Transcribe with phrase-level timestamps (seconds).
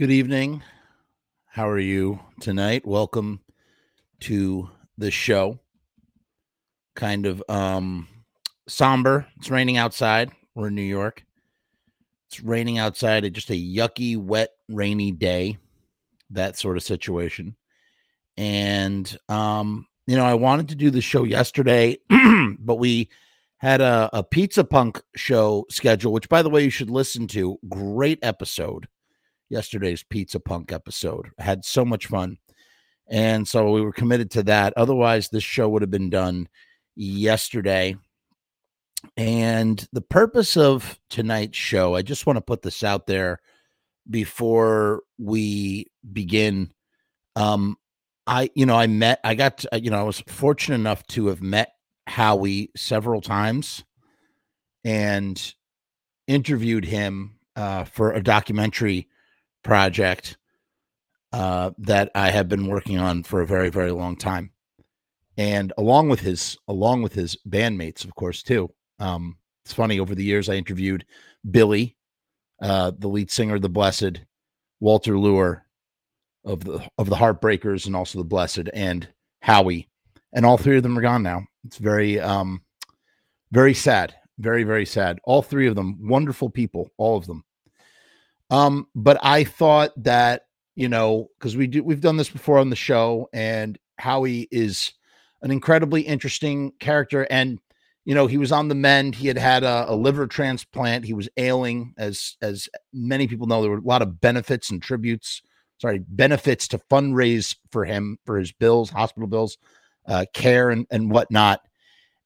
[0.00, 0.62] Good evening.
[1.44, 2.86] How are you tonight?
[2.86, 3.40] Welcome
[4.20, 5.60] to the show.
[6.96, 8.08] Kind of um
[8.66, 9.26] somber.
[9.36, 10.30] It's raining outside.
[10.54, 11.26] We're in New York.
[12.28, 13.26] It's raining outside.
[13.26, 15.58] It's just a yucky, wet, rainy day.
[16.30, 17.54] That sort of situation.
[18.38, 21.98] And um, you know, I wanted to do the show yesterday,
[22.58, 23.10] but we
[23.58, 27.58] had a, a pizza punk show schedule, which by the way, you should listen to.
[27.68, 28.88] Great episode
[29.50, 31.30] yesterday's Pizza Punk episode.
[31.38, 32.38] I had so much fun.
[33.08, 34.72] And so we were committed to that.
[34.76, 36.48] Otherwise, this show would have been done
[36.94, 37.96] yesterday.
[39.16, 43.40] And the purpose of tonight's show, I just want to put this out there
[44.08, 46.70] before we begin.
[47.34, 47.76] Um,
[48.26, 51.42] I, you know, I met, I got, you know, I was fortunate enough to have
[51.42, 51.72] met
[52.06, 53.82] Howie several times
[54.84, 55.54] and
[56.28, 59.08] interviewed him uh, for a documentary
[59.62, 60.36] project
[61.32, 64.50] uh, that I have been working on for a very, very long time,
[65.36, 68.70] and along with his along with his bandmates, of course, too.
[68.98, 71.04] Um, it's funny over the years I interviewed
[71.50, 71.96] Billy,
[72.60, 74.22] uh, the lead singer of the Blessed,
[74.80, 75.64] Walter Lure
[76.44, 79.08] of the of the Heartbreakers, and also the Blessed, and
[79.40, 79.88] Howie,
[80.32, 81.44] and all three of them are gone now.
[81.64, 82.62] It's very um,
[83.52, 85.20] very sad, very very sad.
[85.24, 87.44] All three of them, wonderful people, all of them.
[88.50, 90.42] Um, but I thought that,
[90.74, 94.92] you know, because we do we've done this before on the show, and Howie is
[95.42, 97.26] an incredibly interesting character.
[97.30, 97.58] And,
[98.04, 99.14] you know, he was on the mend.
[99.14, 101.04] He had had a, a liver transplant.
[101.04, 103.62] He was ailing, as as many people know.
[103.62, 105.42] There were a lot of benefits and tributes,
[105.78, 109.58] sorry, benefits to fundraise for him for his bills, hospital bills,
[110.06, 111.60] uh, care and, and whatnot.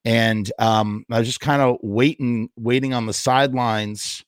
[0.05, 4.25] And um, I was just kind of waiting, waiting on the sidelines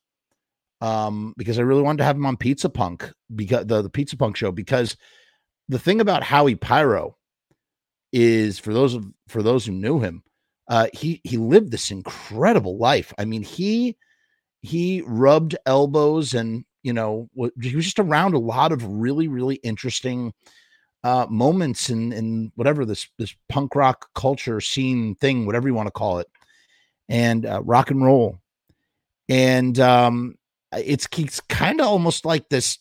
[0.81, 4.17] um, because I really wanted to have him on Pizza Punk because the, the Pizza
[4.17, 4.97] Punk show because
[5.69, 7.17] the thing about Howie Pyro
[8.13, 10.23] is for those of for those who knew him,
[10.69, 13.13] uh, he he lived this incredible life.
[13.19, 13.97] I mean, he
[14.63, 17.29] he rubbed elbows and you know
[17.61, 20.33] he was just around a lot of really really interesting
[21.05, 25.87] uh, moments in in whatever this this punk rock culture scene thing, whatever you want
[25.87, 26.29] to call it,
[27.09, 28.39] and uh, rock and roll.
[29.29, 30.37] And um,
[30.85, 32.79] it's, it's kind of almost like this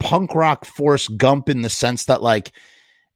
[0.00, 2.52] punk rock Forrest Gump in the sense that like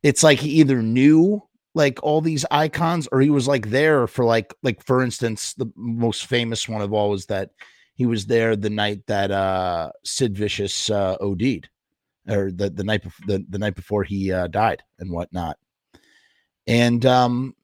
[0.03, 1.43] it's like he either knew
[1.75, 5.67] like all these icons or he was like there for like like for instance the
[5.75, 7.51] most famous one of all is that
[7.95, 11.69] he was there the night that uh Sid Vicious uh OD'd
[12.29, 15.59] or the the night before the, the night before he uh died and whatnot.
[16.67, 17.57] And um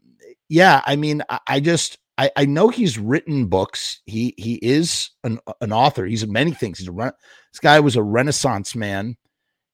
[0.49, 4.03] yeah I mean I, I just I, I know he's written books.
[4.05, 6.05] He he is an an author.
[6.05, 6.79] He's many things.
[6.79, 9.17] He's a this guy was a Renaissance man.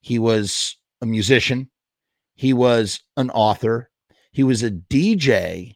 [0.00, 1.70] He was a musician.
[2.36, 3.90] He was an author.
[4.30, 5.74] He was a DJ.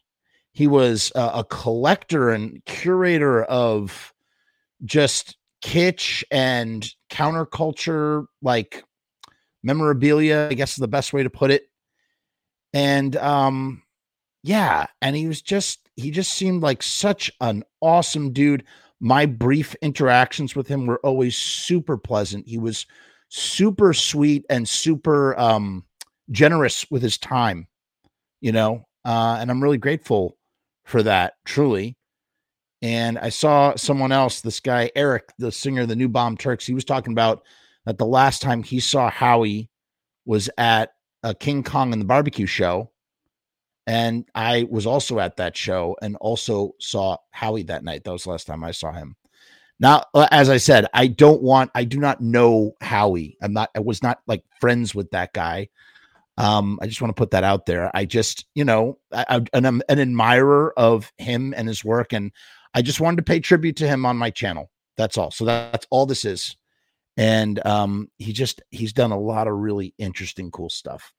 [0.53, 4.13] He was a, a collector and curator of
[4.85, 8.85] just kitsch and counterculture, like
[9.61, 10.47] memorabilia.
[10.49, 11.63] I guess is the best way to put it.
[12.73, 13.83] And um,
[14.41, 18.63] yeah, and he was just he just seemed like such an awesome dude.
[18.99, 22.47] My brief interactions with him were always super pleasant.
[22.47, 22.85] He was
[23.29, 25.85] super sweet and super um
[26.29, 27.67] generous with his time,
[28.41, 28.85] you know.
[29.05, 30.37] Uh and I'm really grateful
[30.85, 31.97] for that, truly.
[32.81, 36.65] And I saw someone else, this guy Eric, the singer of the New Bomb Turks,
[36.65, 37.43] he was talking about
[37.85, 39.69] that the last time he saw Howie
[40.25, 40.93] was at
[41.23, 42.91] a King Khan and the barbecue show
[43.91, 48.05] and I was also at that show and also saw Howie that night.
[48.05, 49.17] That was the last time I saw him.
[49.81, 53.37] Now, uh, as I said, I don't want, I do not know Howie.
[53.41, 55.67] I'm not, I was not like friends with that guy.
[56.37, 57.91] Um, I just want to put that out there.
[57.93, 62.31] I just, you know, I, I, I'm an admirer of him and his work, and
[62.73, 64.71] I just wanted to pay tribute to him on my channel.
[64.95, 65.31] That's all.
[65.31, 66.55] So that's all this is.
[67.17, 71.11] And um, he just, he's done a lot of really interesting, cool stuff.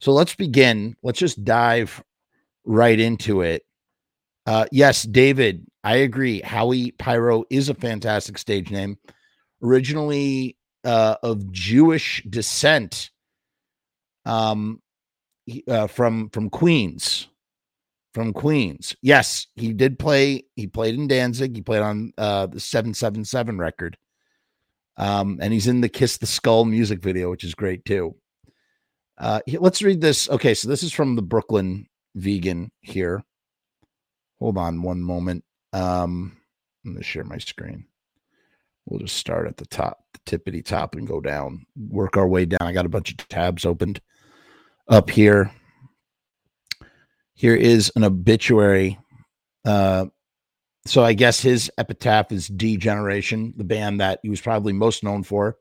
[0.00, 0.96] So let's begin.
[1.02, 2.02] Let's just dive
[2.70, 3.64] right into it.
[4.46, 6.40] Uh, yes, David, I agree.
[6.40, 8.96] Howie Pyro is a fantastic stage name.
[9.62, 13.10] Originally uh, of Jewish descent,
[14.24, 14.80] um,
[15.68, 17.28] uh, from from Queens,
[18.14, 18.96] from Queens.
[19.02, 20.44] Yes, he did play.
[20.56, 21.56] He played in Danzig.
[21.56, 23.98] He played on uh, the Seven Seven Seven record,
[24.96, 28.14] um, and he's in the Kiss the Skull music video, which is great too.
[29.18, 30.30] Uh, let's read this.
[30.30, 33.22] Okay, so this is from the Brooklyn Vegan here.
[34.38, 35.44] Hold on one moment.
[35.72, 36.36] Um,
[36.84, 37.86] I'm going to share my screen.
[38.86, 42.46] We'll just start at the top, the tippity top, and go down, work our way
[42.46, 42.62] down.
[42.62, 44.00] I got a bunch of tabs opened
[44.88, 45.52] up here.
[47.34, 48.98] Here is an obituary.
[49.64, 50.06] Uh,
[50.86, 55.04] so I guess his epitaph is D Generation, the band that he was probably most
[55.04, 55.56] known for.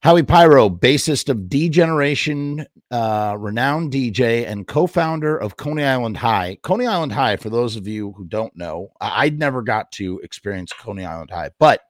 [0.00, 6.16] Howie Pyro, bassist of D Generation, uh, renowned DJ, and co founder of Coney Island
[6.16, 6.56] High.
[6.62, 10.20] Coney Island High, for those of you who don't know, I- I'd never got to
[10.22, 11.80] experience Coney Island High, but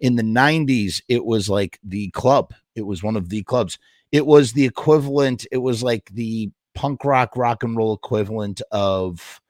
[0.00, 2.52] in the 90s, it was like the club.
[2.74, 3.78] It was one of the clubs.
[4.12, 9.40] It was the equivalent, it was like the punk rock, rock and roll equivalent of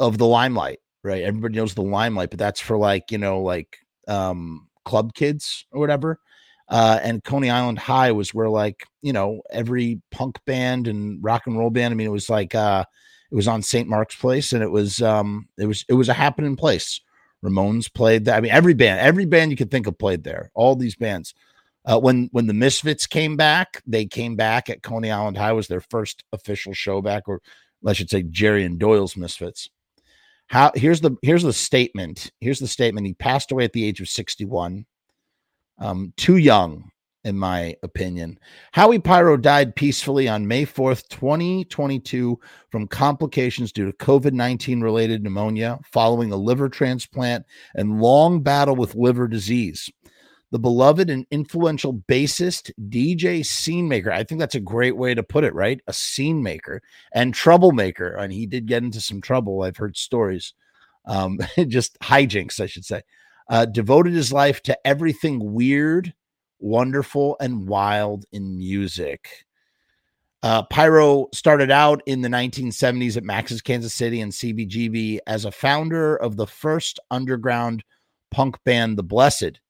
[0.00, 1.22] of the limelight, right?
[1.22, 3.78] Everybody knows the limelight, but that's for like, you know, like
[4.08, 6.18] um club kids or whatever
[6.74, 11.46] uh, and Coney Island High was where like you know every punk band and rock
[11.46, 11.92] and roll band.
[11.92, 12.84] I mean, it was like uh,
[13.30, 13.88] it was on St.
[13.88, 17.00] Mark's Place, and it was um, it was it was a happening place.
[17.44, 18.36] Ramones played that.
[18.36, 20.50] I mean, every band, every band you could think of played there.
[20.54, 21.32] All these bands.
[21.84, 25.68] Uh, when when the Misfits came back, they came back at Coney Island High was
[25.68, 27.40] their first official show back, or
[27.86, 29.70] I should say Jerry and Doyle's Misfits.
[30.48, 32.32] How here's the here's the statement.
[32.40, 33.06] Here's the statement.
[33.06, 34.86] He passed away at the age of 61
[35.78, 36.90] um, too young,
[37.24, 38.38] in my opinion.
[38.72, 42.38] Howie Pyro died peacefully on May 4th, 2022,
[42.70, 47.44] from complications due to COVID 19 related pneumonia following a liver transplant
[47.74, 49.90] and long battle with liver disease.
[50.50, 54.12] The beloved and influential bassist, DJ scene maker.
[54.12, 55.80] I think that's a great way to put it, right?
[55.88, 56.80] A scene maker
[57.12, 58.14] and troublemaker.
[58.14, 59.62] And he did get into some trouble.
[59.62, 60.54] I've heard stories,
[61.06, 63.02] um, just hijinks, I should say
[63.48, 66.14] uh, devoted his life to everything weird,
[66.58, 69.44] wonderful, and wild in music.
[70.42, 75.50] Uh, Pyro started out in the 1970s at Max's Kansas City and CBGB as a
[75.50, 77.82] founder of the first underground
[78.30, 79.60] punk band, The Blessed,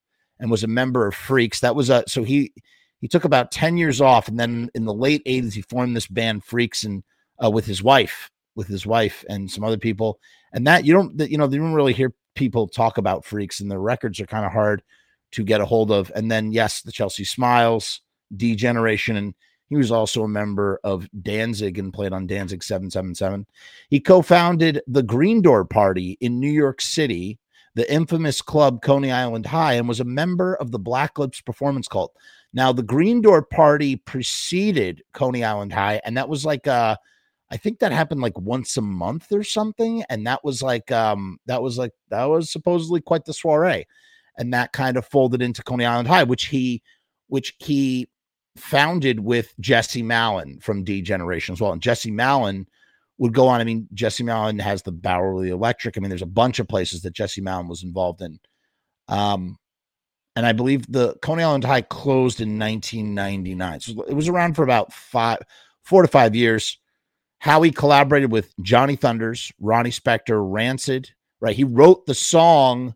[0.40, 1.60] and was a member of Freaks.
[1.60, 2.52] That was a so he
[3.00, 6.08] he took about 10 years off, and then in the late 80s he formed this
[6.08, 7.04] band Freaks and
[7.42, 10.18] uh, with his wife, with his wife and some other people.
[10.52, 13.70] And that you don't you know you don't really hear people talk about freaks and
[13.70, 14.82] the records are kind of hard
[15.32, 16.12] to get a hold of.
[16.14, 18.00] And then, yes, the Chelsea Smiles,
[18.36, 19.34] D-Generation, and
[19.68, 23.46] he was also a member of Danzig and played on Danzig 777.
[23.88, 27.38] He co founded the Green Door Party in New York City,
[27.74, 31.88] the infamous club Coney Island High, and was a member of the Black Lips Performance
[31.88, 32.14] Cult.
[32.52, 36.98] Now, the Green Door Party preceded Coney Island High, and that was like a
[37.50, 40.02] I think that happened like once a month or something.
[40.08, 43.86] And that was like, um, that was like, that was supposedly quite the soiree.
[44.38, 46.82] And that kind of folded into Coney Island High, which he,
[47.28, 48.08] which he
[48.56, 51.72] founded with Jesse Malin from D Generation as well.
[51.72, 52.66] And Jesse Malin
[53.18, 53.60] would go on.
[53.60, 55.96] I mean, Jesse Malin has the Bowery Electric.
[55.96, 58.40] I mean, there's a bunch of places that Jesse Malin was involved in.
[59.08, 59.58] Um,
[60.36, 63.80] and I believe the Coney Island High closed in 1999.
[63.80, 65.38] So it was around for about five,
[65.82, 66.78] four to five years.
[67.44, 71.10] Howie collaborated with Johnny Thunders, Ronnie Spector, Rancid,
[71.42, 71.54] right?
[71.54, 72.94] He wrote the song.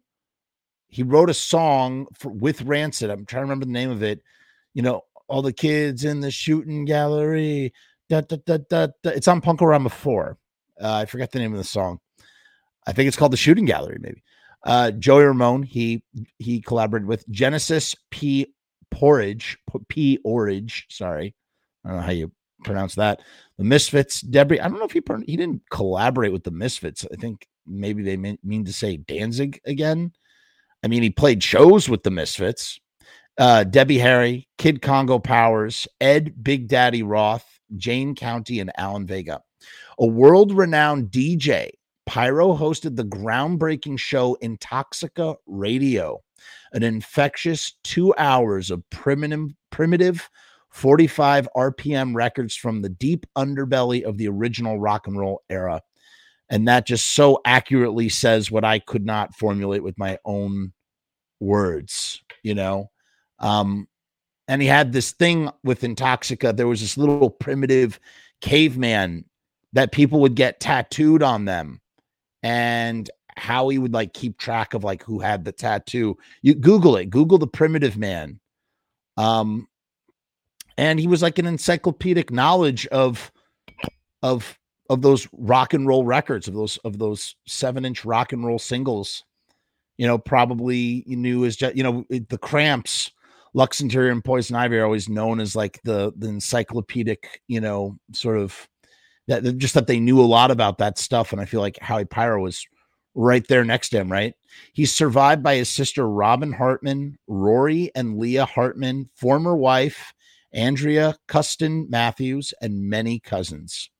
[0.88, 3.10] He wrote a song for, with Rancid.
[3.10, 4.22] I'm trying to remember the name of it.
[4.72, 7.74] You know, all the kids in the shooting gallery.
[8.08, 9.10] Da, da, da, da, da.
[9.10, 10.38] It's on Punk-O-Rama 4.
[10.80, 12.00] Uh, I forget the name of the song.
[12.86, 14.22] I think it's called the Shooting Gallery, maybe.
[14.64, 16.02] Uh, Joey Ramone, he
[16.38, 18.54] he collaborated with Genesis P
[18.90, 19.58] Porridge,
[19.88, 20.86] P Orridge.
[20.88, 21.34] Sorry,
[21.84, 22.32] I don't know how you
[22.64, 23.20] pronounce that.
[23.58, 24.60] The Misfits, Debris.
[24.60, 27.04] I don't know if he he didn't collaborate with the Misfits.
[27.12, 30.12] I think maybe they mean, to say Danzig again.
[30.82, 32.80] I mean, he played shows with the Misfits.
[33.36, 39.42] Uh, Debbie Harry, Kid Congo Powers, Ed Big Daddy Roth, Jane County, and Alan Vega.
[40.00, 41.70] A world renowned DJ,
[42.08, 46.22] Pyro hosted the groundbreaking show Intoxica Radio,
[46.72, 50.30] an infectious two hours of primitive, primitive
[50.78, 55.82] 45 RPM records from the deep underbelly of the original rock and roll era.
[56.48, 60.72] And that just so accurately says what I could not formulate with my own
[61.40, 62.90] words, you know.
[63.38, 63.88] Um,
[64.46, 66.56] and he had this thing with Intoxica.
[66.56, 68.00] There was this little primitive
[68.40, 69.24] caveman
[69.74, 71.80] that people would get tattooed on them.
[72.42, 76.16] And how he would like keep track of like who had the tattoo.
[76.42, 78.40] You Google it, Google the primitive man.
[79.16, 79.68] Um,
[80.78, 83.30] and he was like an encyclopedic knowledge of
[84.22, 84.58] of
[84.88, 88.58] of those rock and roll records of those of those seven inch rock and roll
[88.58, 89.24] singles
[89.98, 93.10] you know probably you knew as just you know the cramps
[93.52, 97.98] lux interior and poison ivy are always known as like the the encyclopedic you know
[98.12, 98.66] sort of
[99.26, 102.04] that just that they knew a lot about that stuff and i feel like howie
[102.04, 102.66] pyro was
[103.18, 104.32] right there next to him, right?
[104.74, 110.14] He's survived by his sister Robin Hartman, Rory and Leah Hartman, former wife
[110.52, 113.90] Andrea Custon Matthews, and many cousins.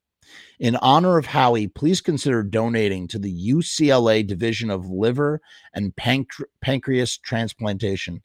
[0.58, 5.40] In honor of Howie, please consider donating to the UCLA Division of Liver
[5.74, 8.22] and Pancre- Pancreas Transplantation.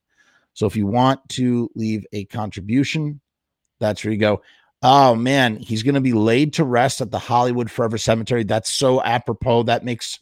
[0.53, 3.21] So if you want to leave a contribution,
[3.79, 4.41] that's where you go.
[4.81, 8.43] Oh man, he's going to be laid to rest at the Hollywood Forever Cemetery.
[8.43, 9.63] That's so apropos.
[9.63, 10.19] That makes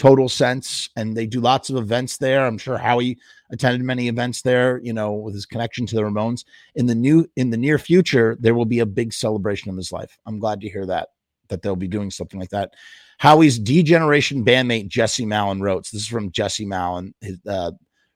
[0.00, 0.88] total sense.
[0.96, 2.44] And they do lots of events there.
[2.44, 3.18] I'm sure Howie
[3.52, 6.44] attended many events there, you know, with his connection to the Ramones.
[6.74, 9.92] In the new in the near future, there will be a big celebration of his
[9.92, 10.18] life.
[10.26, 11.10] I'm glad to hear that
[11.48, 12.72] that they'll be doing something like that.
[13.18, 15.84] Howie's D-Generation bandmate Jesse Malin wrote.
[15.84, 17.72] This is from Jesse Malin, his uh,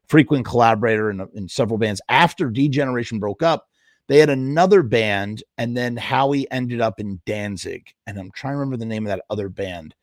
[0.08, 2.00] frequent collaborator in, in several bands.
[2.08, 3.66] After D-Generation broke up,
[4.08, 7.92] they had another band, and then Howie ended up in Danzig.
[8.06, 9.94] And I'm trying to remember the name of that other band,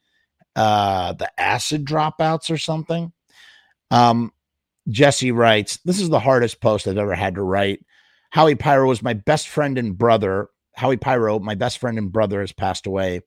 [0.56, 3.12] uh, the Acid Dropouts or something.
[3.90, 4.32] Um,
[4.90, 7.86] Jesse writes, This is the hardest post I've ever had to write.
[8.32, 10.50] Howie Pyro was my best friend and brother.
[10.76, 13.22] Howie Pyro, my best friend and brother, has passed away.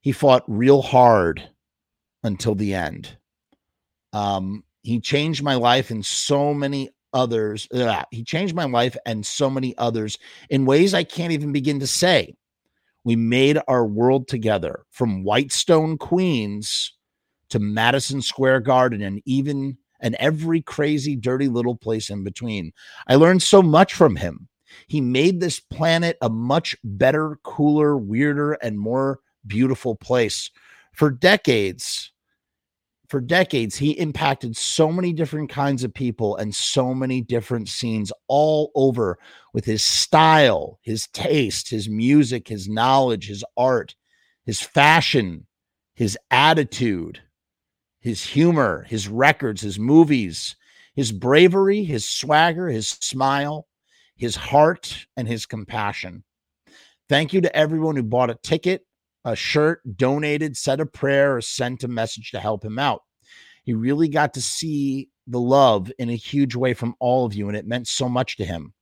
[0.00, 1.48] He fought real hard
[2.24, 3.16] until the end.
[4.12, 7.68] Um, he changed my life and so many others.
[8.10, 10.18] He changed my life and so many others
[10.50, 12.34] in ways I can't even begin to say.
[13.04, 16.92] We made our world together from Whitestone, Queens
[17.50, 22.72] to Madison Square Garden and even and every crazy, dirty little place in between.
[23.06, 24.48] I learned so much from him.
[24.88, 30.50] He made this planet a much better, cooler, weirder, and more beautiful place.
[30.92, 32.11] For decades,
[33.12, 38.10] for decades, he impacted so many different kinds of people and so many different scenes
[38.26, 39.18] all over
[39.52, 43.94] with his style, his taste, his music, his knowledge, his art,
[44.46, 45.46] his fashion,
[45.94, 47.20] his attitude,
[48.00, 50.56] his humor, his records, his movies,
[50.94, 53.66] his bravery, his swagger, his smile,
[54.16, 56.24] his heart, and his compassion.
[57.10, 58.86] Thank you to everyone who bought a ticket
[59.24, 63.02] a shirt, donated, said a prayer, or sent a message to help him out.
[63.64, 67.48] He really got to see the love in a huge way from all of you,
[67.48, 68.74] and it meant so much to him.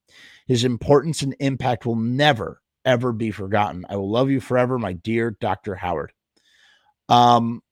[0.46, 3.84] His importance and impact will never, ever be forgotten.
[3.88, 5.74] I will love you forever, my dear Dr.
[5.74, 6.12] Howard.
[7.08, 7.62] Um,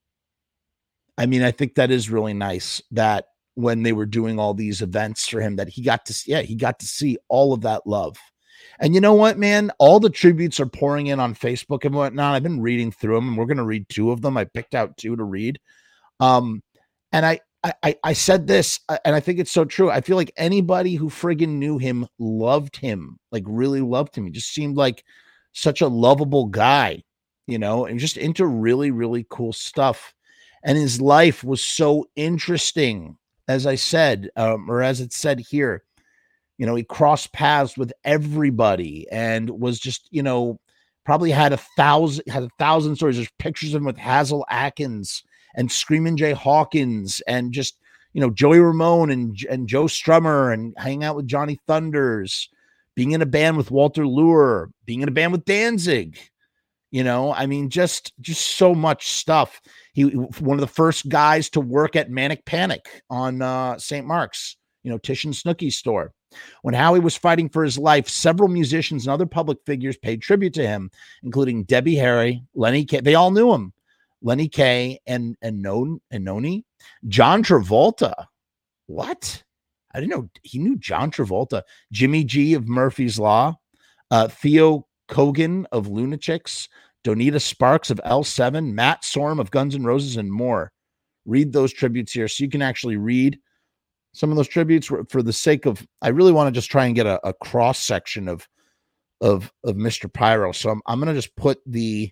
[1.17, 4.81] I mean, I think that is really nice that when they were doing all these
[4.81, 7.85] events for him, that he got to, yeah, he got to see all of that
[7.85, 8.17] love
[8.79, 9.71] and you know what, man?
[9.77, 12.33] All the tributes are pouring in on Facebook and whatnot.
[12.33, 14.37] I've been reading through them, and we're going to read two of them.
[14.37, 15.59] I picked out two to read.
[16.21, 16.63] Um,
[17.11, 17.41] and I,
[17.83, 19.91] I, I said this, uh, and I think it's so true.
[19.91, 24.25] I feel like anybody who friggin' knew him loved him, like really loved him.
[24.25, 25.03] He just seemed like
[25.51, 27.03] such a lovable guy,
[27.47, 30.13] you know, and just into really, really cool stuff.
[30.63, 33.17] And his life was so interesting,
[33.49, 35.83] as I said, um, or as it said here
[36.59, 40.59] you know, he crossed paths with everybody and was just, you know,
[41.05, 43.15] probably had a thousand had a thousand stories.
[43.15, 45.23] There's pictures of him with Hasil Adkins
[45.55, 47.79] and Screaming Jay Hawkins and just
[48.11, 52.49] you know Joey Ramone and and Joe Strummer and hanging out with Johnny Thunders,
[52.93, 56.19] being in a band with Walter Lure, being in a band with Danzig.
[56.91, 59.61] You know, I mean, just just so much stuff.
[59.93, 64.05] He one of the first guys to work at Manic Panic on uh, St.
[64.05, 64.57] Mark's.
[64.83, 66.13] You know, Tish and Snooky's store.
[66.61, 70.53] When Howie was fighting for his life, several musicians and other public figures paid tribute
[70.55, 70.91] to him,
[71.23, 73.01] including Debbie Harry, Lenny Kaye.
[73.01, 73.73] They all knew him.
[74.21, 76.65] Lenny Kaye and and Non and Noni,
[77.07, 78.13] John Travolta.
[78.87, 79.43] What?
[79.93, 81.63] I didn't know he knew John Travolta.
[81.91, 83.55] Jimmy G of Murphy's Law,
[84.11, 86.67] uh, Theo Kogan of Lunachicks,
[87.03, 90.71] Donita Sparks of L7, Matt Sorum of Guns N' Roses, and more.
[91.25, 93.39] Read those tributes here so you can actually read
[94.13, 96.85] some of those tributes were for the sake of I really want to just try
[96.85, 98.47] and get a, a cross section of
[99.21, 100.11] of of Mr.
[100.11, 100.51] Pyro.
[100.51, 102.11] So I'm I'm gonna just put the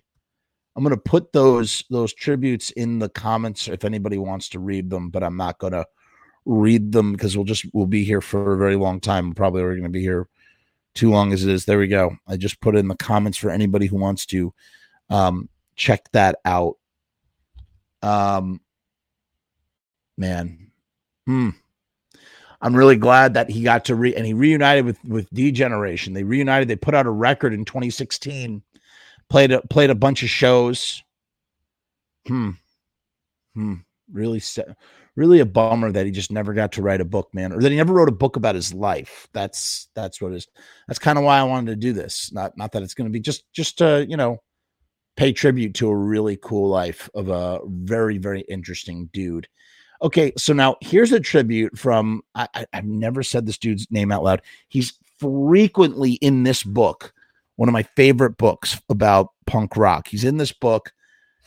[0.76, 5.10] I'm gonna put those those tributes in the comments if anybody wants to read them,
[5.10, 5.84] but I'm not gonna
[6.44, 9.34] read them because we'll just we'll be here for a very long time.
[9.34, 10.28] Probably we're gonna be here
[10.94, 11.64] too long as it is.
[11.64, 12.16] There we go.
[12.26, 14.54] I just put it in the comments for anybody who wants to
[15.10, 16.76] um check that out.
[18.02, 18.60] Um
[20.16, 20.70] man.
[21.26, 21.50] Hmm.
[22.60, 26.12] I'm really glad that he got to re and he reunited with with D Generation.
[26.12, 26.68] They reunited.
[26.68, 28.62] They put out a record in 2016.
[29.30, 31.02] Played a, played a bunch of shows.
[32.26, 32.50] Hmm.
[33.54, 33.74] Hmm.
[34.10, 34.42] Really.
[35.16, 37.70] Really a bummer that he just never got to write a book, man, or that
[37.70, 39.28] he never wrote a book about his life.
[39.32, 40.46] That's that's what is.
[40.86, 42.32] That's kind of why I wanted to do this.
[42.32, 44.38] Not not that it's going to be just just to you know
[45.18, 49.48] pay tribute to a really cool life of a very, very interesting dude.
[50.00, 54.12] Okay, so now here's a tribute from I, I, I've never said this dude's name
[54.12, 54.42] out loud.
[54.68, 57.12] He's frequently in this book,
[57.56, 60.08] one of my favorite books about punk rock.
[60.08, 60.92] He's in this book.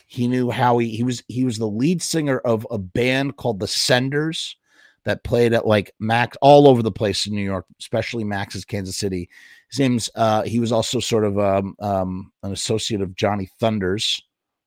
[0.06, 3.60] He knew how he he was he was the lead singer of a band called
[3.60, 4.56] the Senders
[5.04, 8.98] that played at like Max all over the place in New York, especially Max's Kansas
[8.98, 9.30] City.
[9.70, 14.22] His name's uh he was also sort of um, um an associate of Johnny Thunders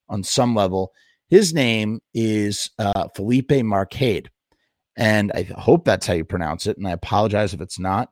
[0.09, 0.91] on some level.
[1.29, 4.29] His name is uh Felipe Marcade.
[4.97, 6.77] And I hope that's how you pronounce it.
[6.77, 8.09] And I apologize if it's not.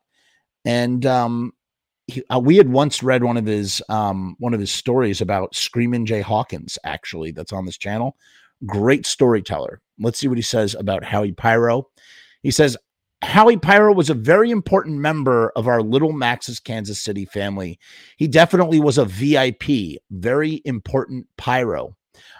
[0.65, 1.53] And um
[2.07, 5.55] he, uh, we had once read one of his um one of his stories about
[5.55, 8.17] Screaming Jay Hawkins, actually, that's on this channel.
[8.65, 9.81] Great storyteller.
[9.99, 11.87] Let's see what he says about Howie Pyro.
[12.41, 12.77] He says,
[13.21, 17.79] Howie Pyro was a very important member of our Little Max's Kansas City family.
[18.17, 21.95] He definitely was a VIP, very important pyro.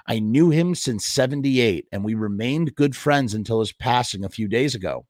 [0.08, 4.48] I knew him since 78, and we remained good friends until his passing a few
[4.48, 5.06] days ago.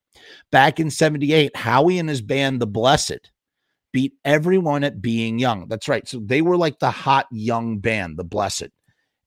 [0.51, 3.31] Back in 78, Howie and his band, The Blessed,
[3.91, 5.67] beat everyone at being young.
[5.67, 6.07] That's right.
[6.07, 8.69] So they were like the hot young band, The Blessed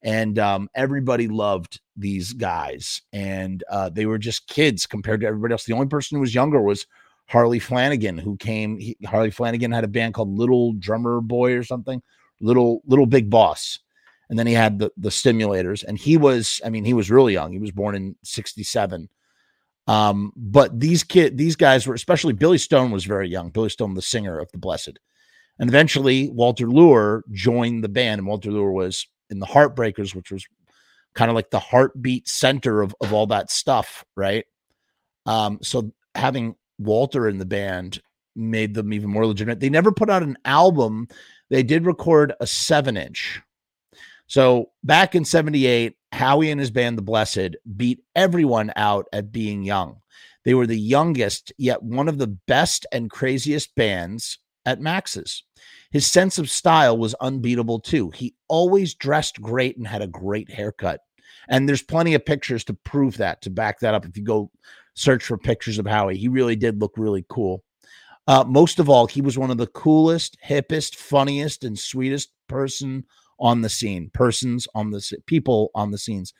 [0.07, 5.53] and um, everybody loved these guys and uh, they were just kids compared to everybody
[5.53, 6.87] else the only person who was younger was
[7.29, 11.63] harley flanagan who came he, harley flanagan had a band called little drummer boy or
[11.63, 12.01] something
[12.41, 13.81] little little big boss
[14.29, 17.33] and then he had the the stimulators and he was i mean he was really
[17.33, 19.09] young he was born in 67
[19.89, 23.95] um, but these kid these guys were especially billy stone was very young billy stone
[23.95, 24.99] the singer of the blessed
[25.59, 30.31] and eventually walter lure joined the band and walter lure was in the Heartbreakers, which
[30.31, 30.47] was
[31.15, 34.45] kind of like the heartbeat center of, of all that stuff, right?
[35.25, 38.01] Um, so having Walter in the band
[38.35, 39.61] made them even more legitimate.
[39.61, 41.09] They never put out an album.
[41.49, 43.41] They did record a seven inch.
[44.27, 49.63] So back in 78, Howie and his band, The Blessed, beat everyone out at being
[49.63, 50.01] young.
[50.45, 55.45] They were the youngest, yet one of the best and craziest bands at Max's.
[55.91, 58.11] His sense of style was unbeatable too.
[58.11, 61.01] He always dressed great and had a great haircut.
[61.49, 64.05] And there's plenty of pictures to prove that, to back that up.
[64.05, 64.51] If you go
[64.95, 67.63] search for pictures of Howie, he really did look really cool.
[68.27, 73.05] Uh, most of all, he was one of the coolest, hippest, funniest, and sweetest person
[73.39, 74.11] on the scene.
[74.13, 76.33] Persons on the people on the scenes.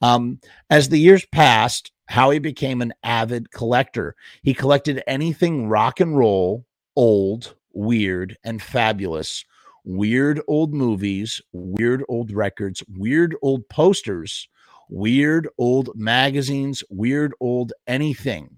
[0.00, 4.16] Um, as the years passed, Howie became an avid collector.
[4.42, 9.44] He collected anything rock and roll, old, weird, and fabulous.
[9.84, 14.48] Weird old movies, weird old records, weird old posters,
[14.88, 18.56] weird old magazines, weird old anything.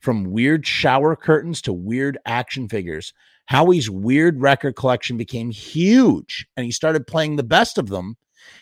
[0.00, 3.12] From weird shower curtains to weird action figures.
[3.46, 8.16] Howie's weird record collection became huge, and he started playing the best of them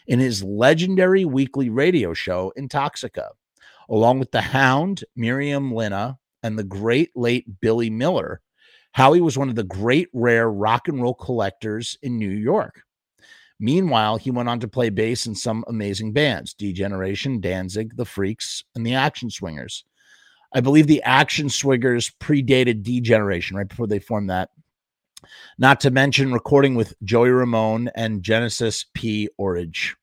[0.07, 3.29] in his legendary weekly radio show, Intoxica,
[3.89, 8.41] along with the Hound, Miriam Linna, and the great late Billy Miller.
[8.93, 12.83] Howie was one of the great rare rock and roll collectors in New York.
[13.61, 18.65] Meanwhile, he went on to play bass in some amazing bands D-Generation, Danzig, The Freaks,
[18.75, 19.85] and the Action Swingers.
[20.55, 24.49] I believe the Action Swingers predated D-Generation right before they formed that.
[25.59, 29.29] Not to mention recording with Joey Ramone and Genesis P.
[29.39, 29.97] Orridge.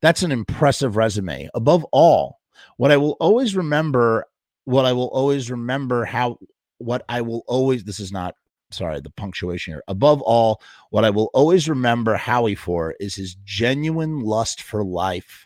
[0.00, 1.48] That's an impressive resume.
[1.54, 2.38] Above all,
[2.76, 4.26] what I will always remember,
[4.64, 6.38] what I will always remember how
[6.78, 8.34] what I will always, this is not,
[8.70, 9.82] sorry, the punctuation here.
[9.88, 15.45] Above all, what I will always remember Howie for is his genuine lust for life,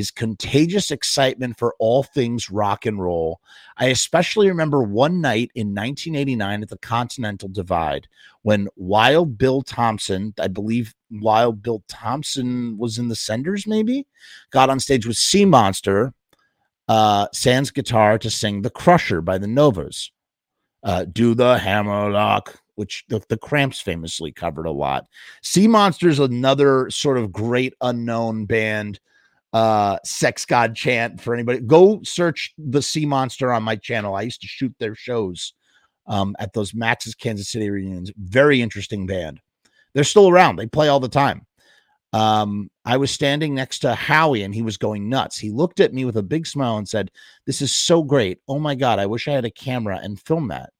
[0.00, 3.38] his contagious excitement for all things rock and roll.
[3.76, 8.08] I especially remember one night in 1989 at the Continental Divide
[8.40, 14.06] when Wild Bill Thompson, I believe Wild Bill Thompson was in the Senders, maybe,
[14.50, 16.14] got on stage with Sea Monster,
[16.88, 20.10] uh, sans guitar to sing The Crusher by the Novas
[20.82, 25.06] uh, do the hammerlock, which the, the Cramps famously covered a lot.
[25.42, 29.00] Sea Monsters, another sort of great unknown band.
[29.52, 31.60] Uh, Sex God chant for anybody.
[31.60, 34.14] Go search the Sea Monster on my channel.
[34.14, 35.54] I used to shoot their shows
[36.06, 38.12] um, at those Max's Kansas City reunions.
[38.16, 39.40] Very interesting band.
[39.92, 40.56] They're still around.
[40.56, 41.46] They play all the time.
[42.12, 45.38] Um, I was standing next to Howie and he was going nuts.
[45.38, 47.10] He looked at me with a big smile and said,
[47.46, 48.40] This is so great.
[48.48, 50.70] Oh my God, I wish I had a camera and film that.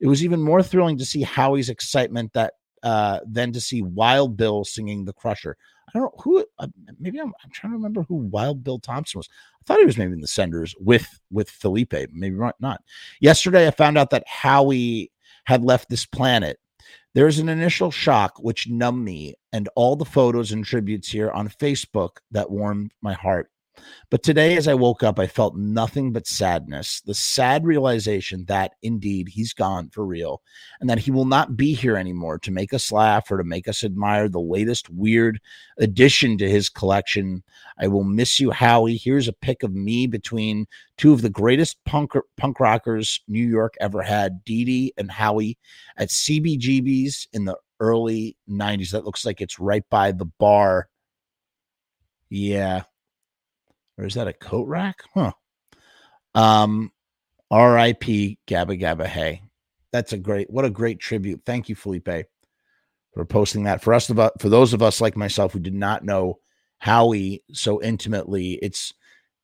[0.00, 4.36] It was even more thrilling to see Howie's excitement that uh, than to see Wild
[4.36, 5.56] Bill singing The Crusher.
[5.96, 6.66] I don't know who, uh,
[7.00, 9.28] maybe I'm, I'm, trying to remember who Wild Bill Thompson was.
[9.30, 12.82] I thought he was maybe in the Senders with with Felipe, maybe not.
[13.20, 15.10] Yesterday, I found out that Howie
[15.44, 16.58] had left this planet
[17.14, 21.48] There's an initial shock which numbed me, and all the photos and tributes here on
[21.48, 23.50] Facebook that warmed my heart.
[24.10, 28.72] But today, as I woke up, I felt nothing but sadness the sad realization that
[28.82, 30.42] indeed he's gone for real
[30.80, 33.66] and that he will not be here anymore to make us laugh or to make
[33.68, 35.40] us admire the latest weird
[35.78, 37.42] addition to his collection.
[37.78, 38.96] I will miss you, Howie.
[38.96, 43.74] Here's a pic of me between two of the greatest punk, punk rockers New York
[43.80, 45.58] ever had, Dee Dee and Howie,
[45.96, 48.90] at CBGB's in the early 90s.
[48.90, 50.88] That looks like it's right by the bar.
[52.28, 52.82] Yeah,
[53.98, 55.02] or is that a coat rack?
[55.14, 55.32] Huh.
[56.34, 56.92] Um,
[57.50, 58.38] R.I.P.
[58.46, 59.42] Gabba Gabba Hey.
[59.92, 61.42] That's a great, what a great tribute.
[61.46, 62.26] Thank you, Felipe,
[63.14, 63.82] for posting that.
[63.82, 66.38] For us, for those of us like myself who did not know
[66.78, 68.92] Howie so intimately, it's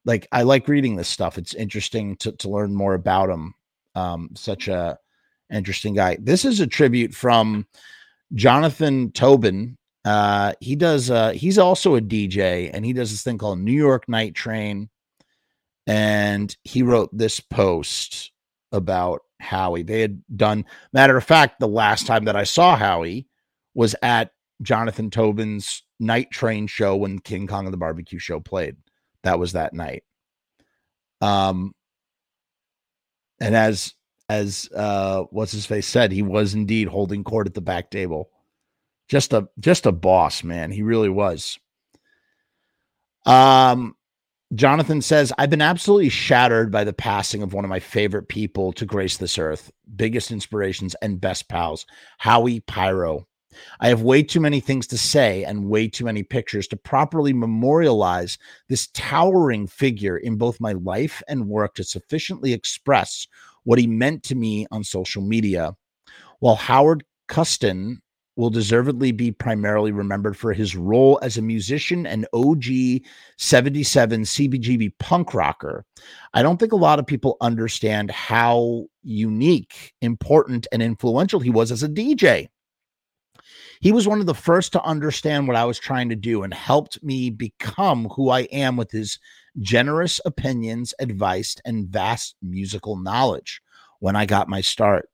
[0.05, 1.39] like I like reading this stuff.
[1.39, 3.55] It's interesting to to learn more about him.
[3.95, 4.99] Um, such a
[5.51, 6.19] interesting guy.
[6.21, 7.67] This is a tribute from
[8.35, 11.11] Jonathan Toubin, uh, he does.
[11.11, 14.89] Uh, he's also a DJ, and he does this thing called New York Night Train.
[15.87, 18.33] And he wrote this post
[18.71, 19.83] about Howie.
[19.83, 20.65] They had done.
[20.93, 23.27] Matter of fact, the last time that I saw Howie
[23.75, 24.31] was at
[24.63, 28.77] Jonathan Toubin's Night Train show when King Khan and the Barbecue Show played.
[29.25, 30.05] That was that night.
[31.21, 31.75] Um,
[33.41, 33.95] and as
[34.29, 38.31] as uh, what's his face said, he was indeed holding court at the back table
[39.13, 40.73] just a just a boss, man.
[40.73, 41.59] He really was.
[43.27, 43.95] Um
[44.55, 48.73] Jonathan says, I've been absolutely shattered by the passing of one of my favorite people
[48.73, 51.85] to grace this earth, biggest inspirations and best pals,
[52.19, 53.27] Howie Pyro.
[53.81, 57.35] I have way too many things to say and way too many pictures to properly
[57.35, 58.39] memorialize
[58.71, 63.27] this towering figure in both my life and work to sufficiently express
[63.65, 65.75] what he meant to me on social media.
[66.41, 68.02] While Howard Custon
[68.37, 73.03] will deservedly be primarily remembered for his role as a musician and OG
[73.37, 75.85] 77 CBGB punk rocker.
[76.33, 81.71] I don't think a lot of people understand how unique, important, and influential he was
[81.71, 82.49] as a DJ.
[83.81, 86.55] He was one of the first to understand what I was trying to do and
[86.55, 89.19] helped me become who I am with his
[89.59, 93.61] generous opinions, advice, and vast musical knowledge
[93.99, 95.09] when I got my start.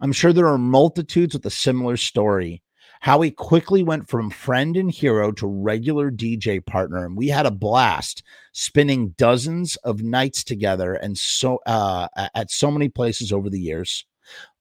[0.00, 2.62] I'm sure there are multitudes with a similar story.
[3.00, 7.44] How he quickly went from friend and hero to regular DJ partner, and we had
[7.44, 13.50] a blast spinning dozens of nights together and so uh, at so many places over
[13.50, 14.06] the years.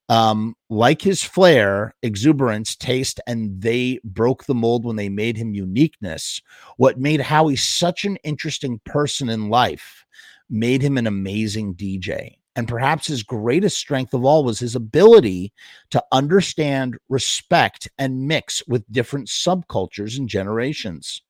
[0.09, 5.53] Um, like his flair, exuberance, taste, and they broke the mold when they made him
[5.53, 6.41] uniqueness.
[6.75, 10.05] What made Howie such an interesting person in life
[10.49, 12.35] made him an amazing DJ.
[12.55, 15.53] And perhaps his greatest strength of all was his ability
[15.89, 21.21] to understand, respect, and mix with different subcultures and generations.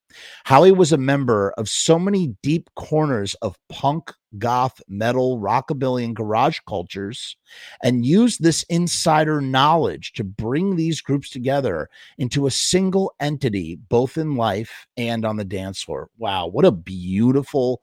[0.44, 6.16] Howie was a member of so many deep corners of punk, goth, metal, rockabilly, and
[6.16, 7.36] garage cultures,
[7.84, 14.18] and used this insider knowledge to bring these groups together into a single entity, both
[14.18, 16.10] in life and on the dance floor.
[16.18, 17.82] Wow, what a beautiful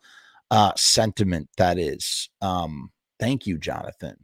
[0.50, 2.30] uh, sentiment that is.
[2.40, 4.16] Um, Thank you, Jonathan.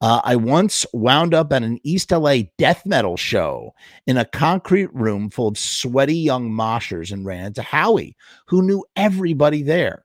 [0.00, 3.72] Uh, I once wound up at an East LA death metal show
[4.08, 8.16] in a concrete room full of sweaty young moshers and ran into Howie,
[8.48, 10.04] who knew everybody there.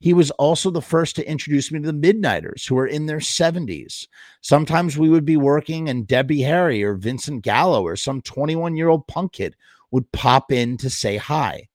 [0.00, 3.20] He was also the first to introduce me to the Midnighters, who were in their
[3.20, 4.06] 70s.
[4.42, 8.88] Sometimes we would be working, and Debbie Harry or Vincent Gallo or some 21 year
[8.88, 9.54] old punk kid
[9.90, 11.68] would pop in to say hi.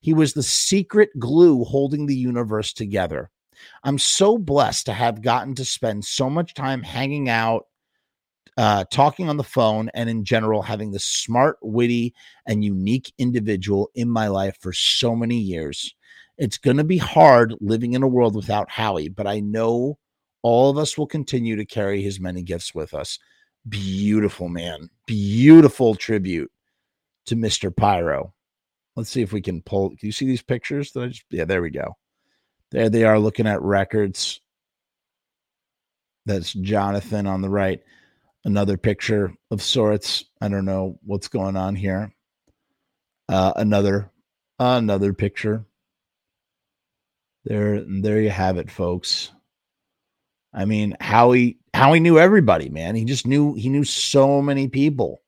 [0.00, 3.30] He was the secret glue holding the universe together.
[3.84, 7.66] I'm so blessed to have gotten to spend so much time hanging out,
[8.56, 12.14] uh, talking on the phone, and in general, having this smart, witty,
[12.46, 15.94] and unique individual in my life for so many years.
[16.38, 19.98] It's going to be hard living in a world without Howie, but I know
[20.42, 23.18] all of us will continue to carry his many gifts with us.
[23.68, 26.52] Beautiful man, beautiful tribute
[27.26, 27.74] to Mr.
[27.74, 28.32] Pyro.
[28.94, 29.90] Let's see if we can pull.
[29.90, 31.24] Do you see these pictures that I just?
[31.30, 31.96] Yeah, there we go.
[32.70, 34.40] There they are looking at records.
[36.26, 37.80] That's Jonathan on the right.
[38.44, 40.24] Another picture of sorts.
[40.40, 42.12] I don't know what's going on here.
[43.28, 44.10] Uh, another
[44.58, 45.64] another picture.
[47.44, 49.30] There, there you have it, folks.
[50.52, 52.96] I mean, Howie Howie knew everybody, man.
[52.96, 55.22] He just knew he knew so many people.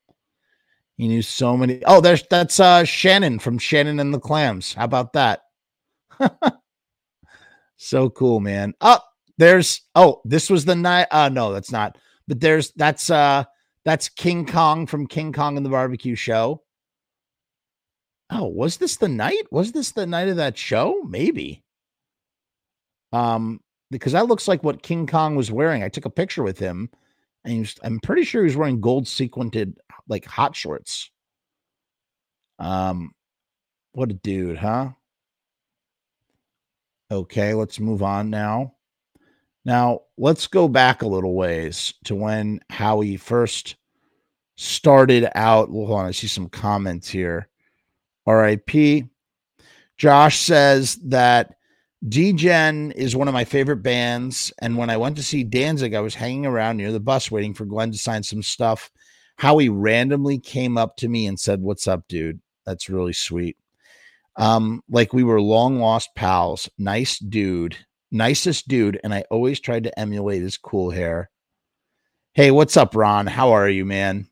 [0.97, 1.81] He knew so many.
[1.85, 4.73] Oh, there's that's uh Shannon from Shannon and the Clams.
[4.73, 5.41] How about that?
[7.81, 8.73] So cool, man.
[8.81, 8.99] Oh,
[9.37, 11.07] there's oh, this was the night.
[11.09, 11.97] Uh no, that's not.
[12.27, 13.45] But there's that's uh
[13.85, 16.61] That's King Khan from King Khan and the Barbecue Show.
[18.29, 19.47] Oh, was this the night?
[19.51, 21.01] Was this the night of that show?
[21.07, 21.63] Maybe.
[23.13, 25.81] Um, because that looks like what King Khan was wearing.
[25.81, 26.89] I took a picture with him,
[27.45, 31.09] and was, I'm pretty sure he was wearing gold sequined like hot shorts.
[32.59, 33.15] Um,
[33.93, 34.91] what a dude, huh?
[37.11, 38.75] Okay, let's move on now.
[39.65, 43.75] Now, let's go back a little ways to when Howie first
[44.55, 45.69] started out.
[45.69, 47.47] Hold on, I see some comments here.
[48.27, 49.05] RIP.
[49.97, 51.55] Josh says that
[52.07, 54.53] Degen is one of my favorite bands.
[54.59, 57.53] And when I went to see Danzig, I was hanging around near the bus waiting
[57.53, 58.91] for Glenn to sign some stuff.
[59.37, 62.39] Howie randomly came up to me and said, What's up, dude?
[62.65, 63.57] That's really sweet.
[64.39, 66.69] Um, like we were long lost pals.
[66.77, 67.75] Nice dude,
[68.09, 71.29] nicest dude, and I always tried to emulate his cool hair.
[72.33, 73.27] Hey, what's up, Ron?
[73.27, 74.29] How are you, man?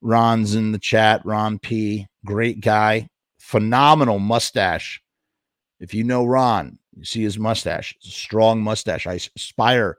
[0.00, 1.20] Ron's in the chat.
[1.26, 5.02] Ron P, great guy, phenomenal mustache.
[5.80, 7.94] If you know Ron, you see his mustache.
[8.00, 9.06] Strong mustache.
[9.06, 9.98] I aspire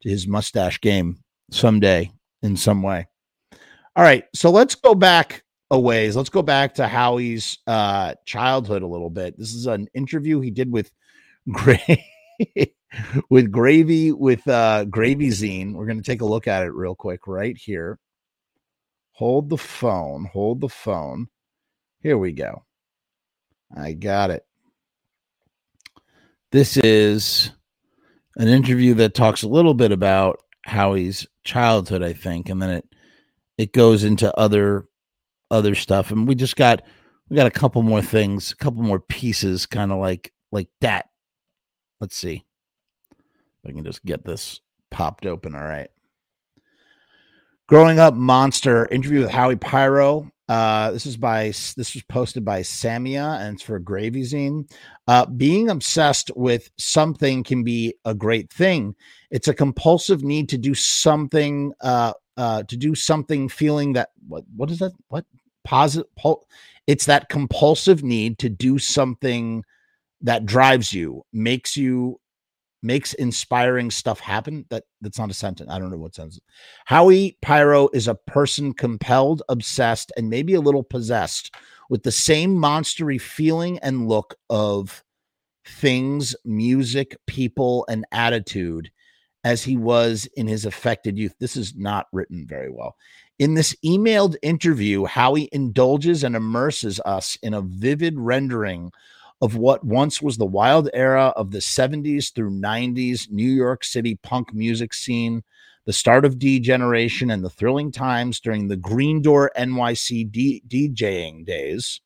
[0.00, 1.18] to his mustache game
[1.50, 2.10] someday
[2.42, 3.06] in some way.
[3.94, 5.41] All right, so let's go back
[5.72, 6.14] a ways.
[6.14, 9.38] Let's go back to Howie's uh, childhood a little bit.
[9.38, 10.92] This is an interview he did with
[11.50, 12.04] Gray
[13.30, 15.72] with Gravy with uh, Gravy Zine.
[15.72, 17.98] We're going to take a look at it real quick right here.
[19.12, 20.28] Hold the phone.
[20.30, 21.28] Hold the phone.
[22.02, 22.64] Here we go.
[23.74, 24.44] I got it.
[26.50, 27.50] This is
[28.36, 32.88] an interview that talks a little bit about Howie's childhood, I think, and then it
[33.56, 34.86] it goes into other
[35.52, 36.82] other stuff, and we just got
[37.28, 41.10] we got a couple more things, a couple more pieces, kind of like like that.
[42.00, 42.44] Let's see
[43.12, 44.60] if I can just get this
[44.90, 45.54] popped open.
[45.54, 45.88] All right.
[47.68, 50.30] Growing up monster interview with Howie Pyro.
[50.48, 54.70] Uh, this is by this was posted by Samia and it's for Gravy Zine.
[55.06, 58.94] Uh, being obsessed with something can be a great thing.
[59.30, 61.72] It's a compulsive need to do something.
[61.80, 64.92] Uh, uh, to do something, feeling that what what is that?
[65.08, 65.24] What
[65.64, 66.06] positive
[66.86, 69.64] it's that compulsive need to do something
[70.20, 72.18] that drives you makes you
[72.84, 76.40] makes inspiring stuff happen that that's not a sentence i don't know what sentence.
[76.84, 81.54] Howie pyro is a person compelled obsessed and maybe a little possessed
[81.88, 85.04] with the same monstery feeling and look of
[85.64, 88.90] things music people and attitude
[89.44, 91.34] as he was in his affected youth.
[91.38, 92.96] This is not written very well
[93.38, 98.92] in this emailed interview, Howie indulges and immerses us in a vivid rendering
[99.40, 104.14] of what once was the wild era of the 70s through 90s New York City
[104.22, 105.42] punk music scene,
[105.84, 111.44] the start of D-Generation, and the thrilling times during the Green Door NYC D- DJing
[111.44, 112.00] days,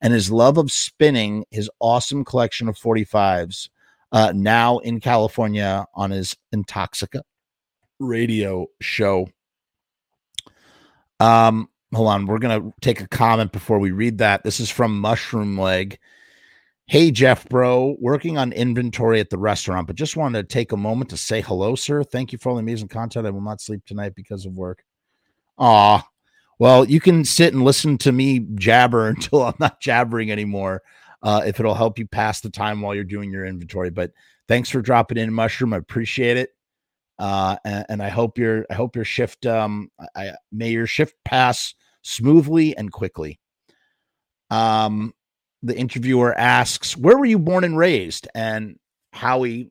[0.00, 3.68] and his love of spinning his awesome collection of 45s,
[4.10, 7.22] uh, now in California on his Intoxica
[8.00, 9.28] radio show.
[11.22, 12.26] Um, hold on.
[12.26, 14.42] We're to take a comment before we read that.
[14.42, 15.98] This is from Mushroom Leg.
[16.86, 20.76] Hey, Jeff, bro, working on inventory at the restaurant, but just wanted to take a
[20.76, 22.02] moment to say hello, sir.
[22.02, 23.24] Thank you for all the amazing content.
[23.24, 24.84] I will not sleep tonight because of work.
[25.58, 26.08] Ah,
[26.58, 30.82] well, you can sit and listen to me jabber until I'm not jabbering anymore.
[31.22, 33.90] Uh, if it'll help you pass the time while you're doing your inventory.
[33.90, 34.10] But
[34.48, 35.72] thanks for dropping in, Mushroom.
[35.72, 36.50] I appreciate it.
[37.22, 41.14] Uh, and, and, I hope your I hope your shift um I may your shift
[41.24, 43.38] pass smoothly and quickly.
[44.50, 45.14] Um,
[45.62, 48.76] the interviewer asks, "Where were you born and raised?" And
[49.12, 49.70] Howie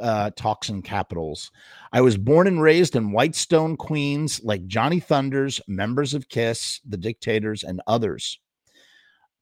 [0.00, 1.50] uh, talks in capitals.
[1.92, 6.96] I was born and raised in Whitestone, Queens, like Johnny Thunders, members of Kiss, the
[6.96, 8.38] Dictators, and others.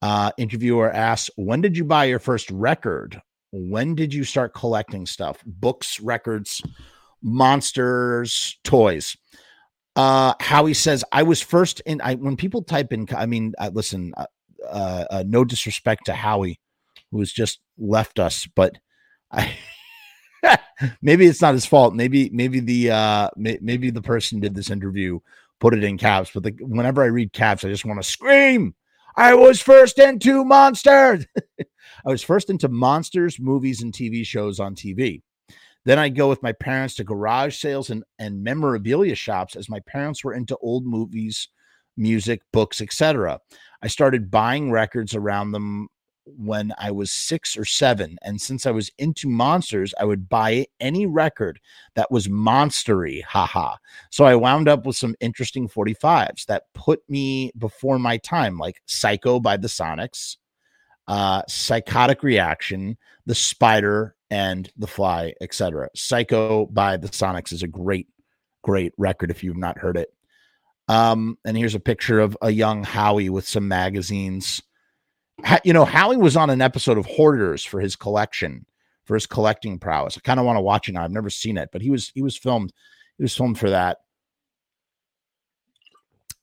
[0.01, 3.21] Uh, interviewer asks, "When did you buy your first record?
[3.53, 5.45] When did you start collecting stuff?
[5.45, 6.63] Books, records."
[7.23, 9.17] Monsters toys.
[9.97, 13.71] Uh howie says i was first in i when people type in i mean uh,
[13.75, 14.25] listen uh,
[14.69, 16.61] uh, uh, no disrespect to howie
[17.11, 18.79] who has just left us but
[19.33, 19.53] i
[21.03, 21.95] maybe it's not his fault.
[21.95, 25.21] Maybe maybe the uh may, maybe the person did this interview
[25.59, 28.75] put it in caps but the, whenever i read caps i just want to scream
[29.17, 31.27] i was first into monsters!
[31.61, 35.21] I was first into monsters movies and tv shows on tv
[35.85, 39.81] then I'd go with my parents to garage sales and, and memorabilia shops as my
[39.81, 41.49] parents were into old movies,
[41.97, 43.41] music, books, etc.
[43.83, 45.89] I started buying records around them
[46.37, 48.19] when I was six or seven.
[48.23, 51.61] And since I was into monsters, I would buy any record
[51.95, 53.23] that was monstery.
[53.23, 53.77] Haha.
[54.11, 58.83] So I wound up with some interesting 45s that put me before my time, like
[58.87, 60.37] Psycho by the Sonics,
[61.09, 65.89] uh, Psychotic Reaction, The Spider, and The Fly, etc.
[65.95, 68.09] Psycho by the Sonics is a great,
[68.63, 70.13] great record if you've not heard it.
[70.89, 74.61] Um, and here's a picture of a young Howie with some magazines
[75.65, 78.67] you know, Howie was on an episode of Hoarders for his collection,
[79.05, 80.17] for his collecting prowess.
[80.17, 81.05] I kind of want to watch it now.
[81.05, 82.73] I've never seen it, but he was he was filmed.
[83.19, 83.99] He was filmed for that.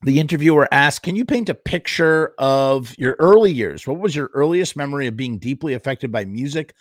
[0.02, 3.86] The interviewer asked, "Can you paint a picture of your early years?
[3.86, 6.74] What was your earliest memory of being deeply affected by music,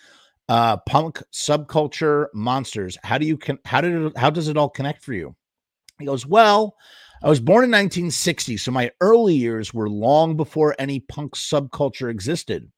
[0.49, 2.97] uh, punk subculture, monsters?
[3.03, 5.35] How do you con- how did it, how does it all connect for you?"
[5.99, 6.75] He goes, "Well."
[7.23, 12.11] I was born in 1960, so my early years were long before any punk subculture
[12.11, 12.71] existed.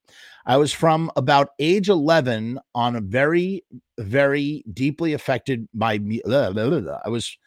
[0.45, 3.65] I was from about age 11 on a very,
[3.99, 6.21] very deeply affected by me.
[6.25, 7.37] I was,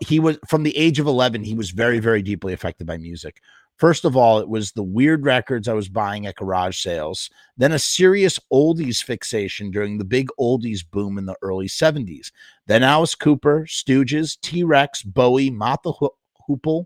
[0.00, 3.40] he was from the age of 11, he was very, very deeply affected by music.
[3.82, 7.72] First of all, it was the weird records I was buying at garage sales, then
[7.72, 12.30] a serious oldies fixation during the big oldies boom in the early 70s.
[12.68, 16.10] Then Alice Cooper, Stooges, T Rex, Bowie, the
[16.48, 16.84] Hoople,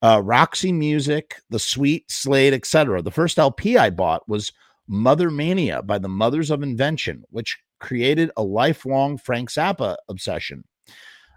[0.00, 3.02] uh, Roxy Music, The Sweet, Slade, etc.
[3.02, 4.50] The first LP I bought was
[4.90, 10.64] Mothermania by the Mothers of Invention, which created a lifelong Frank Zappa obsession.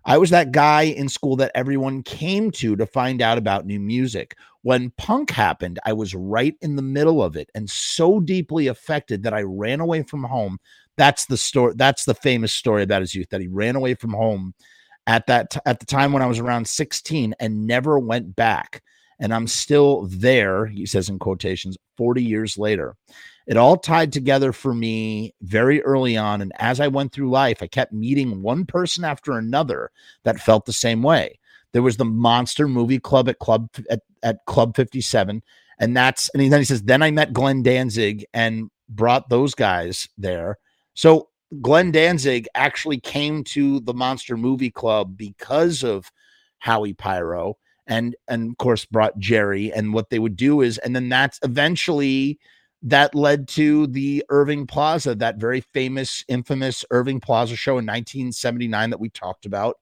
[0.07, 3.79] I was that guy in school that everyone came to to find out about new
[3.79, 4.37] music.
[4.61, 9.23] When punk happened, I was right in the middle of it and so deeply affected
[9.23, 10.59] that I ran away from home.
[10.95, 11.73] That's the story.
[11.75, 14.53] That's the famous story about his youth that he ran away from home
[15.07, 18.81] at that t- at the time when I was around 16 and never went back.
[19.19, 22.95] And I'm still there, he says in quotations, 40 years later.
[23.47, 26.41] It all tied together for me very early on.
[26.41, 29.89] And as I went through life, I kept meeting one person after another
[30.23, 31.39] that felt the same way.
[31.71, 35.41] There was the Monster Movie Club at Club at, at Club 57.
[35.79, 40.09] And that's and then he says, then I met Glenn Danzig and brought those guys
[40.17, 40.57] there.
[40.93, 41.29] So
[41.61, 46.11] Glenn Danzig actually came to the Monster Movie Club because of
[46.59, 50.95] Howie Pyro and and of course brought Jerry and what they would do is and
[50.95, 52.39] then that's eventually
[52.83, 58.89] that led to the Irving Plaza that very famous infamous Irving Plaza show in 1979
[58.89, 59.77] that we talked about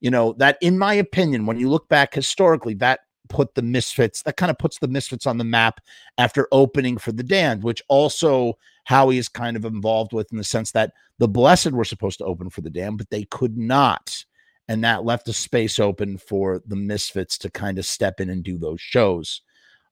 [0.00, 4.22] you know that in my opinion when you look back historically that put the misfits
[4.22, 5.80] that kind of puts the misfits on the map
[6.18, 10.44] after opening for the Damned which also Howie is kind of involved with in the
[10.44, 14.24] sense that the Blessed were supposed to open for the Damned, but they could not.
[14.68, 18.42] And that left a space open for the Misfits to kind of step in and
[18.42, 19.42] do those shows.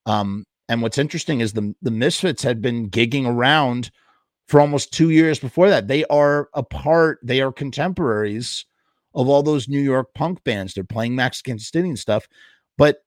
[0.06, 3.90] Um, and what's interesting is the, the Misfits had been gigging around
[4.48, 5.86] for almost two years before that.
[5.86, 8.64] They are a part, they are contemporaries
[9.14, 10.74] of all those New York punk bands.
[10.74, 11.18] They're playing
[11.58, 12.26] City and stuff.
[12.78, 13.04] But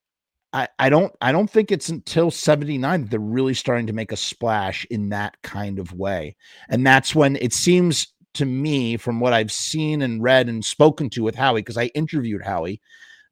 [0.80, 4.18] I don't I don't think it's until 79 that they're really starting to make a
[4.18, 6.38] splash in that kind of way.
[6.70, 11.10] And that's when it seems to me, from what I've seen and read and spoken
[11.12, 12.80] to with Howie, because I interviewed Howie,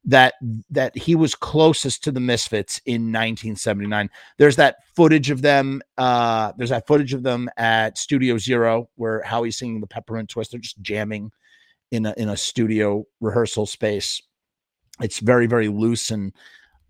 [0.06, 0.34] that
[0.70, 4.10] that he was closest to the Misfits in 1979.
[4.38, 5.82] There's that footage of them.
[5.96, 10.50] Uh, there's that footage of them at Studio Zero where Howie's singing the Peppermint Twist.
[10.50, 11.30] They're just jamming
[11.90, 14.22] in a in a studio rehearsal space.
[15.00, 16.32] It's very very loose and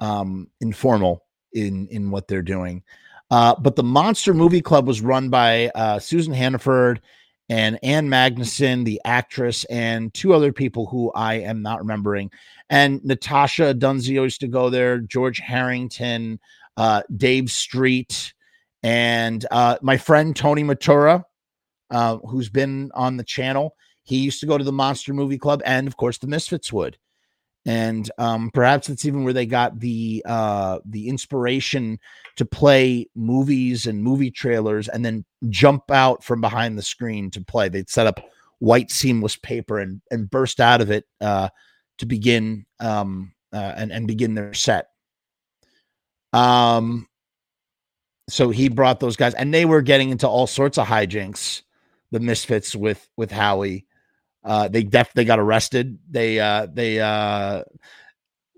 [0.00, 2.82] um, informal in in what they're doing.
[3.30, 7.00] Uh, but the Monster Movie Club was run by uh, Susan Hannaford
[7.48, 12.30] and Ann Magnuson, the actress, and two other people who I am not remembering.
[12.70, 16.40] And Natasha Dunzio used to go there, George Harrington,
[16.76, 18.32] uh, Dave Street,
[18.82, 21.22] and uh, my friend Tony Matura,
[21.90, 23.76] uh, who's been on the channel.
[24.02, 26.98] He used to go to the Monster Movie Club, and of course, the Misfits would
[27.66, 31.98] and um, perhaps it's even where they got the uh, the inspiration
[32.36, 37.40] to play movies and movie trailers and then jump out from behind the screen to
[37.42, 37.68] play.
[37.68, 38.20] They'd set up
[38.58, 41.48] white seamless paper and and burst out of it uh,
[41.98, 44.88] to begin um, uh, and and begin their set.
[46.34, 47.08] Um,
[48.28, 51.62] so he brought those guys, and they were getting into all sorts of hijinks.
[52.10, 53.86] The Misfits with with Howie
[54.44, 55.98] uh, they got arrested.
[56.10, 57.64] They uh, they uh,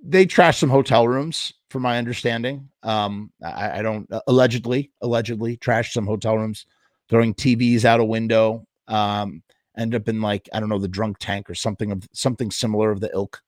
[0.03, 2.69] they trashed some hotel rooms, from my understanding.
[2.83, 6.67] Um, I, I don't uh, allegedly allegedly trashed some hotel rooms,
[7.09, 8.67] throwing TVs out a window.
[8.89, 9.43] Um,
[9.77, 12.91] end up in like I don't know the drunk tank or something of something similar
[12.91, 13.43] of the ilk.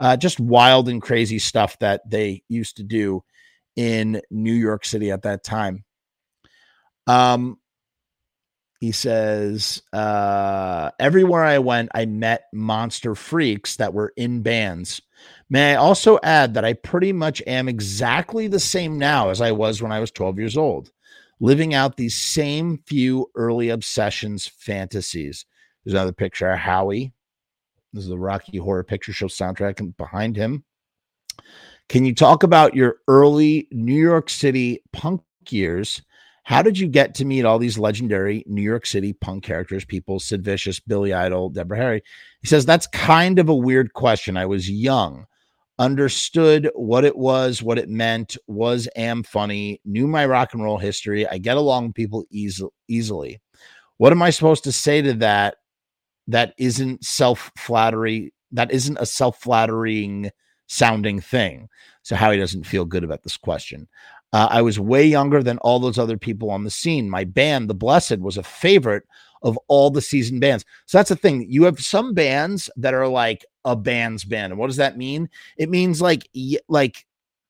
[0.00, 3.22] Uh, just wild and crazy stuff that they used to do
[3.76, 5.84] in New York City at that time.
[7.06, 7.58] Um,
[8.84, 15.00] he says, uh, everywhere I went, I met monster freaks that were in bands.
[15.48, 19.52] May I also add that I pretty much am exactly the same now as I
[19.52, 20.92] was when I was 12 years old,
[21.40, 25.46] living out these same few early obsessions, fantasies.
[25.82, 27.14] There's another picture of Howie.
[27.94, 30.62] This is the Rocky Horror Picture Show soundtrack, behind him.
[31.88, 36.02] Can you talk about your early New York City punk years?
[36.44, 40.20] How did you get to meet all these legendary New York City punk characters, people,
[40.20, 42.02] Sid Vicious, Billy Idol, Deborah Harry?
[42.40, 44.36] He says, That's kind of a weird question.
[44.36, 45.26] I was young
[45.78, 50.78] understood what it was, what it meant, was am funny, knew my rock and roll
[50.78, 51.26] history.
[51.26, 53.40] I get along with people easy, easily.
[53.96, 55.56] What am I supposed to say to that?
[56.26, 58.32] That isn't self flattery.
[58.52, 60.30] That isn't a self flattering
[60.66, 61.68] sounding thing.
[62.02, 63.88] So Howie doesn't feel good about this question.
[64.34, 67.08] Uh, I was way younger than all those other people on the scene.
[67.08, 69.04] My band, The Blessed, was a favorite
[69.44, 70.64] of all the season bands.
[70.86, 71.46] So that's the thing.
[71.48, 74.52] You have some bands that are like a band's band.
[74.52, 75.30] And what does that mean?
[75.56, 76.28] It means like
[76.68, 77.06] like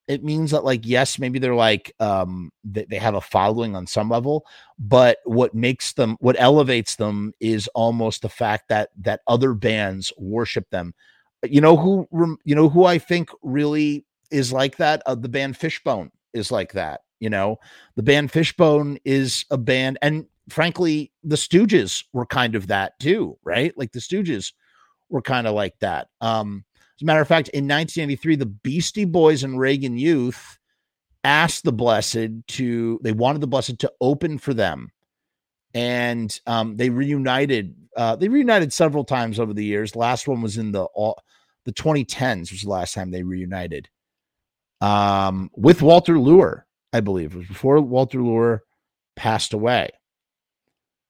[0.06, 3.86] it means that like yes maybe they're like um they, they have a following on
[3.86, 4.44] some level
[4.78, 10.12] but what makes them what elevates them is almost the fact that that other bands
[10.18, 10.92] worship them
[11.42, 12.06] you know who
[12.44, 16.72] you know who i think really is like that uh, the band fishbone is like
[16.72, 17.56] that you know
[17.96, 23.38] the band fishbone is a band and frankly the stooges were kind of that too
[23.44, 24.52] right like the stooges
[25.14, 26.08] were kind of like that.
[26.20, 26.64] Um,
[26.96, 30.58] as a matter of fact, in 1983, the Beastie Boys and Reagan Youth
[31.22, 34.90] asked the Blessed to, they wanted the Blessed to open for them.
[35.72, 37.74] And um, they reunited.
[37.96, 39.96] Uh, they reunited several times over the years.
[39.96, 41.20] Last one was in the all,
[41.64, 43.88] the 2010s was the last time they reunited
[44.84, 47.34] um, with Walter Lure, I believe.
[47.34, 48.62] It was before Walter Lure
[49.16, 49.88] passed away.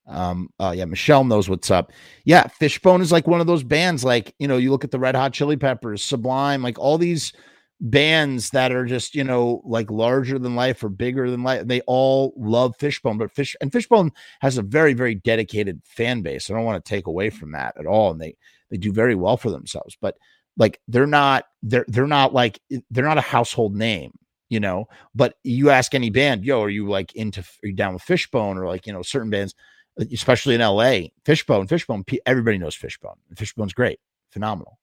[0.07, 1.91] Um, uh, yeah, Michelle knows what's up.
[2.25, 4.99] Yeah, Fishbone is like one of those bands, like you know, you look at the
[4.99, 7.33] Red Hot Chili Peppers, Sublime, like all these
[7.81, 11.67] bands that are just you know like larger than life or bigger than life.
[11.67, 16.49] They all love Fishbone, but Fish and Fishbone has a very very dedicated fan base.
[16.49, 18.37] I don't want to take away from that at all, and they
[18.71, 19.97] they do very well for themselves.
[20.01, 20.17] But
[20.57, 24.13] like they're not they're they're not like they're not a household name
[24.49, 27.95] you know but you ask any band yo are you like into are you down
[27.95, 29.55] with fishbone or like you know certain bands
[30.01, 31.09] uh, especially in LA.
[31.25, 33.17] Fishbone, Fishbone, everybody knows Fishbone.
[33.37, 34.01] Fishbone's great,
[34.31, 34.79] phenomenal.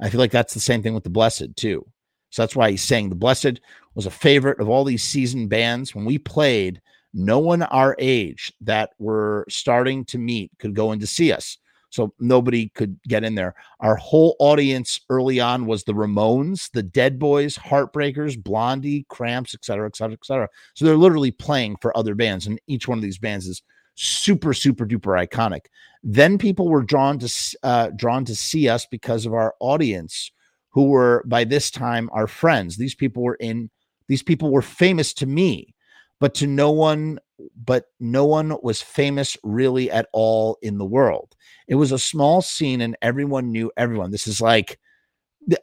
[0.00, 1.86] I feel like that's the same thing with the Blessed too.
[2.30, 3.60] So that's why he's saying the Blessed
[3.94, 5.94] was a favorite of all these seasoned bands.
[5.94, 6.82] When we played,
[7.14, 11.56] no one our age that were starting to meet could go in to see us.
[11.90, 13.54] So nobody could get in there.
[13.80, 19.88] Our whole audience early on was the Ramones, the Dead Boys, Heartbreakers, Blondie, Cramps, etc.,
[19.88, 20.48] etc., etc.
[20.74, 23.62] So they're literally playing for other bands, and each one of these bands is
[23.96, 25.66] super super duper iconic
[26.02, 27.28] then people were drawn to
[27.62, 30.30] uh, drawn to see us because of our audience
[30.70, 33.70] who were by this time our friends these people were in
[34.06, 35.74] these people were famous to me
[36.20, 37.18] but to no one
[37.54, 41.34] but no one was famous really at all in the world.
[41.68, 44.10] It was a small scene and everyone knew everyone.
[44.10, 44.78] This is like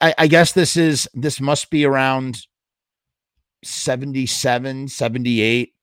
[0.01, 2.45] I, I guess this is this must be around
[3.63, 5.73] 77 78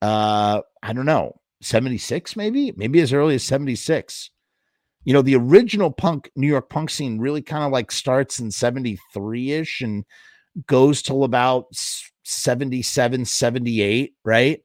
[0.00, 2.72] uh i don't know 76 maybe?
[2.76, 4.30] Maybe as early as 76
[5.04, 8.48] you know the original punk new york punk scene really kind of like starts in
[8.48, 10.04] 73ish and
[10.66, 11.66] goes till about
[12.24, 14.62] 77 78 right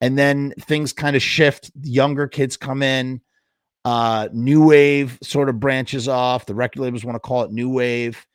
[0.00, 1.70] and then things kind of shift.
[1.82, 3.20] Younger kids come in
[3.84, 6.46] uh new wave sort of branches off.
[6.46, 8.26] The record labels want to call it new wave.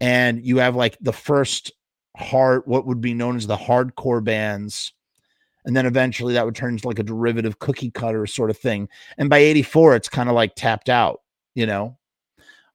[0.00, 1.72] And you have like the first
[2.16, 4.92] hard what would be known as the hardcore bands.
[5.64, 8.88] And then eventually that would turn into like a derivative cookie cutter sort of thing.
[9.18, 11.20] And by 84 it's kind of like tapped out
[11.54, 11.98] you know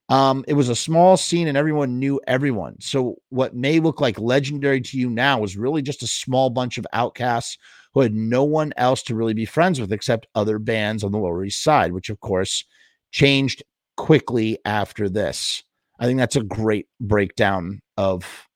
[0.08, 4.18] um it was a small scene and everyone knew everyone so what may look like
[4.18, 7.56] legendary to you now was really just a small bunch of outcasts
[7.94, 11.18] who had no one else to really be friends with except other bands on the
[11.18, 12.64] lower east side which of course
[13.12, 13.62] changed
[13.96, 15.62] quickly after this
[15.98, 18.46] i think that's a great breakdown of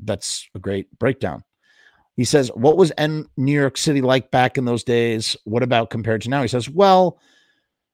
[0.00, 1.44] that's a great breakdown
[2.16, 5.36] he says, What was New York City like back in those days?
[5.44, 6.42] What about compared to now?
[6.42, 7.18] He says, Well,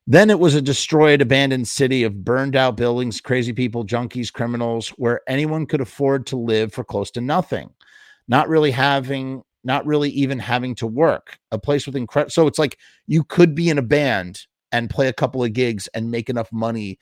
[0.06, 4.88] then it was a destroyed, abandoned city of burned out buildings, crazy people, junkies, criminals,
[4.90, 7.70] where anyone could afford to live for close to nothing,
[8.26, 11.38] not really having, not really even having to work.
[11.52, 12.30] A place with incredible.
[12.30, 15.88] So it's like you could be in a band and play a couple of gigs
[15.94, 16.98] and make enough money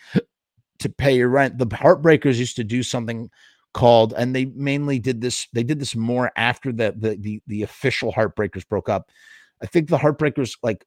[0.80, 1.58] to pay your rent.
[1.58, 3.30] The Heartbreakers used to do something
[3.74, 7.62] called and they mainly did this they did this more after the the the, the
[7.62, 9.10] official heartbreakers broke up
[9.62, 10.84] I think the Heartbreakers like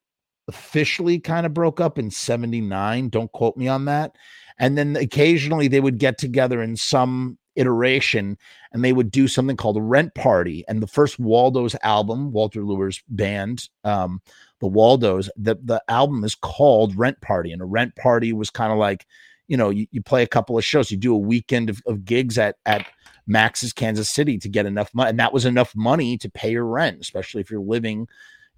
[0.52, 3.10] officially kind of broke up in 79.
[3.10, 4.16] Don't quote me on that.
[4.60, 8.38] And then occasionally they would get together in some iteration
[8.72, 10.64] and they would do something called a rent party.
[10.68, 14.22] And the first Waldo's album, Walter Lure's band, um,
[14.60, 17.52] the Waldos, the, the album is called Rent Party.
[17.52, 19.06] And a rent party was kind of like,
[19.48, 22.06] you know, you, you play a couple of shows, you do a weekend of, of
[22.06, 22.86] gigs at at
[23.28, 25.10] Max's Kansas City to get enough money.
[25.10, 28.08] And that was enough money to pay your rent, especially if you're living,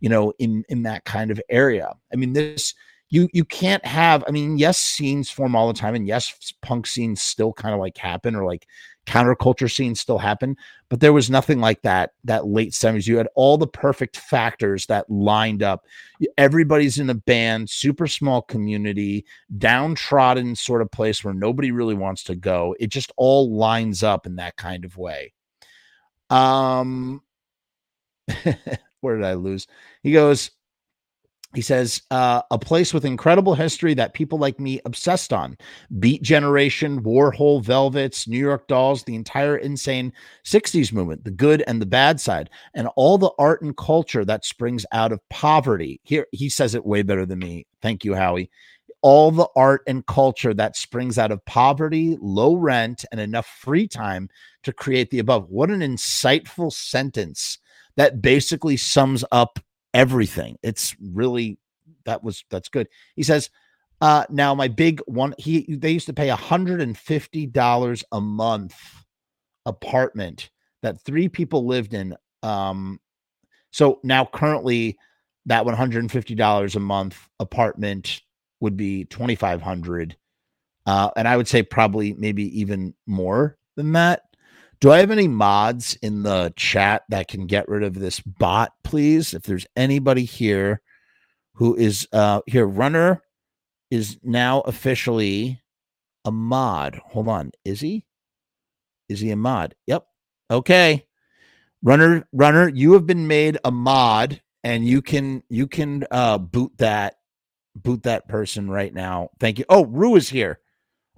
[0.03, 1.93] you know, in in that kind of area.
[2.11, 2.75] I mean, this
[3.09, 6.87] you you can't have i mean yes scenes form all the time and yes punk
[6.87, 8.65] scenes still kind of like happen or like
[9.05, 10.55] counterculture scenes still happen
[10.93, 14.85] but there was nothing like that that late 70s you had all the perfect factors
[14.85, 15.87] that lined up.
[16.37, 19.25] Everybody's in a band super small community
[19.57, 22.75] downtrodden sort of place where nobody really wants to go.
[22.79, 25.33] It just all lines up in that kind of way.
[26.29, 27.23] Um
[29.03, 29.67] where did i lose
[30.01, 30.51] he goes
[31.53, 35.55] he says, uh, a place with incredible history that people like me obsessed on.
[35.99, 40.11] Beat Generation, Warhol, Velvets, New York Dolls, the entire insane
[40.45, 44.45] 60s movement, the good and the bad side, and all the art and culture that
[44.45, 46.01] springs out of poverty.
[46.03, 47.67] Here, he says it way better than me.
[47.81, 48.49] Thank you, Howie.
[49.03, 53.87] All the art and culture that springs out of poverty, low rent, and enough free
[53.87, 54.29] time
[54.63, 55.49] to create the above.
[55.49, 57.59] What an insightful sentence
[57.97, 59.59] that basically sums up
[59.93, 60.57] everything.
[60.63, 61.57] It's really
[62.05, 62.87] that was that's good.
[63.15, 63.49] He says,
[64.01, 68.75] uh, now my big one, he they used to pay $150 a month
[69.65, 70.49] apartment
[70.81, 72.15] that three people lived in.
[72.41, 72.99] Um,
[73.71, 74.97] so now currently
[75.45, 78.21] that $150 a month apartment
[78.59, 80.15] would be 2500
[80.85, 84.23] uh, and I would say probably maybe even more than that.
[84.83, 88.73] Do I have any mods in the chat that can get rid of this bot,
[88.83, 89.33] please?
[89.33, 90.81] If there's anybody here
[91.53, 93.21] who is uh here, runner
[93.89, 95.61] is now officially
[96.25, 96.99] a mod.
[97.01, 98.03] Hold on, is he?
[99.07, 99.73] Is he a mod?
[99.87, 100.05] Yep.
[100.51, 101.05] Okay.
[101.81, 106.73] Runner, runner, you have been made a mod and you can you can uh boot
[106.79, 107.15] that
[107.73, 109.29] boot that person right now.
[109.39, 109.65] Thank you.
[109.69, 110.59] Oh, Rue is here.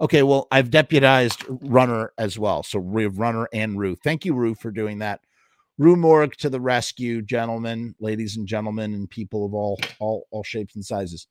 [0.00, 2.62] Okay, well, I've deputized Runner as well.
[2.62, 3.96] So we have Runner and Rue.
[3.96, 5.20] Thank you, Rue, for doing that.
[5.78, 10.42] Rue Morg to the rescue, gentlemen, ladies and gentlemen, and people of all all all
[10.42, 11.26] shapes and sizes.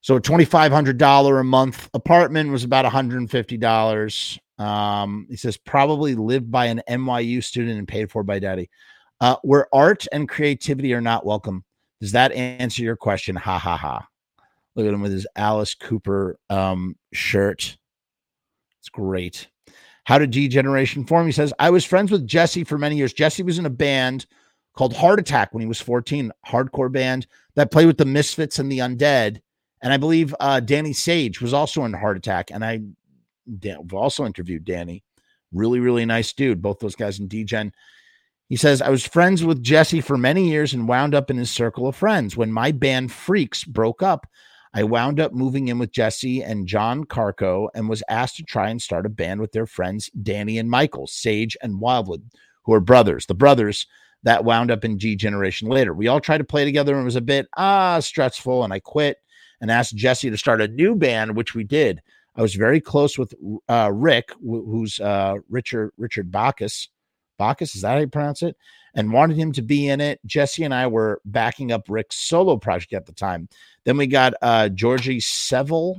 [0.00, 3.56] So a twenty five hundred dollar a month apartment was about one hundred and fifty
[3.56, 4.38] dollars.
[4.58, 8.70] Um, he says probably lived by an NYU student and paid for by daddy.
[9.20, 11.64] Uh, where art and creativity are not welcome.
[12.00, 13.36] Does that answer your question?
[13.36, 14.07] Ha ha ha.
[14.78, 17.76] Look at him with his Alice Cooper um, shirt.
[18.78, 19.48] It's great.
[20.04, 21.26] How did D Generation form?
[21.26, 23.12] He says, I was friends with Jesse for many years.
[23.12, 24.26] Jesse was in a band
[24.76, 27.26] called Heart Attack when he was 14, hardcore band
[27.56, 29.40] that played with the Misfits and the Undead.
[29.82, 32.52] And I believe uh, Danny Sage was also in Heart Attack.
[32.52, 32.82] And I
[33.92, 35.02] also interviewed Danny.
[35.52, 36.62] Really, really nice dude.
[36.62, 37.72] Both those guys in D-Gen.
[38.48, 41.50] He says, I was friends with Jesse for many years and wound up in his
[41.50, 42.36] circle of friends.
[42.36, 44.28] When my band Freaks broke up,
[44.74, 48.68] I wound up moving in with Jesse and John Carco and was asked to try
[48.68, 52.22] and start a band with their friends Danny and Michael, Sage and Wildwood,
[52.64, 53.26] who are brothers.
[53.26, 53.86] The brothers
[54.24, 55.94] that wound up in D Generation later.
[55.94, 58.80] We all tried to play together and it was a bit ah stressful, and I
[58.80, 59.18] quit
[59.60, 62.02] and asked Jesse to start a new band, which we did.
[62.36, 63.34] I was very close with
[63.68, 66.88] uh, Rick, who's uh, Richard Richard Bacchus.
[67.38, 68.56] Bacchus, is that how you pronounce it?
[68.94, 70.18] And wanted him to be in it.
[70.26, 73.48] Jesse and I were backing up Rick's solo project at the time.
[73.88, 75.96] Then we got uh, Georgie Seville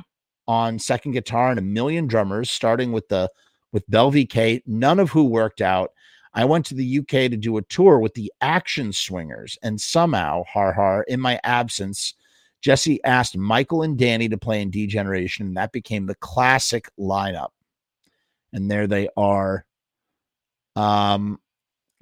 [0.47, 3.31] on second guitar and a million drummers, starting with the
[3.71, 5.93] with Bell VK, none of who worked out.
[6.35, 10.43] I went to the UK to do a tour with the Action Swingers, and somehow,
[10.43, 12.13] har har, in my absence,
[12.61, 16.91] Jesse asked Michael and Danny to play in D Generation, and that became the classic
[16.99, 17.49] lineup.
[18.53, 19.65] And there they are.
[20.75, 21.39] Um,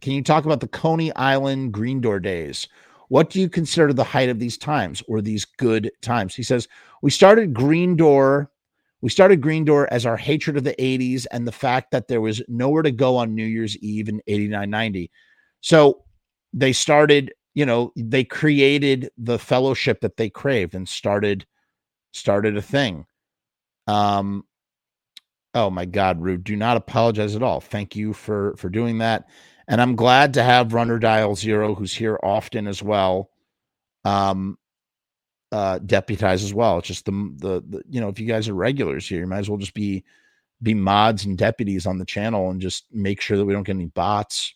[0.02, 2.68] can you talk about the Coney Island Green Door days?
[3.10, 6.36] What do you consider the height of these times or these good times?
[6.36, 6.68] He says,
[7.02, 8.52] We started Green Door.
[9.02, 12.22] We started Green Door as our hatred of the 80s and the fact that there
[12.22, 15.12] was nowhere to go on New Year's Eve in 89 90.
[15.62, 16.04] So
[16.54, 21.46] they started, you know, they created the fellowship that they craved and started
[22.12, 23.06] started a thing.
[23.88, 24.44] Um
[25.54, 27.62] oh my god, Rude, do not apologize at all.
[27.62, 29.28] Thank you for for doing that.
[29.68, 33.30] And I'm glad to have Runner Dial Zero, who's here often as well,
[34.06, 34.58] um,
[35.52, 36.80] uh, deputize as well.
[36.80, 39.40] It's just the, the, the you know if you guys are regulars here, you might
[39.40, 40.04] as well just be
[40.62, 43.76] be mods and deputies on the channel and just make sure that we don't get
[43.76, 44.56] any bots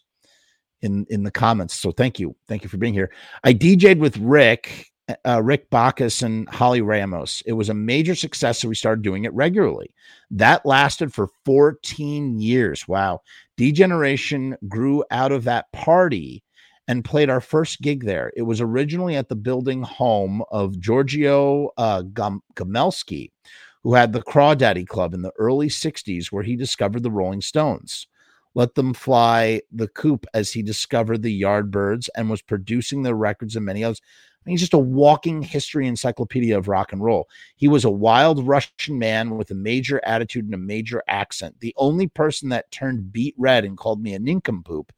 [0.81, 1.75] in in the comments.
[1.75, 3.11] So thank you, thank you for being here.
[3.43, 4.91] I DJ'd with Rick,
[5.25, 7.43] uh, Rick Bacchus and Holly Ramos.
[7.45, 9.93] It was a major success, so we started doing it regularly.
[10.31, 12.87] That lasted for 14 years.
[12.87, 13.21] Wow,
[13.61, 16.43] D-Generation grew out of that party
[16.87, 18.33] and played our first gig there.
[18.35, 22.01] It was originally at the building home of Giorgio uh,
[23.83, 28.07] who had the Crawdaddy Club in the early 60s, where he discovered the Rolling Stones
[28.53, 33.55] let them fly the coop as he discovered the Yardbirds and was producing their records
[33.55, 34.01] and many others.
[34.45, 37.29] He's just a walking history encyclopedia of rock and roll.
[37.55, 41.59] He was a wild Russian man with a major attitude and a major accent.
[41.59, 44.91] The only person that turned beet red and called me a nincompoop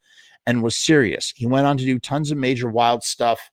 [0.46, 1.32] and was serious.
[1.36, 3.50] He went on to do tons of major wild stuff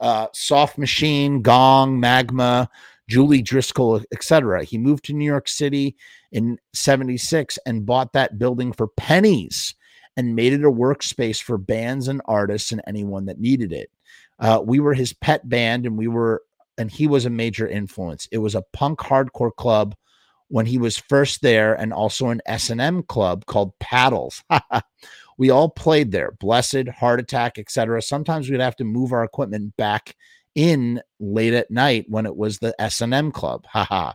[0.00, 2.68] uh, Soft Machine, Gong, Magma,
[3.08, 4.64] Julie Driscoll, etc.
[4.64, 5.96] He moved to New York City
[6.32, 9.74] in 76 and bought that building for pennies
[10.16, 13.90] and made it a workspace for bands and artists and anyone that needed it.
[14.38, 16.42] Uh, we were his pet band and we were
[16.76, 18.28] and he was a major influence.
[18.32, 19.94] It was a punk hardcore club
[20.48, 24.42] when he was first there and also an S&M club called Paddles.
[25.38, 28.02] we all played there, Blessed, Heart Attack, etc.
[28.02, 30.16] Sometimes we'd have to move our equipment back
[30.54, 33.66] in late at night when it was the S&M club.
[33.72, 34.12] Haha.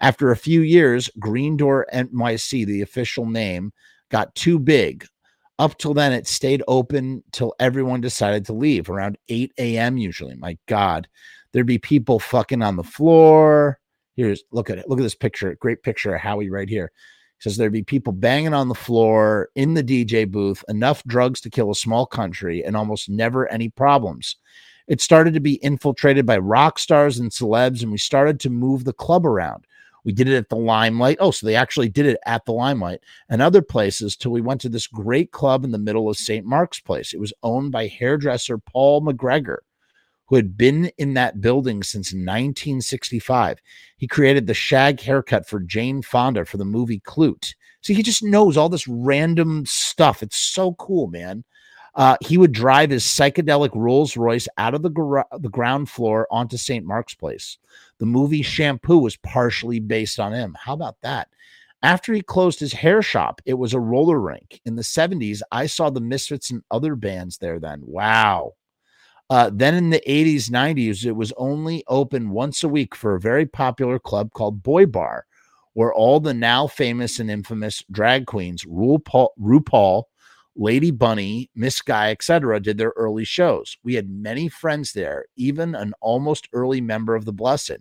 [0.00, 3.72] After a few years, Green Door NYC, the official name,
[4.10, 5.06] got too big.
[5.60, 9.98] Up till then, it stayed open till everyone decided to leave around 8 a.m.
[9.98, 10.34] usually.
[10.36, 11.06] My God,
[11.52, 13.78] there'd be people fucking on the floor.
[14.16, 14.88] Here's look at it.
[14.88, 15.54] Look at this picture.
[15.60, 16.90] Great picture of Howie right here.
[17.38, 21.42] He says there'd be people banging on the floor in the DJ booth, enough drugs
[21.42, 24.36] to kill a small country, and almost never any problems
[24.90, 28.84] it started to be infiltrated by rock stars and celebs, and we started to move
[28.84, 29.64] the club around.
[30.04, 31.18] We did it at the Limelight.
[31.20, 34.60] Oh, so they actually did it at the Limelight and other places till we went
[34.62, 36.46] to this great club in the middle of St.
[36.46, 37.12] Mark's Place.
[37.12, 39.58] It was owned by hairdresser Paul McGregor,
[40.26, 43.60] who had been in that building since 1965.
[43.96, 47.54] He created the shag haircut for Jane Fonda for the movie Klute.
[47.82, 50.22] See, he just knows all this random stuff.
[50.22, 51.44] It's so cool, man.
[51.94, 56.56] Uh, he would drive his psychedelic Rolls Royce out of the, the ground floor onto
[56.56, 56.84] St.
[56.84, 57.58] Mark's Place.
[58.00, 60.56] The movie Shampoo was partially based on him.
[60.58, 61.28] How about that?
[61.82, 64.60] After he closed his hair shop, it was a roller rink.
[64.64, 67.82] In the 70s, I saw the Misfits and other bands there then.
[67.84, 68.54] Wow.
[69.28, 73.20] Uh, then in the 80s, 90s, it was only open once a week for a
[73.20, 75.26] very popular club called Boy Bar,
[75.74, 80.04] where all the now famous and infamous drag queens, RuPaul,
[80.56, 83.76] Lady Bunny, Miss Guy, etc., did their early shows.
[83.84, 87.78] We had many friends there, even an almost early member of the Blessed.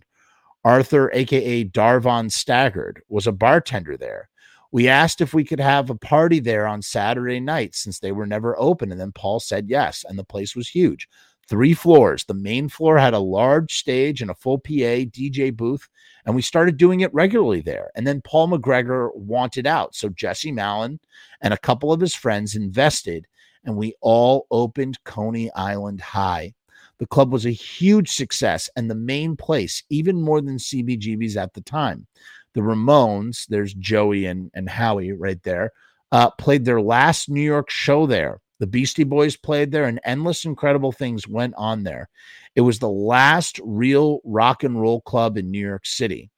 [0.65, 4.29] Arthur, aka Darvon Staggered, was a bartender there.
[4.71, 8.27] We asked if we could have a party there on Saturday night since they were
[8.27, 11.07] never open, and then Paul said yes, and the place was huge.
[11.47, 12.25] Three floors.
[12.25, 15.89] The main floor had a large stage and a full PA DJ booth,
[16.25, 17.89] and we started doing it regularly there.
[17.95, 19.95] And then Paul McGregor wanted out.
[19.95, 20.99] So Jesse Malin
[21.41, 23.25] and a couple of his friends invested,
[23.63, 26.53] and we all opened Coney Island High.
[26.99, 31.53] The club was a huge success and the main place, even more than CBGB's at
[31.53, 32.05] the time.
[32.53, 35.71] The Ramones, there's Joey and, and Howie right there,
[36.11, 38.41] uh, played their last New York show there.
[38.59, 42.09] The Beastie Boys played there, and endless incredible things went on there.
[42.55, 46.29] It was the last real rock and roll club in New York City.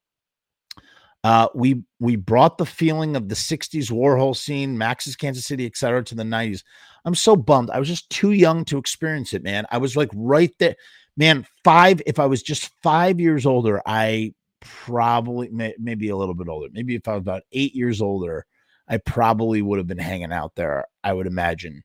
[1.24, 6.04] Uh, we we brought the feeling of the 60s Warhol scene, Max's Kansas City, etc.,
[6.04, 6.64] to the 90s.
[7.06, 7.70] I'm so bummed.
[7.72, 9.66] I was just too young to experience it, man.
[9.72, 10.76] I was like right there.
[11.18, 16.36] Man, five, if I was just five years older, I probably may, maybe a little
[16.36, 16.68] bit older.
[16.72, 18.46] Maybe if I was about eight years older,
[18.88, 21.84] I probably would have been hanging out there, I would imagine.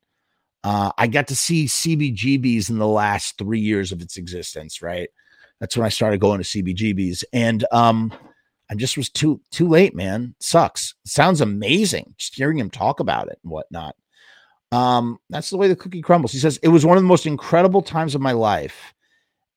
[0.64, 5.08] Uh, I got to see CBGBs in the last three years of its existence, right?
[5.60, 7.24] That's when I started going to CBGBs.
[7.32, 8.12] And um,
[8.70, 10.34] I just was too too late, man.
[10.40, 10.94] Sucks.
[11.04, 12.14] sounds amazing.
[12.18, 13.94] Just hearing him talk about it and whatnot.
[14.72, 16.32] Um, that's the way the cookie crumbles.
[16.32, 18.94] He says it was one of the most incredible times of my life.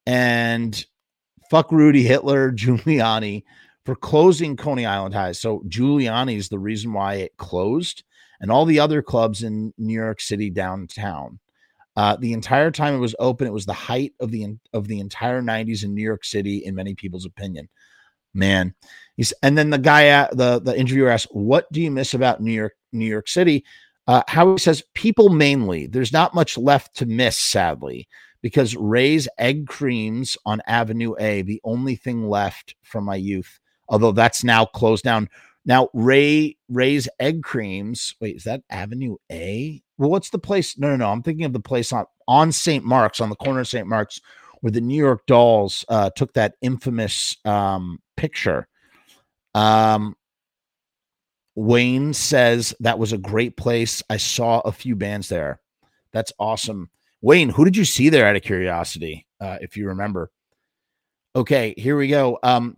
[0.06, 0.84] And
[1.50, 3.44] fuck Rudy Hitler, Giuliani
[3.86, 5.32] for closing Coney Island High.
[5.32, 8.04] So Giuliani is the reason why it closed
[8.40, 11.40] and all the other clubs in New York City downtown.
[11.96, 15.00] Uh, the entire time it was open, it was the height of the of the
[15.00, 17.68] entire 90s in New York City, in many people's opinion.
[18.34, 18.74] Man,
[19.18, 22.54] he's and then the guy the the interviewer asked, "What do you miss about New
[22.54, 23.66] York New York City?"
[24.10, 25.86] Uh, Howie says, "People mainly.
[25.86, 28.08] There's not much left to miss, sadly."
[28.42, 34.14] Because Ray's egg creams on Avenue A, the only thing left from my youth, although
[34.14, 35.30] that's now closed down.
[35.66, 38.16] Now, Ray Ray's egg creams.
[38.20, 39.84] Wait, is that Avenue A?
[40.00, 40.78] well, what's the place?
[40.80, 41.12] No, no, no.
[41.12, 42.84] I'm thinking of the place on on St.
[42.84, 43.86] Mark's, on the corner of St.
[43.86, 44.20] Mark's,
[44.62, 48.68] where the New York Dolls uh, took that infamous um, picture.
[49.54, 50.16] Um,
[51.56, 54.02] Wayne says that was a great place.
[54.10, 55.60] I saw a few bands there.
[56.14, 56.90] That's awesome.
[57.22, 60.32] Wayne, who did you see there out of curiosity, uh, if you remember?
[61.36, 62.40] Okay, here we go.
[62.44, 62.78] Um,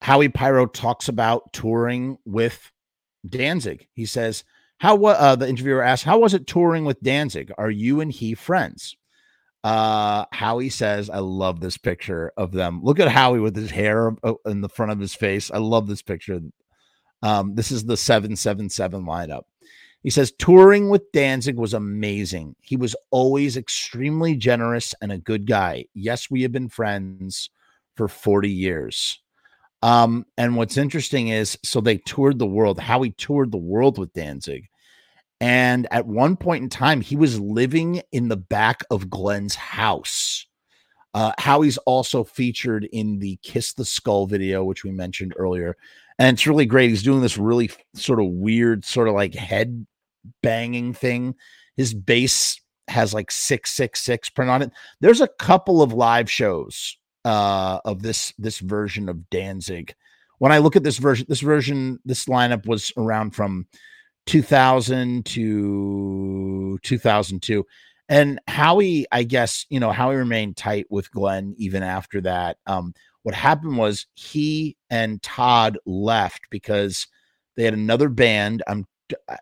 [0.00, 2.70] Howie Pyro talks about touring with
[3.28, 3.86] Danzig.
[3.94, 4.44] He says,
[4.78, 7.52] "How what?" Uh, the interviewer asks, "How was it touring with Danzig?
[7.56, 8.96] Are you and he friends?"
[9.62, 12.82] Uh, Howie says, "I love this picture of them.
[12.82, 15.50] Look at Howie with his hair uh, in the front of his face.
[15.50, 16.40] I love this picture.
[17.24, 19.42] Um, this is the seven seven seven lineup."
[20.04, 22.56] He says, touring with Danzig was amazing.
[22.60, 25.86] He was always extremely generous and a good guy.
[25.94, 27.48] Yes, we have been friends
[27.96, 29.22] for 40 years.
[29.82, 33.96] Um, and what's interesting is so they toured the world, how he toured the world
[33.96, 34.66] with Danzig.
[35.40, 40.46] And at one point in time, he was living in the back of Glenn's house.
[41.14, 45.76] Uh, Howie's also featured in the Kiss the Skull video, which we mentioned earlier.
[46.18, 46.90] And it's really great.
[46.90, 49.86] He's doing this really sort of weird, sort of like head
[50.42, 51.34] banging thing.
[51.76, 54.70] His bass has like 666 print on it.
[55.00, 59.94] There's a couple of live shows uh, of this this version of Danzig.
[60.38, 63.66] When I look at this version, this version, this lineup was around from
[64.26, 67.66] 2000 to 2002.
[68.08, 72.58] And Howie, I guess, you know, Howie remained tight with Glenn even after that.
[72.66, 72.94] Um,
[73.24, 77.06] what happened was he and Todd left because
[77.56, 78.62] they had another band.
[78.68, 78.86] I'm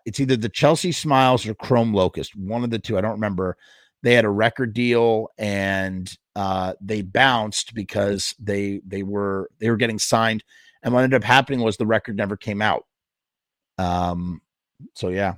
[0.05, 2.97] it's either the Chelsea Smiles or Chrome Locust, one of the two.
[2.97, 3.55] I don't remember.
[4.01, 9.77] They had a record deal and uh, they bounced because they they were they were
[9.77, 10.43] getting signed,
[10.81, 12.85] and what ended up happening was the record never came out.
[13.77, 14.41] Um,
[14.95, 15.35] so yeah,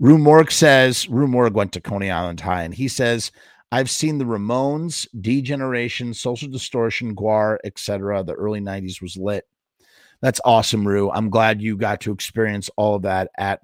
[0.00, 3.30] Rue Morg says Rue Morg went to Coney Island High, and he says
[3.72, 8.22] I've seen the Ramones, D-Generation, Social Distortion, Gwar, etc.
[8.22, 9.48] The early '90s was lit.
[10.20, 11.10] That's awesome, Rue.
[11.10, 13.62] I'm glad you got to experience all of that at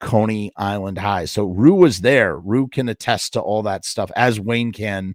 [0.00, 1.26] Coney Island High.
[1.26, 2.36] So Rue was there.
[2.36, 5.14] Rue can attest to all that stuff, as Wayne can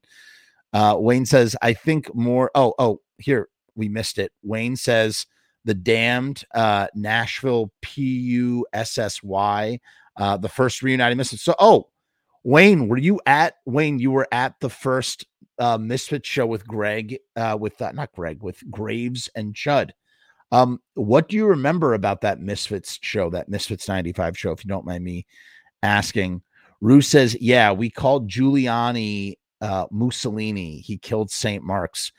[0.76, 2.52] uh, Wayne says, I think more.
[2.54, 4.34] Oh, oh, here we missed it.
[4.44, 5.26] Wayne says
[5.64, 9.80] the damned uh, Nashville P U S S Y,
[10.18, 11.44] uh, the first reunited Misfits.
[11.44, 11.88] So, oh,
[12.46, 13.98] Wayne, were you at Wayne?
[13.98, 15.26] You were at the first
[15.58, 19.90] uh, Misfits show with Greg, uh, with uh, not Greg, with Graves and Chud.
[20.52, 24.70] Um, what do you remember about that Misfits show, that Misfits 95 show, if you
[24.70, 25.26] don't mind me
[25.82, 26.44] asking?
[26.82, 30.82] Rue says, Yeah, we called Giuliani uh, Mussolini.
[30.82, 31.64] He killed St.
[31.64, 32.12] Mark's.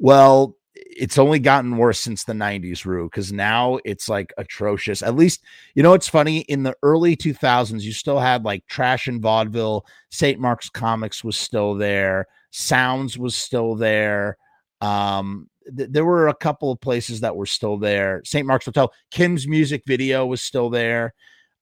[0.00, 0.56] Well,
[0.86, 5.02] it's only gotten worse since the 90s, Rue, because now it's like atrocious.
[5.02, 5.42] At least,
[5.74, 9.84] you know, it's funny in the early 2000s, you still had like Trash and Vaudeville,
[10.10, 10.40] St.
[10.40, 14.36] Mark's Comics was still there, Sounds was still there.
[14.80, 18.22] Um, th- there were a couple of places that were still there.
[18.24, 18.46] St.
[18.46, 21.14] Mark's Hotel, Kim's music video was still there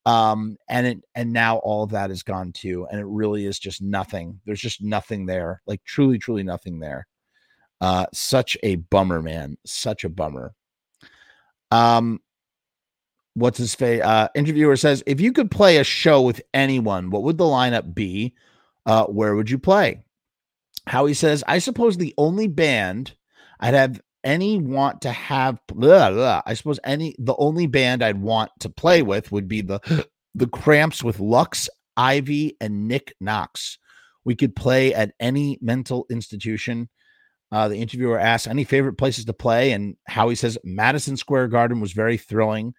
[0.07, 3.59] um and it and now all of that is gone too and it really is
[3.59, 7.09] just nothing there's just nothing there like truly truly nothing there
[7.81, 10.55] uh such a bummer man such a bummer
[11.71, 12.21] um
[13.35, 17.23] what's his face uh interviewer says if you could play a show with anyone what
[17.23, 18.35] would the lineup be
[18.87, 20.03] uh where would you play
[20.87, 23.15] howie says i suppose the only band
[23.61, 28.21] i'd have any want to have blah, blah, I suppose any the only band I'd
[28.21, 29.81] want to play with would be the
[30.35, 33.79] the Cramps with Lux, Ivy, and Nick Knox.
[34.25, 36.91] We could play at any mental institution.
[37.53, 41.81] Uh, the interviewer asks any favorite places to play, and Howie says Madison Square Garden
[41.81, 42.75] was very thrilling.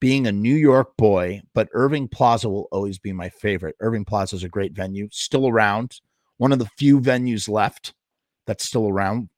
[0.00, 3.76] Being a New York boy, but Irving Plaza will always be my favorite.
[3.80, 6.00] Irving Plaza is a great venue, still around.
[6.38, 7.94] One of the few venues left
[8.46, 9.28] that's still around.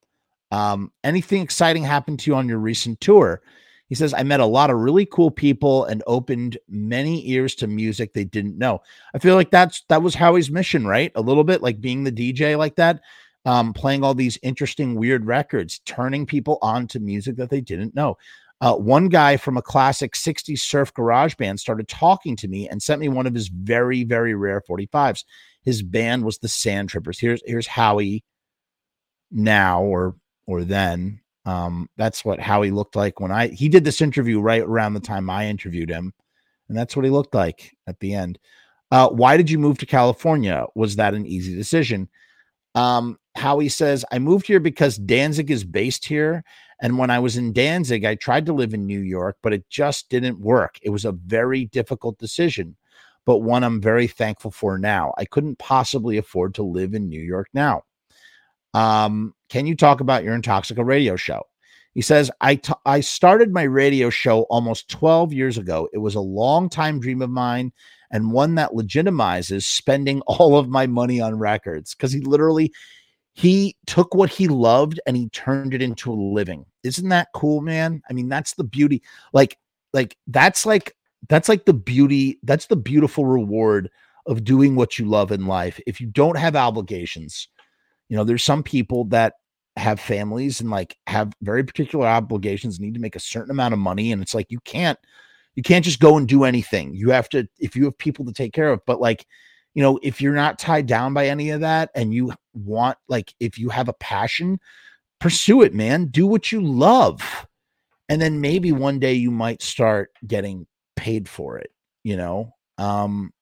[0.50, 3.42] Um, anything exciting happened to you on your recent tour?
[3.88, 7.66] He says, I met a lot of really cool people and opened many ears to
[7.66, 8.80] music they didn't know.
[9.14, 11.12] I feel like that's that was Howie's mission, right?
[11.14, 13.00] A little bit like being the DJ like that,
[13.44, 17.94] um, playing all these interesting, weird records, turning people on to music that they didn't
[17.94, 18.16] know.
[18.60, 22.82] Uh, one guy from a classic 60s surf garage band started talking to me and
[22.82, 25.24] sent me one of his very, very rare 45s.
[25.64, 27.18] His band was the Sand Trippers.
[27.18, 28.22] Here's here's Howie
[29.30, 30.14] now, or
[30.46, 31.20] or then.
[31.46, 34.94] Um, that's what how he looked like when I he did this interview right around
[34.94, 36.12] the time I interviewed him,
[36.68, 38.38] and that's what he looked like at the end.
[38.90, 40.66] Uh, why did you move to California?
[40.74, 42.08] Was that an easy decision?
[42.74, 46.44] Um, Howie says, I moved here because Danzig is based here.
[46.80, 49.68] And when I was in Danzig, I tried to live in New York, but it
[49.70, 50.78] just didn't work.
[50.82, 52.76] It was a very difficult decision.
[53.26, 55.12] but one I'm very thankful for now.
[55.18, 57.82] I couldn't possibly afford to live in New York now.
[58.74, 61.42] Um, can you talk about your Intoxica radio show?
[61.94, 65.88] He says, I, t- I started my radio show almost 12 years ago.
[65.92, 67.72] It was a long time dream of mine
[68.10, 72.72] and one that legitimizes spending all of my money on records because he literally
[73.34, 76.64] he took what he loved and he turned it into a living.
[76.82, 78.02] Isn't that cool, man?
[78.08, 79.02] I mean, that's the beauty.
[79.32, 79.58] Like,
[79.92, 80.96] like that's like
[81.28, 83.90] that's like the beauty, that's the beautiful reward
[84.26, 85.80] of doing what you love in life.
[85.86, 87.48] If you don't have obligations,
[88.08, 89.34] you know, there's some people that
[89.76, 93.80] have families and like have very particular obligations, need to make a certain amount of
[93.80, 94.12] money.
[94.12, 94.98] And it's like you can't
[95.54, 96.94] you can't just go and do anything.
[96.94, 99.26] You have to, if you have people to take care of, but like,
[99.74, 103.34] you know, if you're not tied down by any of that and you want, like,
[103.40, 104.58] if you have a passion,
[105.20, 106.06] pursue it, man.
[106.06, 107.46] Do what you love.
[108.08, 110.66] And then maybe one day you might start getting
[110.96, 111.72] paid for it,
[112.04, 112.54] you know?
[112.78, 113.32] Um,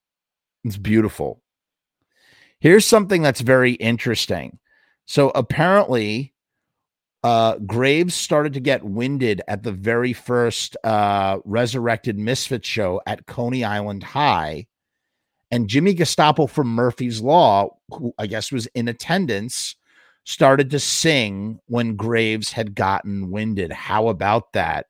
[0.64, 1.42] it's beautiful.
[2.60, 4.58] Here's something that's very interesting.
[5.06, 6.32] So apparently,
[7.24, 13.26] uh, Graves started to get winded at the very first uh, Resurrected Misfit show at
[13.26, 14.66] Coney Island High.
[15.52, 19.76] And Jimmy Gestapo from Murphy's Law, who I guess was in attendance,
[20.24, 23.70] started to sing when Graves had gotten winded.
[23.70, 24.86] How about that?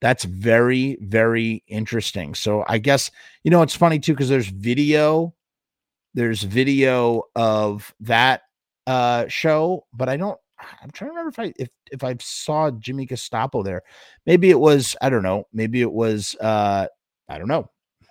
[0.00, 2.34] That's very, very interesting.
[2.34, 3.10] So I guess,
[3.44, 5.34] you know, it's funny too, because there's video,
[6.12, 8.42] there's video of that
[8.86, 10.38] uh show, but I don't
[10.82, 13.82] I'm trying to remember if I if if I saw Jimmy Gestapo there.
[14.26, 15.44] Maybe it was I don't know.
[15.52, 16.86] Maybe it was uh
[17.28, 17.70] I don't know.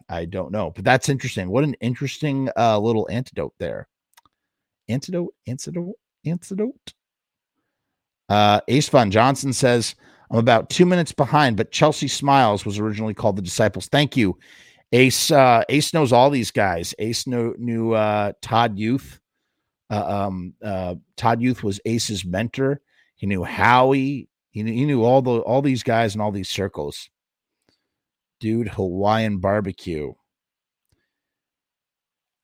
[0.10, 0.72] I don't know.
[0.72, 1.49] But that's interesting.
[1.49, 3.88] What an interesting uh little antidote there.
[4.89, 5.95] Antidote, antidote,
[6.26, 6.93] antidote.
[8.30, 9.95] Uh Ace Von Johnson says,
[10.32, 13.88] I'm about two minutes behind, but Chelsea Smiles was originally called the Disciples.
[13.88, 14.38] Thank you.
[14.91, 16.93] Ace uh Ace knows all these guys.
[16.99, 19.20] Ace knew, knew uh Todd Youth.
[19.89, 22.82] Uh, um, uh, Todd Youth was Ace's mentor.
[23.16, 24.28] He knew Howie.
[24.49, 27.10] He knew, he knew all the all these guys in all these circles.
[28.44, 30.12] Dude, Hawaiian barbecue.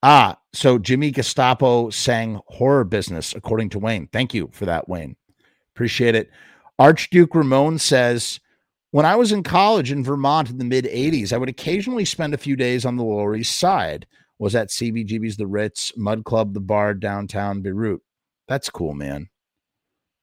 [0.02, 4.08] Ah, so Jimmy Gestapo sang horror business, according to Wayne.
[4.08, 5.18] Thank you for that, Wayne.
[5.76, 6.32] Appreciate it.
[6.80, 8.40] Archduke Ramon says,
[8.92, 12.34] when I was in college in Vermont in the mid 80s, I would occasionally spend
[12.34, 16.54] a few days on the Lower East Side was at CBGB's The Ritz, Mud Club,
[16.54, 18.02] The Bar, downtown Beirut.
[18.48, 19.28] That's cool, man.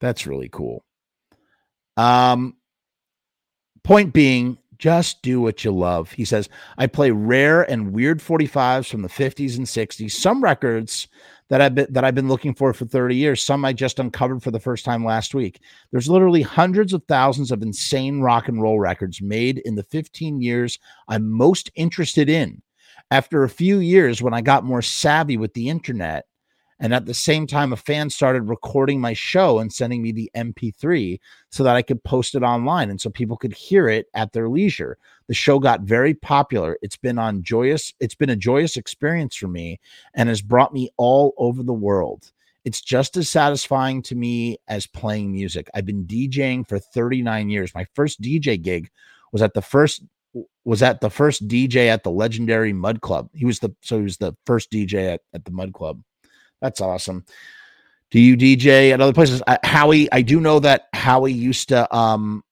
[0.00, 0.86] That's really cool.
[1.98, 2.56] Um,
[3.84, 6.12] point being, just do what you love.
[6.12, 6.48] He says,
[6.78, 11.08] I play rare and weird 45s from the 50s and 60s, some records
[11.48, 13.42] that I've been that I've been looking for for 30 years.
[13.42, 15.60] Some I just uncovered for the first time last week.
[15.92, 20.40] There's literally hundreds of thousands of insane rock and roll records made in the 15
[20.40, 22.62] years I'm most interested in
[23.10, 26.26] after a few years when I got more savvy with the internet,
[26.78, 30.30] and at the same time, a fan started recording my show and sending me the
[30.36, 31.18] MP3
[31.50, 34.48] so that I could post it online and so people could hear it at their
[34.48, 34.98] leisure.
[35.26, 36.78] The show got very popular.
[36.82, 39.80] It's been on joyous, it's been a joyous experience for me
[40.14, 42.30] and has brought me all over the world.
[42.66, 45.70] It's just as satisfying to me as playing music.
[45.72, 47.74] I've been DJing for 39 years.
[47.74, 48.90] My first DJ gig
[49.32, 50.02] was at the first
[50.64, 53.30] was at the first DJ at the legendary Mud Club.
[53.32, 56.02] He was the so he was the first DJ at, at the Mud Club.
[56.60, 57.24] That's awesome.
[58.10, 59.42] Do you DJ at other places?
[59.46, 62.42] I, Howie, I do know that Howie used to um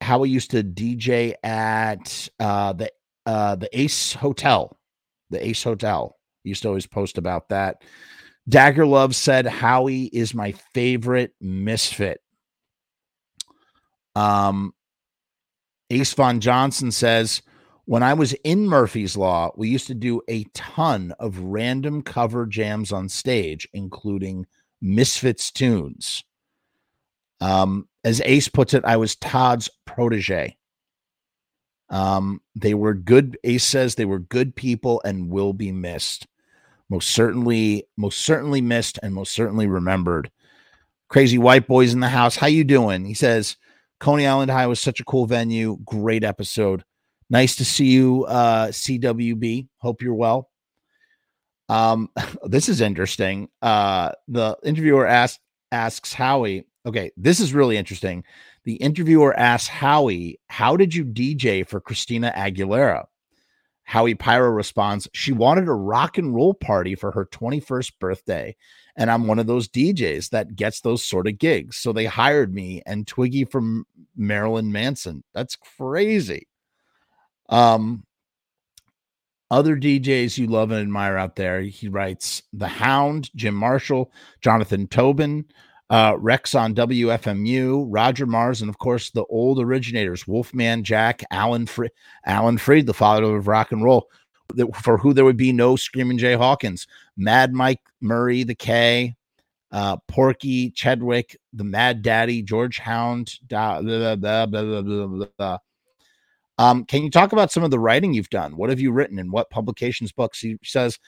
[0.00, 2.90] Howie used to DJ at uh the
[3.26, 4.78] uh the Ace Hotel.
[5.30, 6.16] The Ace Hotel.
[6.42, 7.82] He used to always post about that.
[8.48, 12.20] Dagger Love said Howie is my favorite misfit.
[14.14, 14.72] Um
[15.90, 17.42] Ace Von Johnson says,
[17.88, 22.44] when I was in Murphy's Law, we used to do a ton of random cover
[22.44, 24.44] jams on stage, including
[24.82, 26.22] Misfits tunes.
[27.40, 30.58] Um, as Ace puts it, I was Todd's protege.
[31.88, 33.38] Um, they were good.
[33.42, 36.26] Ace says they were good people and will be missed.
[36.90, 40.30] Most certainly, most certainly missed and most certainly remembered.
[41.08, 42.36] Crazy white boys in the house.
[42.36, 43.06] How you doing?
[43.06, 43.56] He says,
[43.98, 45.78] Coney Island High was such a cool venue.
[45.86, 46.84] Great episode.
[47.30, 49.68] Nice to see you, uh, CWB.
[49.78, 50.50] Hope you're well.
[51.68, 52.08] Um,
[52.44, 53.48] this is interesting.
[53.60, 56.66] Uh, the interviewer asks asks Howie.
[56.86, 58.24] Okay, this is really interesting.
[58.64, 63.06] The interviewer asks Howie, "How did you DJ for Christina Aguilera?"
[63.84, 68.56] Howie Pyro responds, "She wanted a rock and roll party for her 21st birthday,
[68.96, 71.76] and I'm one of those DJs that gets those sort of gigs.
[71.76, 75.24] So they hired me and Twiggy from Marilyn Manson.
[75.34, 76.47] That's crazy.
[77.48, 78.04] Um,
[79.50, 81.62] other DJs you love and admire out there.
[81.62, 85.46] He writes The Hound, Jim Marshall, Jonathan Toubin,
[85.90, 91.66] uh, Rex on WFMU, Roger Mars, and of course the old originators, Wolfman Jack, Alan,
[91.66, 91.86] Fre-
[92.26, 94.10] Alan Freed, the father of rock and roll,
[94.82, 96.86] for who there would be no Screaming Jay Hawkins,
[97.16, 99.16] Mad Mike Murray, the K,
[99.72, 105.58] uh, Porky, Chedwick, the Mad Daddy, George Hound, blah, blah, blah,
[106.58, 108.56] um, can you talk about some of the writing you've done?
[108.56, 110.40] What have you written and what publications, books?
[110.40, 110.98] He says,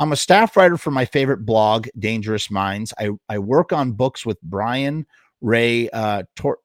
[0.00, 2.94] I'm a staff writer for my favorite blog, Dangerous Minds.
[2.98, 5.06] I, I work on books with Bryan
[5.40, 6.58] Ray uh, Tor,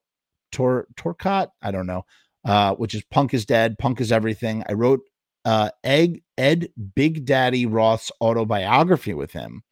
[0.52, 1.50] Tor, Turcotte.
[1.62, 2.06] I don't know,
[2.46, 4.64] uh, which is Punk is Dead, Punk is Everything.
[4.68, 5.02] I wrote
[5.46, 9.64] uh, Ed, Ed Big Daddy Roth's autobiography with him.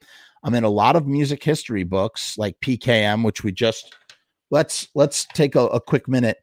[0.43, 3.93] I'm in a lot of music history books like PKM, which we just
[4.49, 6.37] let's let's take a, a quick minute.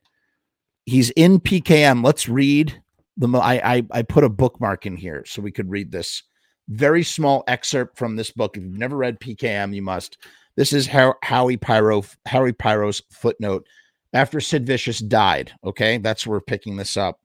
[0.88, 2.02] He's in PKM.
[2.02, 2.80] Let's read
[3.18, 3.28] the.
[3.38, 6.22] I, I I put a bookmark in here so we could read this
[6.68, 8.56] very small excerpt from this book.
[8.56, 10.16] If you've never read PKM, you must.
[10.56, 13.66] This is how Howie Pyro Howie Pyro's footnote
[14.14, 15.52] after Sid Vicious died.
[15.62, 17.20] Okay, that's where we're picking this up.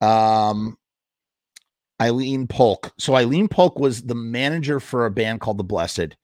[0.00, 0.78] Um,
[2.00, 2.92] Eileen Polk.
[2.96, 6.16] So Eileen Polk was the manager for a band called The Blessed.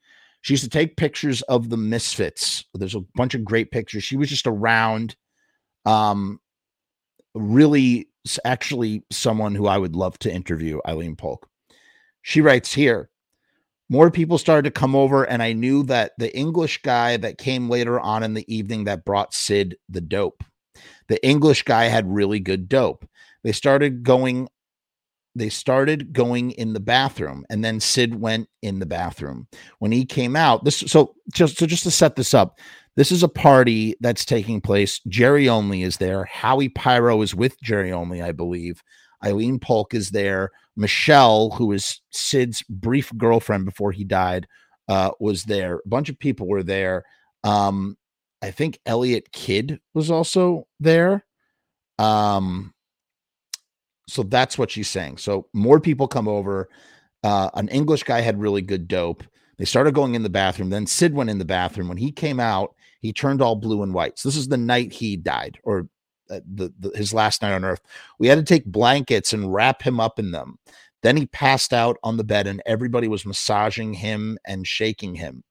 [0.43, 2.65] She used to take pictures of the Misfits.
[2.75, 4.05] There's a bunch of great pictures.
[4.05, 5.17] She was just around.
[5.87, 6.41] Um,
[7.35, 8.09] really,
[8.45, 11.49] actually, someone who I would love to interview, Eileen Polk.
[12.23, 13.09] She writes here
[13.89, 17.71] more people started to come over, and I knew that the English guy that came
[17.71, 20.43] later on in the evening that brought Sid the dope,
[21.09, 23.09] the English guy had really good dope.
[23.45, 24.49] They started going.
[25.37, 29.49] They started going in the bathroom, and then Sid went in the bathroom.
[29.79, 32.59] When he came out, this so just so just to set this up,
[32.97, 35.01] this is a party that's taking place.
[35.09, 36.25] Jerry Only is there.
[36.25, 38.83] Howie Pyro is with Jerry Only, I believe.
[39.25, 40.51] Eileen Polk is there.
[40.77, 44.47] Michelle, who is Sid's brief girlfriend before he died,
[44.89, 45.77] uh, was there.
[45.77, 47.05] A bunch of people were there.
[47.45, 47.97] Um,
[48.43, 51.25] I think Elliot Kidd was also there.
[51.99, 52.75] Um,
[54.07, 55.19] so that's what she's saying.
[55.19, 56.69] So more people come over.
[57.25, 59.25] Uh, an English guy had really good dope.
[59.59, 60.71] They started going in the bathroom.
[60.71, 61.89] Then Sid went in the bathroom.
[61.89, 64.19] When he came out, he turned all blue and white.
[64.19, 65.89] So this is the night he died, or
[66.31, 67.81] uh, the, the, his last night on earth.
[68.19, 70.59] We had to take blankets and wrap him up in them.
[71.03, 75.45] Then he passed out on the bed, and everybody was massaging him and shaking him.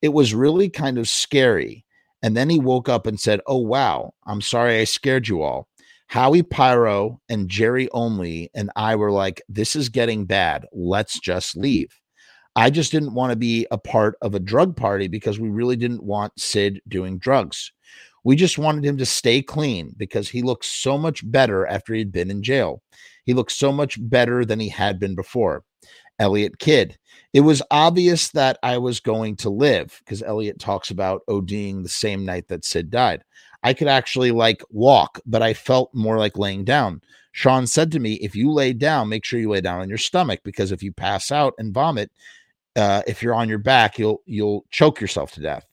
[0.00, 1.84] It was really kind of scary.
[2.22, 5.68] And then he woke up and said, Oh, wow, I'm sorry I scared you all.
[6.12, 10.66] Howie Pyro and Jerry Only and I were like, This is getting bad.
[10.70, 11.88] Let's just leave.
[12.54, 15.74] I just didn't want to be a part of a drug party because we really
[15.74, 17.72] didn't want Sid doing drugs.
[18.24, 22.12] We just wanted him to stay clean because he looked so much better after he'd
[22.12, 22.82] been in jail.
[23.24, 25.64] He looked so much better than he had been before.
[26.18, 26.98] Elliot Kidd.
[27.32, 31.88] It was obvious that I was going to live because Elliot talks about ODing the
[31.88, 33.24] same night that Sid died.
[33.62, 37.00] I could actually like walk, but I felt more like laying down.
[37.32, 39.98] Sean said to me, if you lay down, make sure you lay down on your
[39.98, 42.10] stomach because if you pass out and vomit,
[42.76, 45.66] uh, if you're on your back, you'll you'll choke yourself to death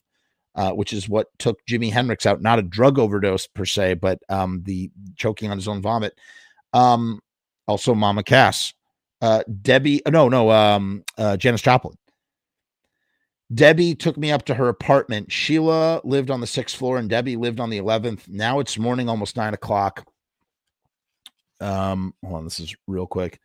[0.60, 2.42] uh, which is what took Jimi Hendrix out.
[2.42, 6.18] Not a drug overdose per se, but um, the choking on his own vomit.
[6.74, 7.22] Um,
[7.66, 8.74] also, Mama Cass,
[9.22, 10.02] uh, Debbie.
[10.08, 11.96] No, no, um, uh, Janis Joplin.
[13.54, 15.32] Debbie took me up to her apartment.
[15.32, 18.28] Sheila lived on the sixth floor, and Debbie lived on the eleventh.
[18.28, 20.08] Now it's morning, almost nine o'clock.
[21.60, 23.40] Um, hold on, this is real quick.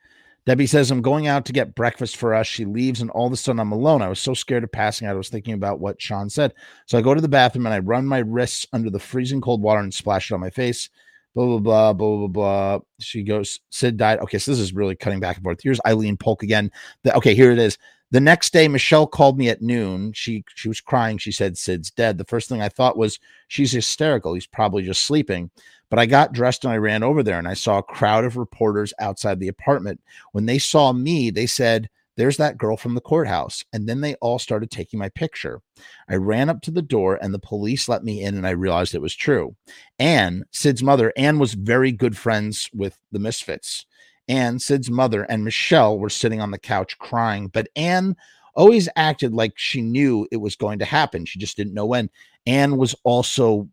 [0.47, 2.47] Debbie says, I'm going out to get breakfast for us.
[2.47, 4.03] She leaves, and all of a sudden I'm alone.
[4.03, 5.15] I was so scared of passing out.
[5.15, 6.53] I was thinking about what Sean said.
[6.85, 9.63] So I go to the bathroom and I run my wrists under the freezing cold
[9.63, 10.91] water and splash it on my face.
[11.35, 12.79] Blah, blah, blah, blah, blah, blah.
[13.01, 14.19] She goes, Sid died.
[14.19, 15.61] Okay, so this is really cutting back and forth.
[15.63, 16.71] Here's Eileen Polk again.
[17.05, 17.79] The, okay, here it is.
[18.15, 20.13] The next day, Michelle called me at noon.
[20.13, 21.19] She she was crying.
[21.19, 22.17] She said Sid's dead.
[22.17, 24.35] The first thing I thought was she's hysterical.
[24.35, 25.51] He's probably just sleeping.
[25.91, 28.37] But I got dressed and I ran over there and I saw a crowd of
[28.37, 30.01] reporters outside the apartment.
[30.31, 33.65] When they saw me, they said, There's that girl from the courthouse.
[33.73, 35.61] And then they all started taking my picture.
[36.09, 38.95] I ran up to the door and the police let me in and I realized
[38.95, 39.57] it was true.
[39.99, 43.87] Anne, Sid's mother, Anne was very good friends with the Misfits.
[44.29, 48.17] Anne, Sid's mother, and Michelle were sitting on the couch crying, but Anne
[48.55, 51.25] always acted like she knew it was going to happen.
[51.25, 52.09] She just didn't know when.
[52.47, 53.69] Anne was also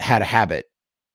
[0.00, 0.66] had a habit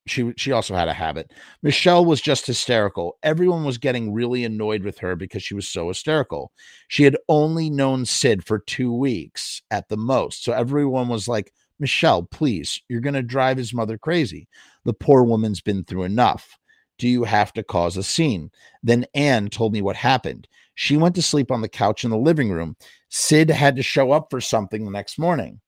[0.10, 1.32] she she also had a habit.
[1.62, 3.18] Michelle was just hysterical.
[3.24, 6.52] Everyone was getting really annoyed with her because she was so hysterical.
[6.88, 10.44] She had only known Sid for 2 weeks at the most.
[10.44, 14.48] So everyone was like, "Michelle, please, you're going to drive his mother crazy.
[14.86, 16.58] The poor woman's been through enough."
[17.00, 18.52] Do you have to cause a scene?
[18.84, 20.48] Then Anne told me what happened.
[20.76, 22.76] She went to sleep on the couch in the living room.
[23.10, 25.60] Sid had to show up for something the next morning.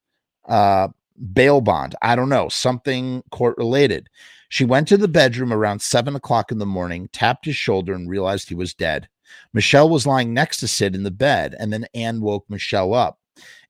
[0.48, 0.90] Uh,
[1.34, 1.96] bail bond.
[2.02, 4.08] I don't know, something court related.
[4.50, 8.10] She went to the bedroom around seven o'clock in the morning, tapped his shoulder, and
[8.10, 9.08] realized he was dead.
[9.54, 13.18] Michelle was lying next to Sid in the bed, and then Anne woke Michelle up.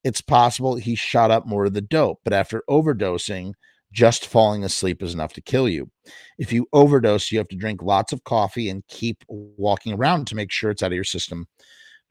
[0.03, 3.53] It's possible he shot up more of the dope, but after overdosing,
[3.91, 5.89] just falling asleep is enough to kill you.
[6.37, 10.35] If you overdose, you have to drink lots of coffee and keep walking around to
[10.35, 11.47] make sure it's out of your system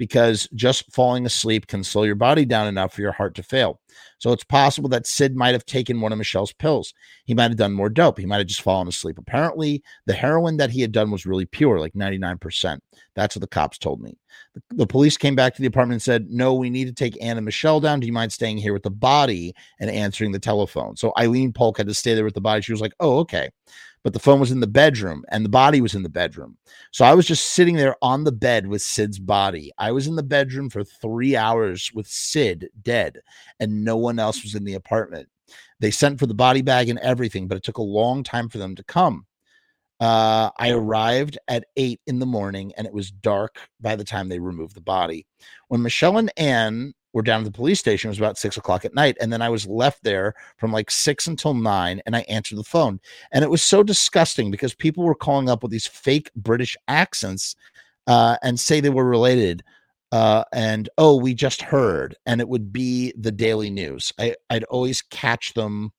[0.01, 3.79] because just falling asleep can slow your body down enough for your heart to fail.
[4.17, 6.95] So it's possible that Sid might have taken one of Michelle's pills.
[7.27, 8.19] He might have done more dope.
[8.19, 9.19] He might have just fallen asleep.
[9.19, 12.81] Apparently, the heroin that he had done was really pure, like 99%.
[13.15, 14.17] That's what the cops told me.
[14.55, 17.23] The, the police came back to the apartment and said, No, we need to take
[17.23, 18.01] Anne and Michelle down.
[18.01, 20.97] Do you mind staying here with the body and answering the telephone?
[20.97, 22.63] So Eileen Polk had to stay there with the body.
[22.63, 23.51] She was like, Oh, okay
[24.03, 26.57] but the phone was in the bedroom and the body was in the bedroom.
[26.91, 29.73] So I was just sitting there on the bed with Sid's body.
[29.79, 33.21] I was in the bedroom for three hours with Sid dead,
[33.59, 35.29] and no one else was in the apartment.
[35.81, 38.59] They sent for the body bag and everything, but it took a long time for
[38.59, 39.27] them to come.
[39.99, 44.29] Uh, I arrived at eight in the morning and it was dark by the time
[44.29, 45.27] they removed the body.
[45.69, 48.09] When Michelle and Anne were down at the police station.
[48.09, 49.17] It was about six o'clock at night.
[49.21, 52.65] And then I was left there from like six until nine and I answered the
[52.65, 53.01] phone.
[53.33, 57.57] And it was so disgusting because people were calling up with these fake British accents
[58.07, 59.63] uh, and say they were related.
[60.13, 64.13] Uh, and oh, we just heard, and it would be the daily news.
[64.19, 65.93] I, I'd always catch them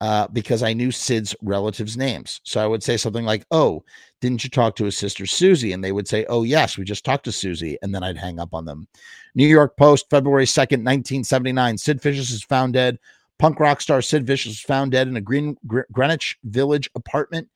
[0.00, 2.40] uh, because I knew Sid's relatives' names.
[2.44, 3.82] So I would say something like, Oh,
[4.20, 5.72] didn't you talk to his sister Susie?
[5.72, 7.78] And they would say, Oh, yes, we just talked to Susie.
[7.82, 8.88] And then I'd hang up on them.
[9.34, 11.78] New York Post, February 2nd, 1979.
[11.78, 12.98] Sid Vicious is found dead.
[13.38, 15.56] Punk rock star Sid Vicious was found dead in a Green,
[15.92, 17.48] Greenwich Village apartment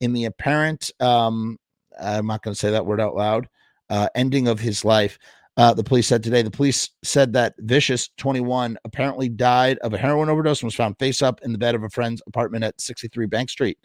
[0.00, 1.58] in the apparent, um,
[2.00, 3.48] I'm not going to say that word out loud,
[3.90, 5.18] uh, ending of his life.
[5.58, 6.40] Uh, the police said today.
[6.40, 10.96] The police said that Vicious, 21, apparently died of a heroin overdose and was found
[11.00, 13.76] face up in the bed of a friend's apartment at 63 Bank Street.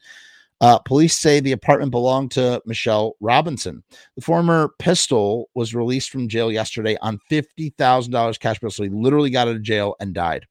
[0.62, 3.84] Uh, police say the apartment belonged to Michelle Robinson.
[4.16, 8.70] The former pistol was released from jail yesterday on $50,000 cash bail.
[8.70, 10.46] So he literally got out of jail and died.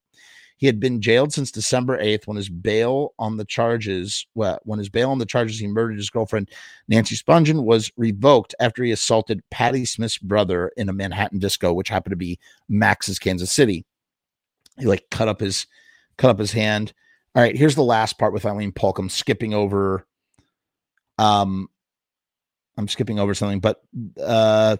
[0.62, 4.78] He had been jailed since December 8th when his bail on the charges, well, when
[4.78, 6.50] his bail on the charges he murdered his girlfriend,
[6.86, 11.88] Nancy Spungen, was revoked after he assaulted Patti Smith's brother in a Manhattan disco, which
[11.88, 12.38] happened to be
[12.68, 13.84] Max's Kansas City.
[14.78, 15.66] He like cut up his
[16.16, 16.92] cut up his hand.
[17.34, 19.00] All right, here's the last part with Eileen Polk.
[19.00, 20.06] I'm skipping over
[21.18, 21.68] um
[22.78, 23.82] I'm skipping over something, but
[24.22, 24.76] uh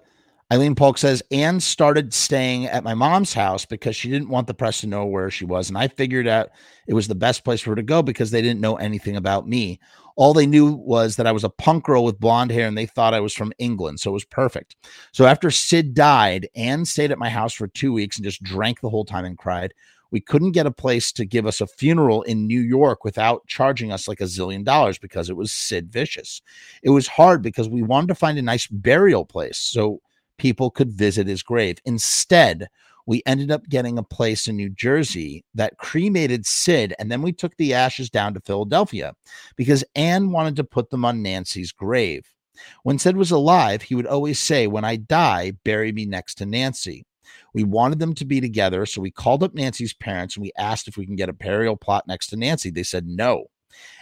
[0.53, 4.53] Eileen Polk says Anne started staying at my mom's house because she didn't want the
[4.53, 5.71] press to know where she was.
[5.71, 6.51] And I figured out
[6.87, 9.49] it was the best place for her to go because they didn't know anything about
[9.49, 9.81] me.
[10.15, 12.85] All they knew was that I was a punk girl with blonde hair and they
[12.85, 14.01] thought I was from England.
[14.01, 14.77] So it was perfect.
[15.13, 18.83] So after Sid died, Anne stayed at my house for two weeks and just drank
[18.83, 19.73] the whole time and cried.
[20.11, 23.91] We couldn't get a place to give us a funeral in New York without charging
[23.91, 26.43] us like a zillion dollars because it was Sid Vicious.
[26.83, 29.57] It was hard because we wanted to find a nice burial place.
[29.57, 30.03] So
[30.43, 31.79] people could visit his grave.
[31.85, 32.67] Instead,
[33.07, 37.33] we ended up getting a place in New Jersey that cremated Sid, and then we
[37.33, 39.15] took the ashes down to Philadelphia
[39.57, 42.27] because Anne wanted to put them on Nancy's grave.
[42.83, 46.47] When Sid was alive, he would always say, When I die, bury me next to
[46.47, 47.07] Nancy.
[47.55, 50.89] We wanted them to be together, so we called up Nancy's parents and we asked
[50.89, 52.71] if we can get a burial plot next to Nancy.
[52.71, 53.45] They said no.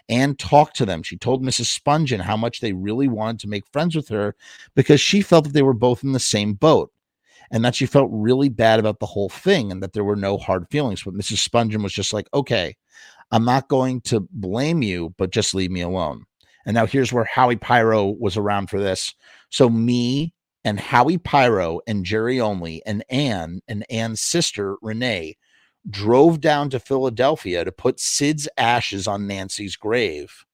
[0.08, 1.02] Anne talked to them.
[1.02, 1.78] She told Mrs.
[1.78, 4.34] Spungen how much they really wanted to make friends with her
[4.74, 6.92] because she felt that they were both in the same boat
[7.50, 10.38] and that she felt really bad about the whole thing and that there were no
[10.38, 11.02] hard feelings.
[11.02, 11.48] But Mrs.
[11.48, 12.76] Spungen was just like, okay,
[13.30, 16.24] I'm not going to blame you, but just leave me alone.
[16.66, 19.14] And now here's where Howie Pyro was around for this.
[19.48, 20.34] So me
[20.64, 25.36] and Howie Pyro and Jerry Only and Anne and Anne's sister Renee
[25.88, 30.44] drove down to Philadelphia to put Sid's ashes on Nancy's grave.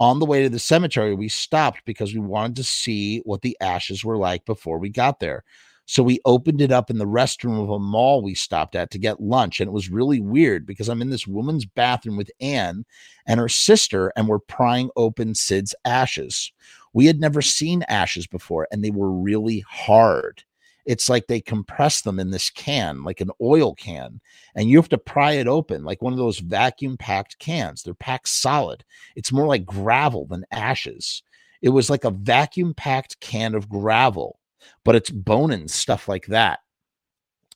[0.00, 3.56] On the way to the cemetery, we stopped because we wanted to see what the
[3.60, 5.44] ashes were like before we got there.
[5.86, 8.98] So we opened it up in the restroom of a mall we stopped at to
[8.98, 9.58] get lunch.
[9.58, 12.84] And it was really weird because I'm in this woman's bathroom with Anne
[13.26, 16.52] and her sister, and we're prying open Sid's ashes.
[16.92, 20.44] We had never seen ashes before, and they were really hard
[20.88, 24.22] it's like they compress them in this can, like an oil can,
[24.54, 27.82] and you have to pry it open like one of those vacuum packed cans.
[27.82, 28.82] They're packed solid.
[29.14, 31.22] It's more like gravel than ashes.
[31.60, 34.40] It was like a vacuum packed can of gravel,
[34.82, 36.60] but it's bone and stuff like that.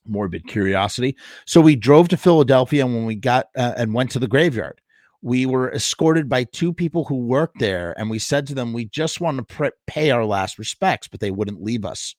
[0.07, 1.17] Morbid curiosity.
[1.47, 4.83] So we drove to Philadelphia, and when we got uh, and went to the graveyard,
[5.23, 8.85] we were escorted by two people who worked there, and we said to them, We
[8.85, 12.15] just want to pay our last respects, but they wouldn't leave us.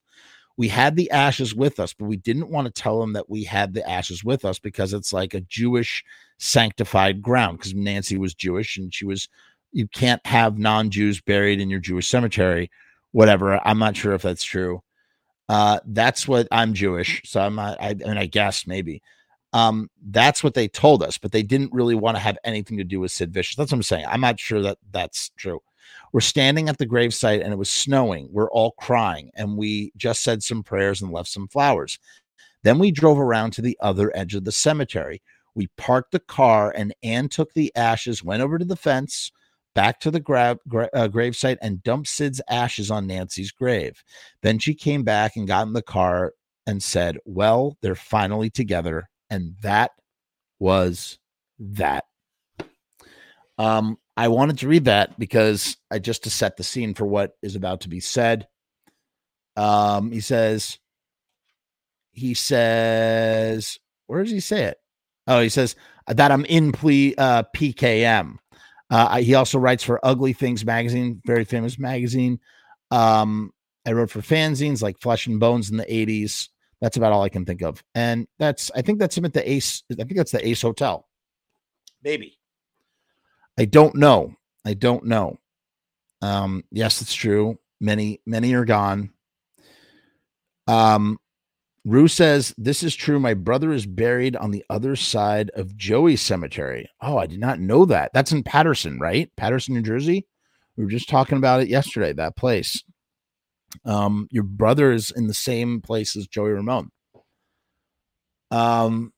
[0.56, 3.44] We had the ashes with us, but we didn't want to tell them that we
[3.44, 6.04] had the ashes with us because it's like a Jewish
[6.38, 7.58] sanctified ground.
[7.58, 9.28] Because Nancy was Jewish and she was,
[9.72, 12.70] you can't have non Jews buried in your Jewish cemetery,
[13.12, 13.60] whatever.
[13.66, 14.84] I'm not sure if that's true.
[15.50, 17.22] Uh, that's what I'm Jewish.
[17.26, 19.02] So I'm not, I, I mean, I guess maybe.
[19.54, 22.84] Um, that's what they told us, but they didn't really want to have anything to
[22.84, 23.56] do with Sid Vicious.
[23.56, 24.06] That's what I'm saying.
[24.08, 25.62] I'm not sure that that's true.
[26.12, 28.30] We're standing at the gravesite and it was snowing.
[28.32, 32.00] We're all crying and we just said some prayers and left some flowers.
[32.64, 35.22] Then we drove around to the other edge of the cemetery.
[35.56, 39.32] We parked the car and Anne took the ashes, went over to the fence,
[39.76, 44.04] back to the gra- gra- uh, gravesite, and dumped Sid's ashes on Nancy's grave.
[44.42, 46.34] Then she came back and got in the car
[46.66, 49.92] and said, Well, they're finally together and that
[50.60, 51.18] was
[51.60, 52.06] that.
[53.58, 57.34] Um, I wanted to read that because I just to set the scene for what
[57.42, 58.48] is about to be said.
[59.56, 60.78] Um, he says,
[62.12, 64.78] he says, where does he say it?
[65.28, 65.76] Oh, he says
[66.08, 68.38] that I'm in plea uh, PKM.
[68.90, 72.40] Uh, he also writes for Ugly Things magazine, very famous magazine.
[72.92, 73.52] Um,
[73.88, 76.50] I wrote for fanzines like Flesh and Bones in the 80s,
[76.84, 77.82] that's about all I can think of.
[77.96, 79.84] And that's I think that's him at the Ace.
[79.90, 81.08] I think that's the Ace Hotel.
[82.04, 82.38] Maybe.
[83.58, 84.36] I don't know.
[84.66, 85.38] I don't know.
[86.22, 87.60] Um, yes, it's true.
[87.80, 89.12] Many, many are gone.
[90.68, 91.20] Um,
[91.86, 93.20] Rue says, This is true.
[93.20, 96.90] My brother is buried on the other side of Joey's cemetery.
[97.02, 98.12] Oh, I did not know that.
[98.14, 99.30] That's in Paterson, right?
[99.36, 100.26] Paterson, New Jersey.
[100.78, 102.84] We were just talking about it yesterday, that place.
[103.86, 106.90] Um, your brother is in the same place as Joey Ramone.
[108.50, 109.12] Um,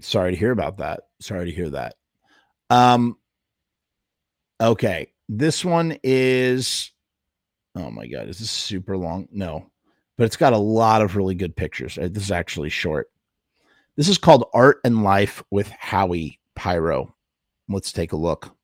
[0.00, 1.00] sorry to hear about that.
[1.20, 1.94] Sorry to hear that.
[2.70, 3.16] Um,
[4.60, 6.90] okay, this one is.
[7.74, 9.28] Oh my god, is this super long?
[9.30, 9.70] No,
[10.16, 11.98] but it's got a lot of really good pictures.
[11.98, 13.10] Uh, this is actually short.
[13.96, 17.14] This is called Art and Life with Howie Pyro.
[17.68, 18.54] Let's take a look.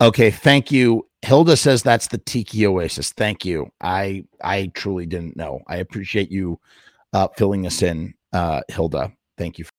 [0.00, 3.12] Okay, thank you, Hilda says that's the Tiki Oasis.
[3.12, 3.70] Thank you.
[3.80, 5.60] I I truly didn't know.
[5.68, 6.58] I appreciate you
[7.12, 9.12] uh, filling us in, uh, Hilda.
[9.38, 9.72] Thank you for.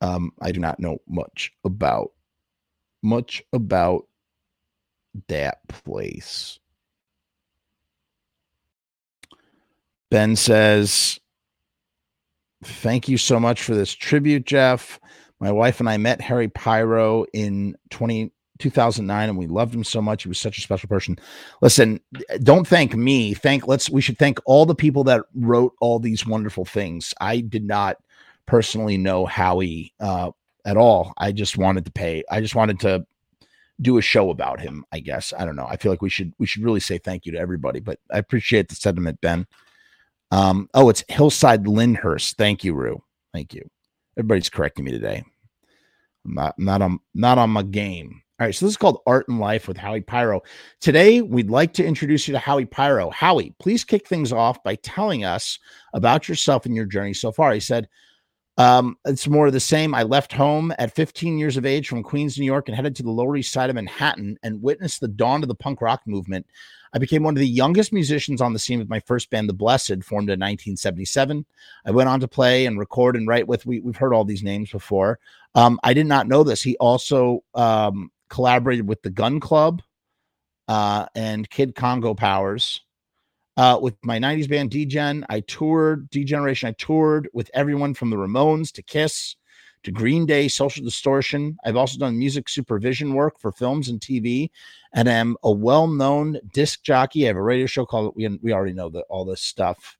[0.00, 2.12] Um, I do not know much about
[3.02, 4.06] much about
[5.28, 6.58] that place.
[10.10, 11.18] Ben says,
[12.62, 15.00] Thank you so much for this tribute, Jeff.
[15.38, 20.02] My wife and I met Harry Pyro in 20, 2009 and we loved him so
[20.02, 21.18] much he was such a special person
[21.62, 21.98] listen
[22.42, 26.26] don't thank me thank let's we should thank all the people that wrote all these
[26.26, 27.96] wonderful things i did not
[28.46, 30.30] personally know howie uh,
[30.64, 31.12] at all.
[31.18, 33.06] I just wanted to pay i just wanted to
[33.80, 35.32] do a show about him i guess.
[35.36, 35.66] I don't know.
[35.66, 38.18] I feel like we should we should really say thank you to everybody but i
[38.18, 39.46] appreciate the sentiment ben.
[40.30, 42.36] Um oh it's hillside lyndhurst.
[42.36, 43.02] Thank you rue.
[43.32, 43.68] Thank you.
[44.16, 45.24] Everybody's correcting me today.
[46.24, 48.22] I'm not not on not on my game.
[48.40, 50.40] All right, so this is called Art and Life with Howie Pyro.
[50.80, 53.10] Today, we'd like to introduce you to Howie Pyro.
[53.10, 55.58] Howie, please kick things off by telling us
[55.92, 57.52] about yourself and your journey so far.
[57.52, 57.86] He said,
[58.60, 59.94] um, it's more of the same.
[59.94, 63.02] I left home at 15 years of age from Queens, New York, and headed to
[63.02, 66.46] the Lower East Side of Manhattan and witnessed the dawn of the punk rock movement.
[66.92, 69.54] I became one of the youngest musicians on the scene with my first band, The
[69.54, 71.46] Blessed, formed in 1977.
[71.86, 74.42] I went on to play and record and write with, we, have heard all these
[74.42, 75.18] names before.
[75.54, 76.60] Um, I did not know this.
[76.60, 79.80] He also um, collaborated with the Gun Club
[80.68, 82.82] uh, and Kid Congo Powers.
[83.56, 86.68] Uh, with my 90s band Degen, I toured D-Generation.
[86.68, 89.36] I toured with everyone from the Ramones to Kiss
[89.82, 91.56] to Green Day, Social Distortion.
[91.64, 94.50] I've also done music supervision work for films and TV,
[94.94, 97.24] and I'm a well-known disc jockey.
[97.24, 99.96] I have a radio show called we we already know that all this stuff.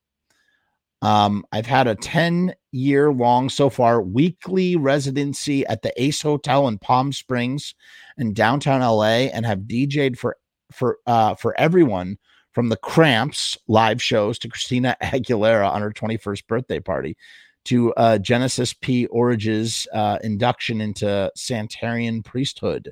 [1.02, 6.68] Um, I've had a 10 year long so far weekly residency at the Ace Hotel
[6.68, 7.74] in Palm Springs
[8.18, 10.36] in downtown LA and have DJed for
[10.70, 12.18] for uh for everyone
[12.52, 17.16] from the Cramps live shows to Christina Aguilera on her 21st birthday party
[17.64, 22.90] to uh, Genesis P-Orridge's uh, induction into Santarian priesthood.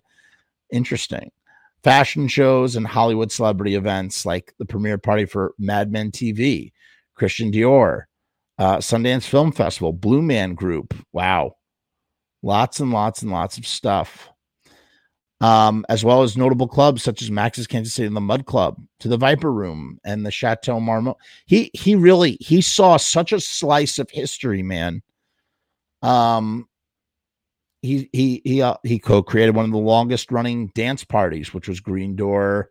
[0.70, 1.30] Interesting.
[1.82, 6.72] Fashion shows and Hollywood celebrity events like the premiere party for Mad Men TV,
[7.14, 8.02] Christian Dior,
[8.59, 10.94] uh, Sundance Film Festival, Blue Man Group.
[11.12, 11.56] Wow.
[12.43, 14.28] Lots and lots and lots of stuff
[15.40, 18.81] um, as well as notable clubs such as Max's Kansas City and the Mud Club,
[19.01, 21.16] to the Viper Room and the Chateau Marmont.
[21.47, 25.02] He he really he saw such a slice of history, man.
[26.02, 26.69] Um,
[27.82, 31.81] he he he uh, he co-created one of the longest running dance parties, which was
[31.81, 32.70] Green Door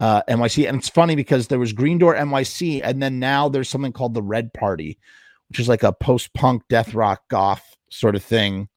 [0.00, 0.68] uh, NYC.
[0.68, 4.14] And it's funny because there was Green Door NYC, and then now there's something called
[4.14, 4.98] the Red Party,
[5.48, 8.68] which is like a post-punk death rock goth sort of thing.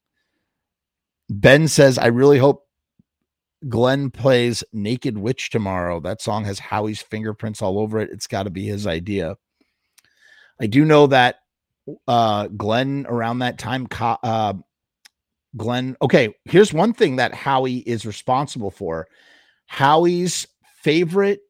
[1.29, 2.67] Ben says, "I really hope
[3.69, 5.99] Glenn plays Naked Witch tomorrow.
[5.99, 8.09] That song has Howie's fingerprints all over it.
[8.11, 9.37] It's got to be his idea."
[10.59, 11.37] I do know that
[12.07, 14.53] uh Glenn around that time uh
[15.57, 19.07] Glenn okay here's one thing that Howie is responsible for
[19.65, 21.41] Howie's favorite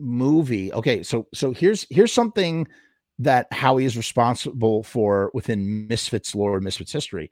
[0.00, 2.66] movie okay so so here's here's something
[3.18, 7.30] that Howie is responsible for within Misfits lore Misfits history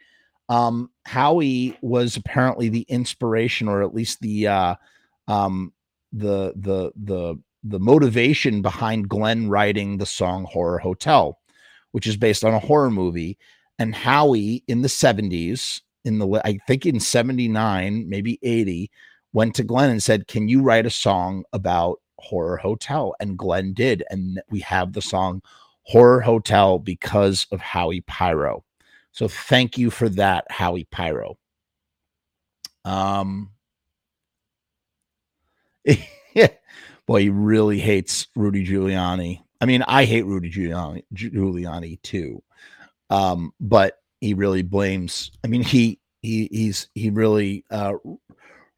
[0.48, 4.74] um Howie was apparently the inspiration or at least the uh
[5.28, 5.72] um
[6.12, 11.38] the the the the motivation behind Glenn writing the song Horror Hotel
[11.94, 13.38] which is based on a horror movie.
[13.78, 18.90] And Howie in the 70s, in the I think in 79, maybe 80,
[19.32, 23.14] went to Glenn and said, Can you write a song about Horror Hotel?
[23.20, 24.02] And Glenn did.
[24.10, 25.40] And we have the song
[25.84, 28.64] Horror Hotel because of Howie Pyro.
[29.14, 31.38] So thank you for that, Howie Pyro.
[32.84, 33.50] Um
[37.06, 39.40] boy, he really hates Rudy Giuliani.
[39.60, 42.42] I mean, I hate Rudy Giuliani, Giuliani too,
[43.10, 45.30] um, but he really blames.
[45.44, 47.94] I mean, he he he's he really uh,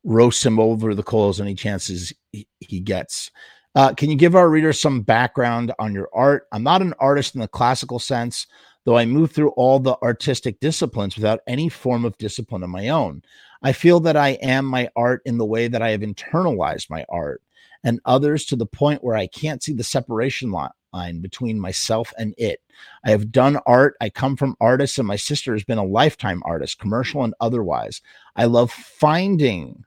[0.05, 3.31] roasts him over the coals any chances he, he gets.
[3.75, 6.47] Uh, can you give our readers some background on your art?
[6.53, 8.47] I'm not an artist in the classical sense,
[8.87, 12.89] though I move through all the artistic disciplines without any form of discipline of my
[12.89, 13.21] own.
[13.63, 17.05] I feel that I am my art in the way that I have internalized my
[17.09, 17.43] art
[17.83, 22.33] and others to the point where I can't see the separation line between myself and
[22.39, 22.61] it.
[23.05, 23.97] I have done art.
[24.01, 28.03] I come from artists, and my sister has been a lifetime artist, commercial and otherwise.
[28.37, 29.85] I love finding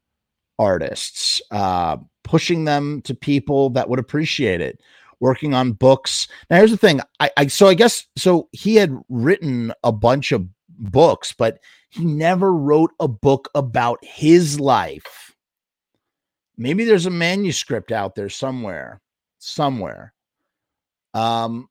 [0.57, 4.81] artists, uh, pushing them to people that would appreciate it,
[5.19, 6.27] working on books.
[6.49, 7.01] Now, here's the thing.
[7.19, 11.59] I, I so I guess so he had written a bunch of books, but
[11.89, 15.29] he never wrote a book about his life
[16.59, 19.01] maybe there's a manuscript out there somewhere
[19.39, 20.13] somewhere
[21.15, 21.67] um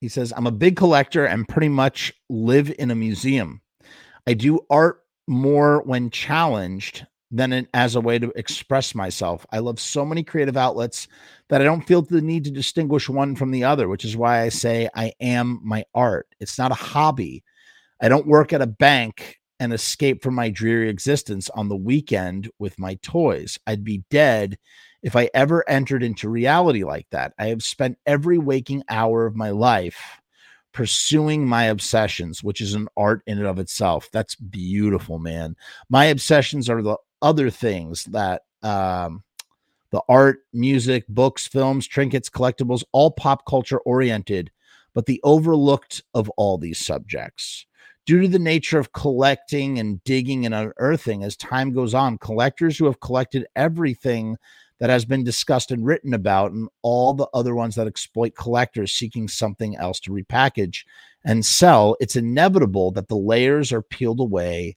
[0.00, 3.60] he says i'm a big collector and pretty much live in a museum
[4.26, 9.78] i do art more when challenged than as a way to express myself i love
[9.78, 11.08] so many creative outlets
[11.48, 14.40] that i don't feel the need to distinguish one from the other which is why
[14.40, 17.44] i say i am my art it's not a hobby
[18.00, 22.50] i don't work at a bank and escape from my dreary existence on the weekend
[22.58, 23.58] with my toys.
[23.66, 24.58] I'd be dead
[25.02, 27.32] if I ever entered into reality like that.
[27.38, 30.20] I have spent every waking hour of my life
[30.72, 34.08] pursuing my obsessions, which is an art in and of itself.
[34.12, 35.56] That's beautiful, man.
[35.88, 39.22] My obsessions are the other things that um
[39.90, 44.50] the art, music, books, films, trinkets, collectibles, all pop culture oriented,
[44.94, 47.64] but the overlooked of all these subjects.
[48.04, 52.76] Due to the nature of collecting and digging and unearthing as time goes on collectors
[52.78, 54.36] who have collected everything
[54.78, 58.92] that has been discussed and written about and all the other ones that exploit collectors
[58.92, 60.84] seeking something else to repackage
[61.24, 64.76] and sell it's inevitable that the layers are peeled away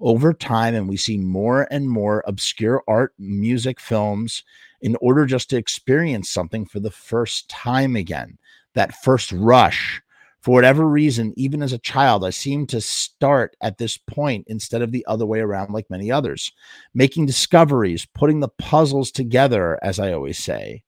[0.00, 4.44] over time and we see more and more obscure art music films
[4.80, 8.38] in order just to experience something for the first time again
[8.74, 10.00] that first rush
[10.40, 14.82] for whatever reason, even as a child, I seemed to start at this point instead
[14.82, 16.52] of the other way around, like many others,
[16.94, 20.84] making discoveries, putting the puzzles together, as I always say.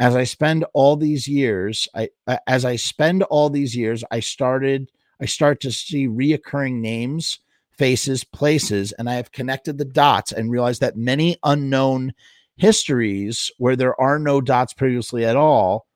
[0.00, 2.08] As I spend all these years, I
[2.46, 4.90] as I spend all these years, I started,
[5.20, 7.40] I start to see reoccurring names,
[7.78, 12.12] faces, places, and I have connected the dots and realized that many unknown
[12.56, 15.86] histories where there are no dots previously at all,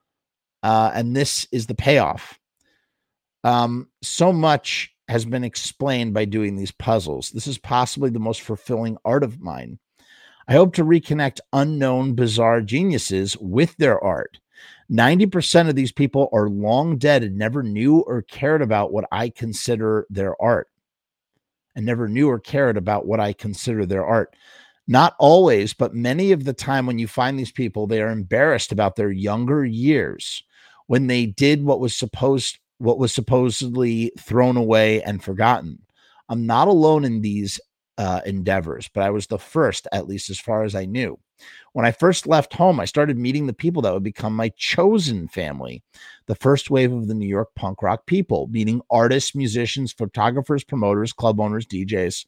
[0.63, 2.39] uh, and this is the payoff
[3.43, 7.31] um, so much has been explained by doing these puzzles.
[7.31, 9.79] This is possibly the most fulfilling art of mine.
[10.47, 14.39] I hope to reconnect unknown, bizarre geniuses with their art.
[14.91, 19.29] 90% of these people are long dead and never knew or cared about what I
[19.29, 20.67] consider their art.
[21.75, 24.35] And never knew or cared about what I consider their art.
[24.87, 28.71] Not always, but many of the time when you find these people, they are embarrassed
[28.71, 30.43] about their younger years
[30.87, 35.79] when they did what was supposed what was supposedly thrown away and forgotten.
[36.27, 37.59] I'm not alone in these
[37.97, 41.17] uh, endeavors, but I was the first, at least as far as I knew.
[41.73, 45.27] When I first left home, I started meeting the people that would become my chosen
[45.27, 45.83] family.
[46.27, 51.13] The first wave of the New York punk rock people, meeting artists, musicians, photographers, promoters,
[51.13, 52.25] club owners, DJs,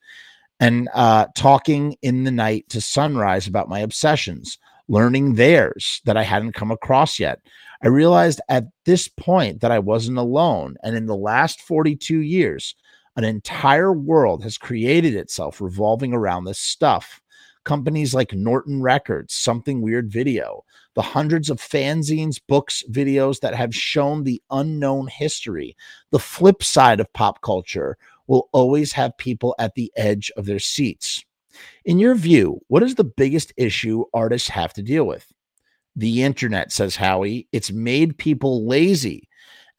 [0.60, 4.58] and uh, talking in the night to sunrise about my obsessions,
[4.88, 7.40] learning theirs that I hadn't come across yet.
[7.84, 10.76] I realized at this point that I wasn't alone.
[10.82, 12.74] And in the last 42 years,
[13.16, 17.22] an entire world has created itself revolving around this stuff
[17.66, 20.64] companies like Norton Records, Something Weird Video,
[20.94, 25.76] the hundreds of fanzines, books, videos that have shown the unknown history,
[26.12, 27.98] the flip side of pop culture
[28.28, 31.24] will always have people at the edge of their seats.
[31.84, 35.32] In your view, what is the biggest issue artists have to deal with?
[35.96, 37.48] The internet, says Howie.
[37.52, 39.30] It's made people lazy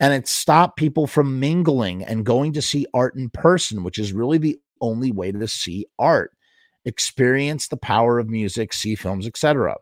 [0.00, 4.12] and it's stopped people from mingling and going to see art in person, which is
[4.12, 6.35] really the only way to see art
[6.86, 9.76] experience the power of music, see films, etc.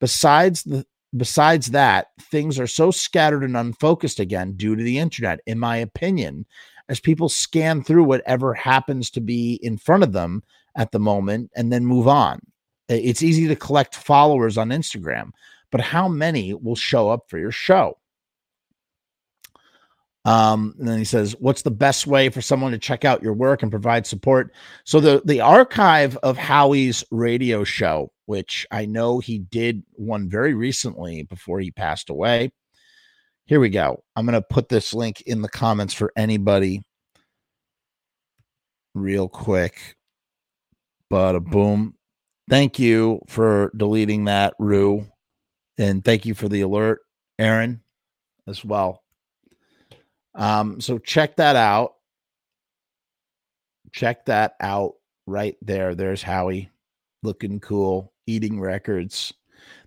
[0.00, 0.84] Besides the
[1.16, 5.76] besides that, things are so scattered and unfocused again due to the internet, in my
[5.76, 6.44] opinion,
[6.88, 10.42] as people scan through whatever happens to be in front of them
[10.76, 12.40] at the moment and then move on.
[12.88, 15.30] It's easy to collect followers on Instagram,
[15.70, 17.97] but how many will show up for your show?
[20.28, 23.32] Um, and then he says, "What's the best way for someone to check out your
[23.32, 24.52] work and provide support?"
[24.84, 30.52] So the the archive of Howie's radio show, which I know he did one very
[30.52, 32.52] recently before he passed away.
[33.46, 34.04] Here we go.
[34.16, 36.82] I'm going to put this link in the comments for anybody
[38.94, 39.96] real quick.
[41.08, 41.94] But a boom.
[42.50, 45.06] Thank you for deleting that, Rue.
[45.78, 47.00] And thank you for the alert,
[47.38, 47.80] Aaron,
[48.46, 49.02] as well.
[50.38, 51.96] Um, so check that out.
[53.92, 54.94] Check that out
[55.26, 55.94] right there.
[55.94, 56.70] There's Howie
[57.22, 59.34] looking cool, eating records.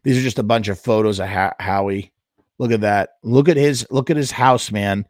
[0.03, 2.11] These are just a bunch of photos of Howie.
[2.59, 3.11] Look at that.
[3.23, 5.07] Look at his look at his house, man.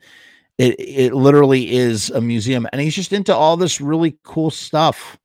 [0.57, 5.17] It it literally is a museum and he's just into all this really cool stuff.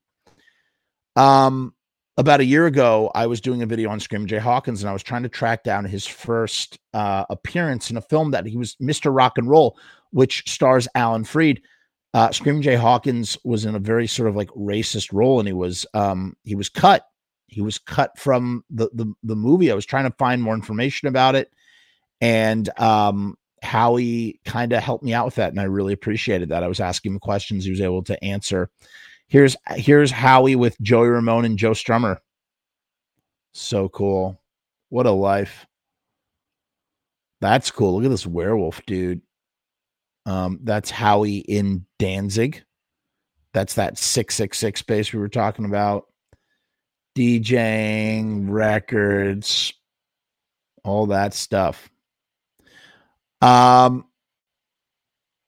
[1.14, 1.74] Um
[2.18, 4.94] about a year ago, I was doing a video on Screamin' Jay Hawkins, and I
[4.94, 8.74] was trying to track down his first uh, appearance in a film that he was
[8.76, 9.14] Mr.
[9.14, 9.76] Rock and Roll,
[10.16, 11.60] which stars Alan Freed.
[12.14, 15.52] Uh, Screamin' Jay Hawkins was in a very sort of like racist role, and he
[15.52, 17.06] was um, he was cut.
[17.48, 19.70] He was cut from the, the the movie.
[19.70, 21.52] I was trying to find more information about it,
[22.22, 26.62] and um, Howie kind of helped me out with that, and I really appreciated that.
[26.62, 28.70] I was asking him questions; he was able to answer.
[29.28, 32.20] Here's here's Howie with Joey Ramone and Joe Strummer.
[33.52, 34.40] So cool!
[34.88, 35.66] What a life!
[37.43, 37.97] That's cool.
[37.97, 39.20] Look at this werewolf, dude.
[40.27, 42.65] Um, that's Howie in Danzig.
[43.55, 46.09] That's that 666 space we were talking about.
[47.16, 49.73] DJing, records,
[50.85, 51.89] all that stuff.
[53.40, 54.05] Um,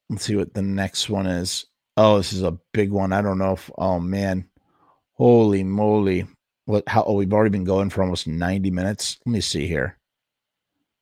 [0.09, 1.65] let's see what the next one is.
[1.97, 3.13] Oh, this is a big one.
[3.13, 4.49] I don't know if, oh man,
[5.13, 6.25] holy moly.
[6.65, 9.17] What, how, oh, we've already been going for almost 90 minutes.
[9.25, 9.97] Let me see here.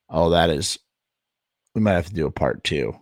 [0.10, 0.80] Oh, that is,
[1.76, 2.98] we might have to do a part two.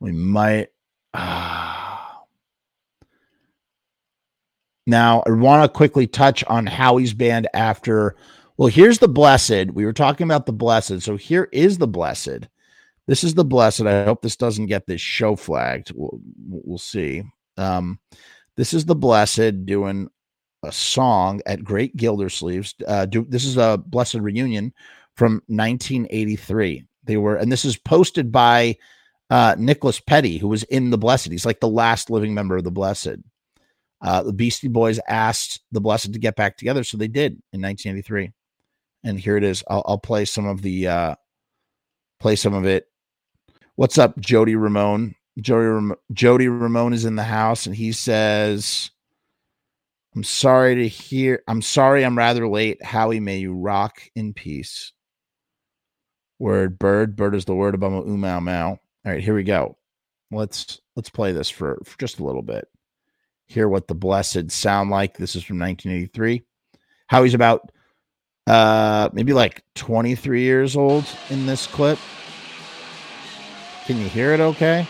[0.00, 0.68] We might.
[1.14, 2.06] Uh,
[4.86, 8.16] now, I want to quickly touch on Howie's band after.
[8.56, 9.72] Well, here's the Blessed.
[9.72, 11.02] We were talking about the Blessed.
[11.02, 12.48] So here is the Blessed.
[13.06, 13.82] This is the Blessed.
[13.82, 15.92] I hope this doesn't get this show flagged.
[15.94, 17.22] We'll, we'll see.
[17.56, 17.98] Um,
[18.56, 20.08] this is the Blessed doing
[20.62, 22.74] a song at Great Gildersleeves.
[22.86, 24.72] Uh, do, this is a Blessed reunion
[25.14, 26.84] from 1983.
[27.04, 28.76] They were, and this is posted by
[29.30, 31.30] uh, Nicholas Petty, who was in the Blessed.
[31.30, 33.16] He's like the last living member of the Blessed.
[34.00, 37.60] Uh, the Beastie Boys asked the Blessed to get back together, so they did in
[37.62, 38.32] 1983.
[39.04, 39.64] And here it is.
[39.68, 41.14] I'll, I'll play some of the uh,
[42.20, 42.86] play some of it.
[43.76, 45.14] What's up, Jody Ramone?
[45.40, 48.90] Jody Ram- Jody Ramone is in the house, and he says,
[50.14, 51.42] "I'm sorry to hear.
[51.46, 52.04] I'm sorry.
[52.04, 52.82] I'm rather late.
[52.82, 54.92] Howie, may you rock in peace."
[56.38, 57.16] Word bird.
[57.16, 58.78] Bird is the word about umau mau.
[59.06, 59.76] All right, here we go.
[60.32, 62.66] Let's let's play this for, for just a little bit.
[63.46, 65.16] Hear what the blessed sound like.
[65.16, 66.42] This is from 1983.
[67.06, 67.70] Howie's about
[68.48, 72.00] uh maybe like 23 years old in this clip.
[73.84, 74.88] Can you hear it okay?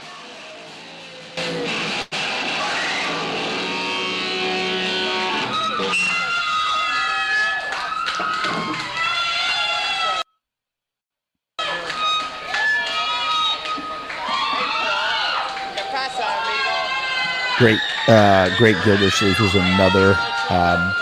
[17.58, 20.16] Great, uh, great Gildersleeve was another
[20.50, 20.92] um,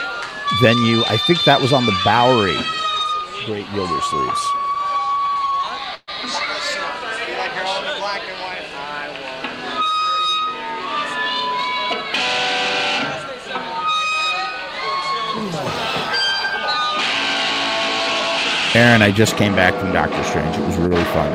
[0.60, 1.02] venue.
[1.06, 2.58] I think that was on the Bowery.
[3.46, 4.60] Great Gildersleeves.
[18.76, 20.56] Aaron, I just came back from Doctor Strange.
[20.56, 21.30] It was really fun.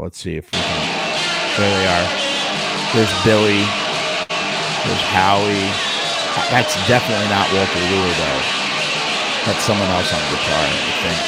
[0.00, 1.58] let's see if we can.
[1.58, 2.23] There they are.
[2.94, 3.66] There's Billy.
[4.86, 5.66] There's Howie.
[6.54, 8.42] That's definitely not Walter Lure, though.
[9.50, 11.18] That's someone else on guitar, I think.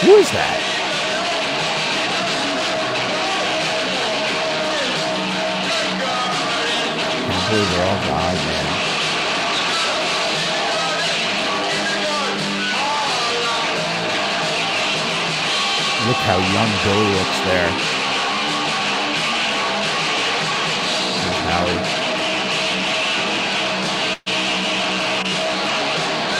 [0.00, 0.60] Who is that?
[7.28, 8.64] I believe they're all gone, man.
[16.08, 18.03] Look how young Billy looks there.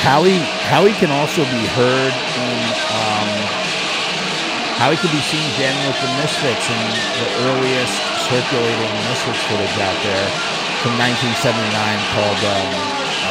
[0.04, 0.36] Howie,
[0.68, 2.60] Howie can also be heard in,
[2.92, 3.30] um,
[4.76, 6.82] Howie can be seen jamming with the Misfits in
[7.24, 7.96] the earliest
[8.28, 10.28] circulating Misfits footage out there
[10.84, 11.64] from 1979
[12.12, 12.68] called um,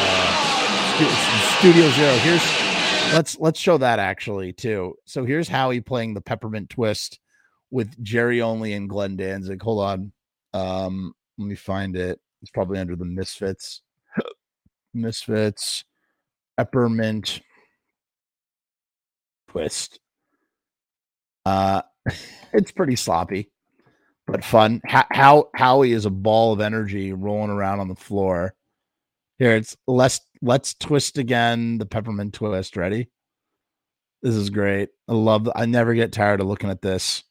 [0.02, 0.30] uh,
[1.62, 2.14] Studio Zero.
[2.26, 2.42] Here's
[3.14, 4.96] let's let's show that actually too.
[5.06, 7.20] So here's Howie playing the peppermint twist
[7.70, 9.62] with Jerry Only and Glenn Danzig.
[9.62, 10.12] Hold on.
[10.56, 12.20] Um, let me find it.
[12.42, 13.84] It's probably under the Misfits.
[14.96, 15.86] Misfits
[16.58, 17.42] peppermint
[19.50, 20.00] twist.
[21.46, 21.82] Uh
[22.54, 23.52] it's pretty sloppy,
[24.28, 24.82] but fun.
[24.86, 28.54] How Howie is a ball of energy rolling around on the floor.
[29.40, 32.78] Here it's let's let's twist again the peppermint twist.
[32.78, 33.10] Ready?
[34.22, 34.90] This is great.
[35.08, 37.24] I love I never get tired of looking at this.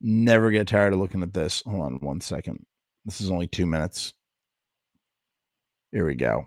[0.00, 1.62] Never get tired of looking at this.
[1.66, 2.64] Hold on one second.
[3.04, 4.12] This is only two minutes.
[5.92, 6.44] Here we go.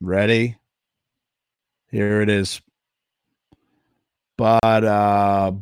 [0.00, 0.56] Ready?
[1.90, 2.60] Here it is.
[4.36, 5.52] But uh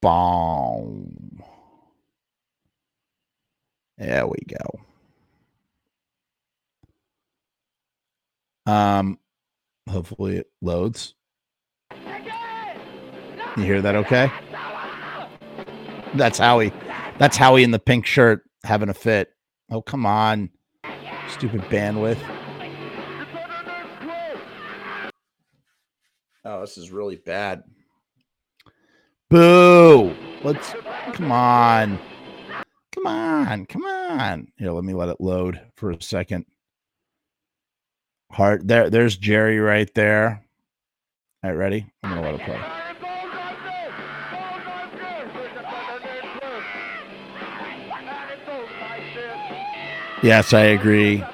[0.00, 1.42] bomb.
[3.98, 4.80] There we go.
[8.70, 9.18] Um,
[9.88, 11.14] hopefully it loads.
[13.56, 14.30] You hear that okay?
[16.14, 16.72] That's Howie.
[17.18, 19.30] That's Howie in the pink shirt having a fit.
[19.70, 20.50] Oh, come on.
[21.30, 22.35] Stupid bandwidth.
[26.48, 27.64] Oh, this is really bad.
[29.30, 30.14] Boo.
[30.44, 30.76] Let's
[31.12, 31.98] come on.
[32.94, 33.66] Come on.
[33.66, 34.46] Come on.
[34.56, 36.46] Here, let me let it load for a second.
[38.30, 38.90] Heart there.
[38.90, 40.44] There's Jerry right there.
[41.42, 41.86] All right, ready?
[42.04, 42.60] I'm gonna let it play.
[50.22, 51.24] Yes, I agree.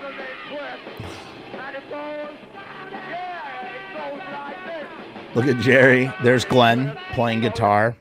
[5.35, 6.13] Look at Jerry.
[6.23, 7.97] There's Glenn playing guitar.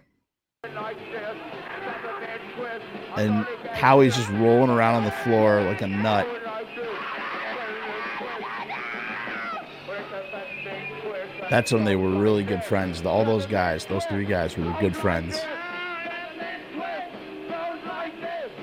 [3.16, 6.28] And Howie's just rolling around on the floor like a nut.
[11.50, 13.06] That's when they were really good friends.
[13.06, 15.38] All those guys, those three guys, were good friends.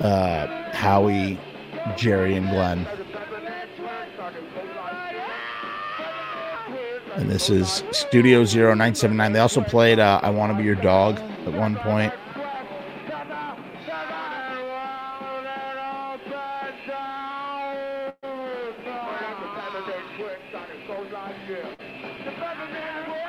[0.01, 1.39] Uh, Howie,
[1.97, 2.87] Jerry, and Glenn.
[7.19, 9.33] And this is Studio 0979.
[9.33, 12.15] They also played uh, I Want to Be Your Dog at one point.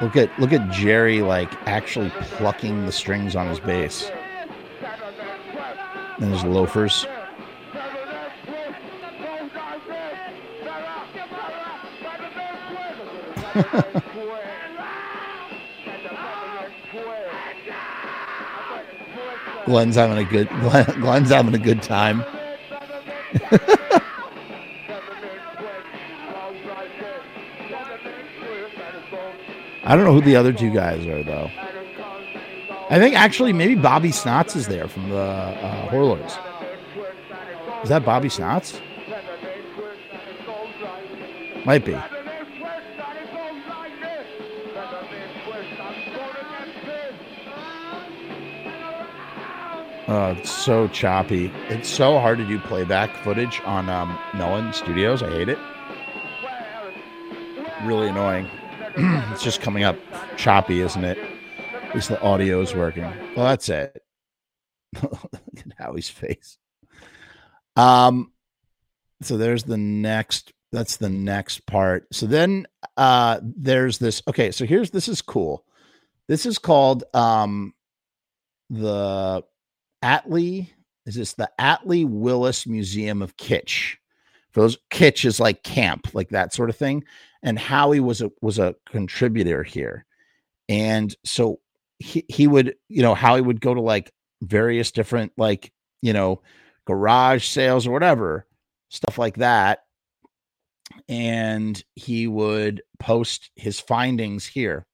[0.03, 4.11] Look at look at Jerry like actually plucking the strings on his bass.
[6.19, 7.07] And his loafers.
[19.65, 22.23] Glenn's having a good Glenn, Glenn's having a good time.
[29.83, 31.49] I don't know who the other two guys are though.
[32.89, 36.37] I think actually maybe Bobby Snots is there from the uh, Horlords.
[37.83, 38.79] Is that Bobby Snots?
[41.65, 41.97] Might be.
[50.11, 51.51] Oh, it's so choppy.
[51.67, 55.21] It's so hard to do playback footage on um, Melon Studios.
[55.21, 55.59] I hate it.
[57.83, 58.49] Really annoying.
[58.97, 59.97] it's just coming up
[60.35, 61.19] choppy, isn't it?
[61.83, 63.03] At least the audio is working.
[63.35, 64.01] Well, that's it.
[65.03, 66.57] Look at Howie's face.
[67.75, 68.31] Um,
[69.21, 72.07] so there's the next that's the next part.
[72.11, 72.65] So then
[72.97, 75.65] uh there's this okay, so here's this is cool.
[76.27, 77.75] This is called um
[78.71, 79.43] the
[80.03, 80.69] Atlee
[81.05, 83.95] is this the Atlee Willis Museum of Kitsch.
[84.51, 87.03] For those kitsch is like camp, like that sort of thing.
[87.43, 90.05] And Howie was a was a contributor here.
[90.67, 91.59] And so
[91.99, 94.11] he, he would, you know, Howie would go to like
[94.41, 95.71] various different like,
[96.01, 96.41] you know,
[96.85, 98.45] garage sales or whatever,
[98.89, 99.79] stuff like that.
[101.07, 104.85] And he would post his findings here.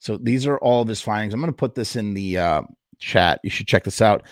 [0.00, 1.32] So these are all of his findings.
[1.32, 2.62] I'm going to put this in the uh,
[2.98, 3.40] chat.
[3.42, 4.24] You should check this out.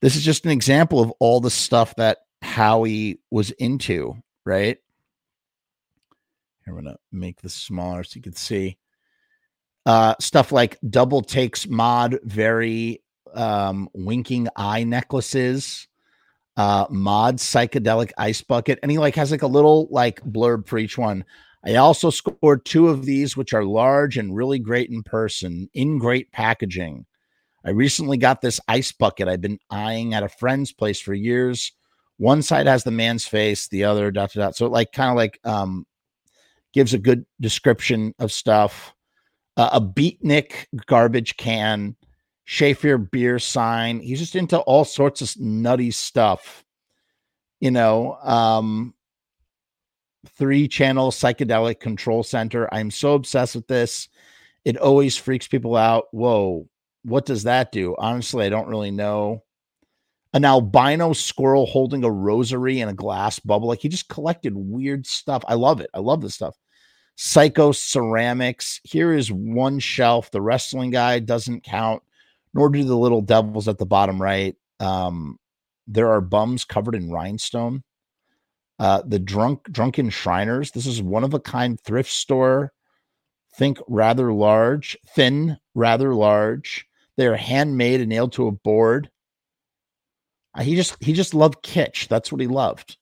[0.00, 4.78] This is just an example of all the stuff that Howie was into, right?
[6.66, 8.78] I'm going to make this smaller so you can see.
[9.86, 13.02] Uh, stuff like double takes mod, very
[13.34, 15.88] um, winking eye necklaces,
[16.56, 20.78] uh, mod psychedelic ice bucket, and he like has like a little like blurb for
[20.78, 21.24] each one.
[21.64, 25.98] I also scored two of these, which are large and really great in person, in
[25.98, 27.04] great packaging.
[27.64, 31.72] I recently got this ice bucket I've been eyeing at a friend's place for years.
[32.16, 34.42] One side has the man's face, the other dot dot.
[34.42, 34.56] dot.
[34.56, 35.86] So it like kind of like um
[36.72, 38.94] gives a good description of stuff.
[39.56, 41.96] Uh, a beatnik garbage can,
[42.44, 44.00] Schaefer beer sign.
[44.00, 46.64] He's just into all sorts of nutty stuff.
[47.60, 48.94] You know, um,
[50.36, 52.72] three channel psychedelic control center.
[52.72, 54.08] I'm so obsessed with this.
[54.64, 56.04] It always freaks people out.
[56.12, 56.68] Whoa,
[57.02, 57.94] what does that do?
[57.98, 59.44] Honestly, I don't really know.
[60.32, 63.68] An albino squirrel holding a rosary in a glass bubble.
[63.68, 65.42] Like he just collected weird stuff.
[65.48, 65.90] I love it.
[65.92, 66.56] I love this stuff.
[67.16, 68.80] Psycho ceramics.
[68.84, 70.30] Here is one shelf.
[70.30, 72.02] The wrestling guy doesn't count,
[72.54, 74.54] nor do the little devils at the bottom right.
[74.78, 75.38] Um,
[75.86, 77.82] there are bums covered in rhinestone.
[78.78, 80.70] Uh, the drunk drunken Shriners.
[80.70, 82.72] This is one of a kind thrift store.
[83.56, 86.86] Think rather large, thin, rather large.
[87.20, 89.10] They are handmade and nailed to a board.
[90.54, 92.08] Uh, he just he just loved kitsch.
[92.08, 92.96] That's what he loved.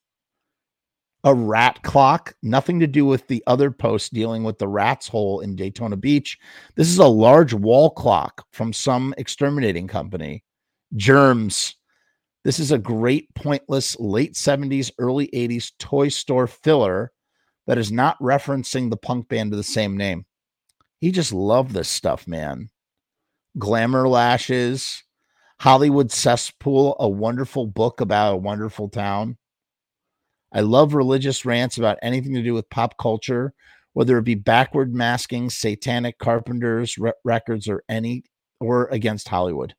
[1.23, 5.39] A rat clock, nothing to do with the other post dealing with the rat's hole
[5.39, 6.37] in Daytona Beach.
[6.75, 10.43] This is a large wall clock from some exterminating company.
[10.97, 11.77] Germs.
[12.43, 17.13] This is a great, pointless late 70s, early 80s toy store filler
[17.69, 20.27] that is not referencing the punk band of the same name.
[21.01, 22.69] He just loved this stuff, man.
[23.57, 25.03] Glamour Lashes,
[25.61, 29.37] Hollywood Cesspool, a wonderful book about a wonderful town.
[30.53, 33.53] I love religious rants about anything to do with pop culture,
[33.93, 38.25] whether it be backward masking, satanic carpenters re- records, or any
[38.61, 39.75] or against Hollywood.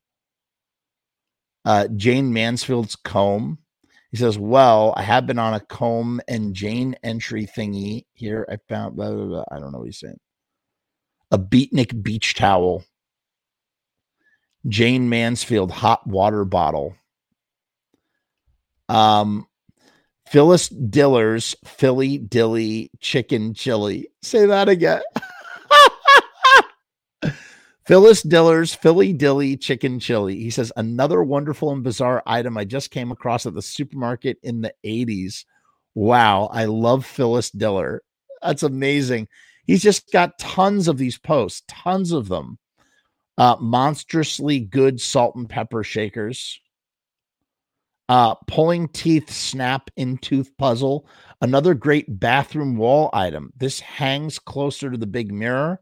[1.65, 3.59] Uh, Jayne Mansfield's comb.
[4.11, 8.47] He says, "Well, I have been on a comb and Jane entry thingy here.
[8.49, 9.43] I found blah, blah, blah.
[9.51, 10.19] I don't know what he's saying.
[11.31, 12.83] A beatnik beach towel.
[14.67, 16.95] Jayne Mansfield hot water bottle.
[18.87, 19.47] Um,
[20.27, 24.09] Phyllis Diller's Philly Dilly chicken chili.
[24.21, 25.01] Say that again.
[27.85, 30.35] Phyllis Diller's Philly Dilly chicken chili.
[30.35, 34.61] He says, another wonderful and bizarre item I just came across at the supermarket in
[34.61, 35.45] the 80s.
[35.95, 38.03] Wow, I love Phyllis Diller.
[38.43, 39.27] That's amazing.
[39.65, 42.59] He's just got tons of these posts, tons of them
[43.39, 46.59] uh, monstrously good salt and pepper shakers,
[48.09, 51.07] uh, pulling teeth snap in tooth puzzle,
[51.41, 53.53] another great bathroom wall item.
[53.57, 55.79] This hangs closer to the big mirror.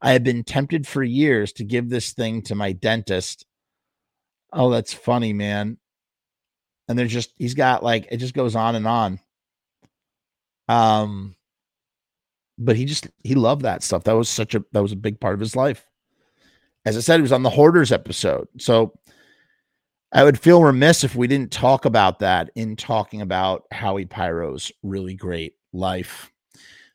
[0.00, 3.44] I have been tempted for years to give this thing to my dentist.
[4.52, 5.78] Oh, that's funny, man.
[6.88, 9.20] And there's just he's got like it just goes on and on.
[10.68, 11.34] Um,
[12.56, 14.04] but he just he loved that stuff.
[14.04, 15.84] That was such a that was a big part of his life.
[16.84, 18.48] As I said, he was on the Hoarders episode.
[18.58, 18.94] So
[20.12, 24.72] I would feel remiss if we didn't talk about that in talking about Howie Pyro's
[24.82, 26.32] really great life.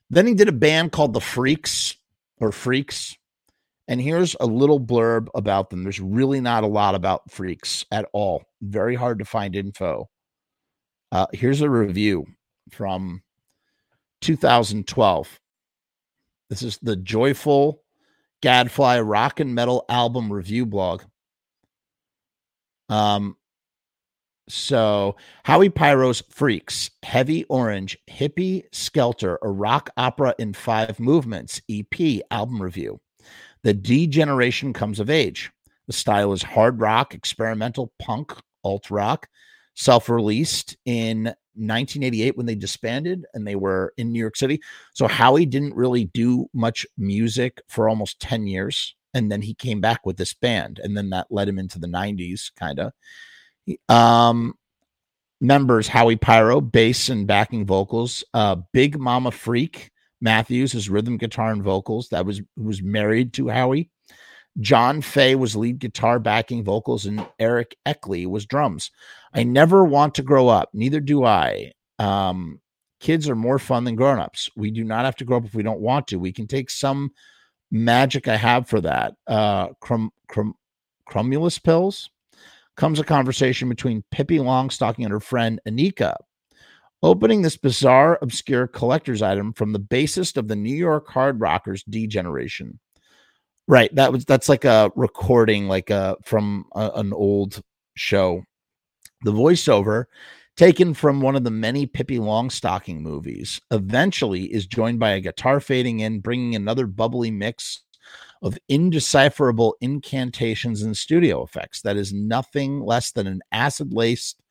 [0.10, 1.96] Then he did a band called the Freaks
[2.40, 3.16] or Freaks.
[3.88, 5.84] And here's a little blurb about them.
[5.84, 8.44] There's really not a lot about Freaks at all.
[8.62, 10.10] Very hard to find info.
[11.12, 12.26] Uh, here's a review
[12.72, 13.22] from
[14.22, 15.40] 2012.
[16.50, 17.82] This is the Joyful
[18.46, 21.02] Gadfly rock and metal album review blog.
[22.90, 23.38] Um,
[24.48, 32.22] so Howie Pyro's Freaks, Heavy Orange, Hippie Skelter, a rock opera in five movements, EP
[32.30, 33.02] album review.
[33.64, 35.52] The D generation comes of age.
[35.88, 38.32] The style is hard rock, experimental punk,
[38.64, 39.28] alt rock,
[39.74, 44.62] self released in 1988 when they disbanded and they were in New York City.
[44.94, 48.96] So Howie didn't really do much music for almost 10 years.
[49.14, 50.80] And then he came back with this band.
[50.80, 52.94] And then that led him into the 90s, kind of.
[53.88, 54.56] Um,
[55.42, 58.24] members Howie Pyro, bass and backing vocals.
[58.34, 59.92] Uh, Big Mama Freak
[60.22, 62.10] Matthews is rhythm guitar and vocals.
[62.10, 63.90] That was was married to Howie.
[64.60, 68.90] John Fay was lead guitar, backing vocals, and Eric Eckley was drums.
[69.36, 70.70] I never want to grow up.
[70.74, 71.74] Neither do I.
[72.00, 72.62] Um,
[73.02, 74.50] kids are more fun than grown-ups.
[74.56, 76.20] We do not have to grow up if we don't want to.
[76.20, 77.12] We can take some
[77.70, 79.16] magic I have for that.
[79.28, 80.56] Uh, crum, crum,
[81.10, 82.10] crumulus pills
[82.78, 86.16] comes a conversation between Pippi Longstocking and her friend Annika.
[87.04, 91.84] Opening this bizarre, obscure collector's item from the bassist of the New York hard rockers
[91.84, 92.80] D Generation.
[93.68, 97.62] Right, that was that's like a recording, like a uh, from a, an old
[97.96, 98.44] show.
[99.26, 100.06] The voiceover,
[100.56, 105.60] taken from one of the many Pippi Longstocking movies, eventually is joined by a guitar
[105.60, 107.82] fading in, bringing another bubbly mix
[108.44, 114.44] of indecipherable incantations and studio effects that is nothing less than an acid laced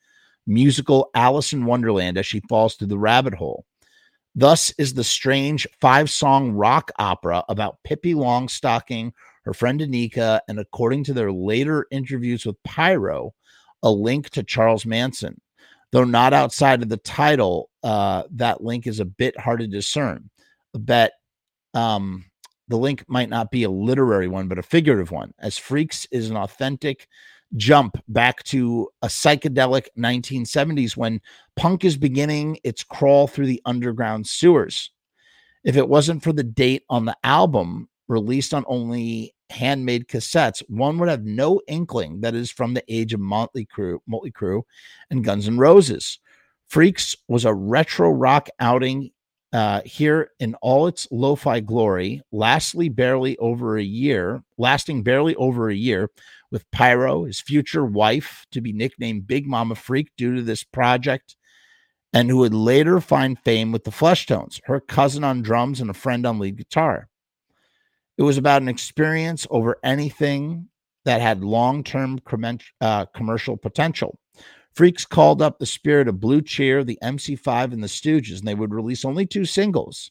[0.44, 3.64] musical Alice in Wonderland as she falls through the rabbit hole.
[4.34, 9.12] Thus is the strange five song rock opera about Pippi Longstocking,
[9.44, 13.34] her friend Annika, and according to their later interviews with Pyro,
[13.84, 15.40] a link to Charles Manson.
[15.92, 20.28] Though not outside of the title, uh, that link is a bit hard to discern.
[20.72, 21.12] But
[21.72, 22.24] um,
[22.66, 26.30] the link might not be a literary one, but a figurative one, as Freaks is
[26.30, 27.06] an authentic
[27.56, 31.20] jump back to a psychedelic 1970s when
[31.54, 34.90] punk is beginning its crawl through the underground sewers.
[35.62, 40.98] If it wasn't for the date on the album, released on only handmade cassettes, one
[40.98, 44.62] would have no inkling that is from the age of Motley Crue, Motley Crue
[45.10, 46.18] and Guns N' Roses.
[46.68, 49.10] Freaks was a retro rock outing
[49.52, 55.68] uh, here in all its lo-fi glory, lastly barely over a year, lasting barely over
[55.68, 56.10] a year,
[56.50, 61.36] with Pyro, his future wife, to be nicknamed Big Mama Freak due to this project,
[62.12, 65.94] and who would later find fame with the Fleshtones, her cousin on drums and a
[65.94, 67.08] friend on lead guitar.
[68.16, 70.68] It was about an experience over anything
[71.04, 72.20] that had long-term
[72.80, 74.18] uh, commercial potential.
[74.74, 78.54] Freaks called up the spirit of Blue Cheer, the MC5, and the Stooges, and they
[78.54, 80.10] would release only two singles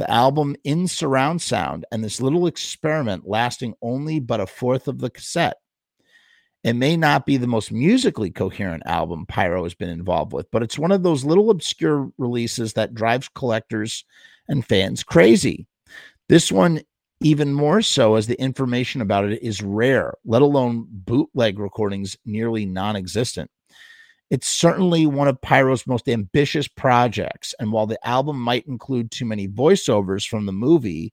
[0.00, 4.98] the album in surround sound and this little experiment lasting only but a fourth of
[4.98, 5.58] the cassette.
[6.64, 10.62] It may not be the most musically coherent album Pyro has been involved with, but
[10.62, 14.06] it's one of those little obscure releases that drives collectors
[14.48, 15.66] and fans crazy.
[16.30, 16.80] This one,
[17.22, 22.64] even more so, as the information about it is rare, let alone bootleg recordings nearly
[22.64, 23.50] non existent.
[24.30, 27.52] It's certainly one of Pyro's most ambitious projects.
[27.58, 31.12] And while the album might include too many voiceovers from the movie,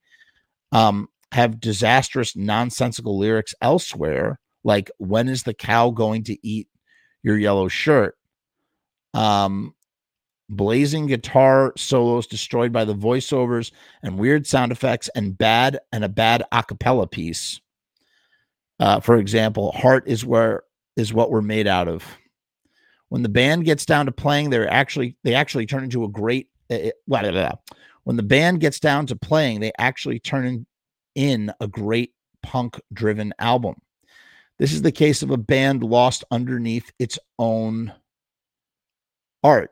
[0.72, 6.68] um, have disastrous, nonsensical lyrics elsewhere, like when is the cow going to eat
[7.24, 8.16] your yellow shirt?
[9.14, 9.74] Um,
[10.50, 13.72] blazing guitar solos destroyed by the voiceovers
[14.04, 17.60] and weird sound effects and bad and a bad acapella piece.
[18.80, 20.64] Uh, for example, heart is where
[20.96, 22.04] is what we're made out of
[23.10, 26.50] when the band gets down to playing, they're actually they actually turn into a great.
[26.70, 27.52] Uh, blah, blah, blah.
[28.04, 30.66] When the band gets down to playing, they actually turn in,
[31.16, 32.12] in a great
[32.44, 33.76] punk driven album.
[34.60, 37.94] This is the case of a band lost underneath its own
[39.44, 39.72] art.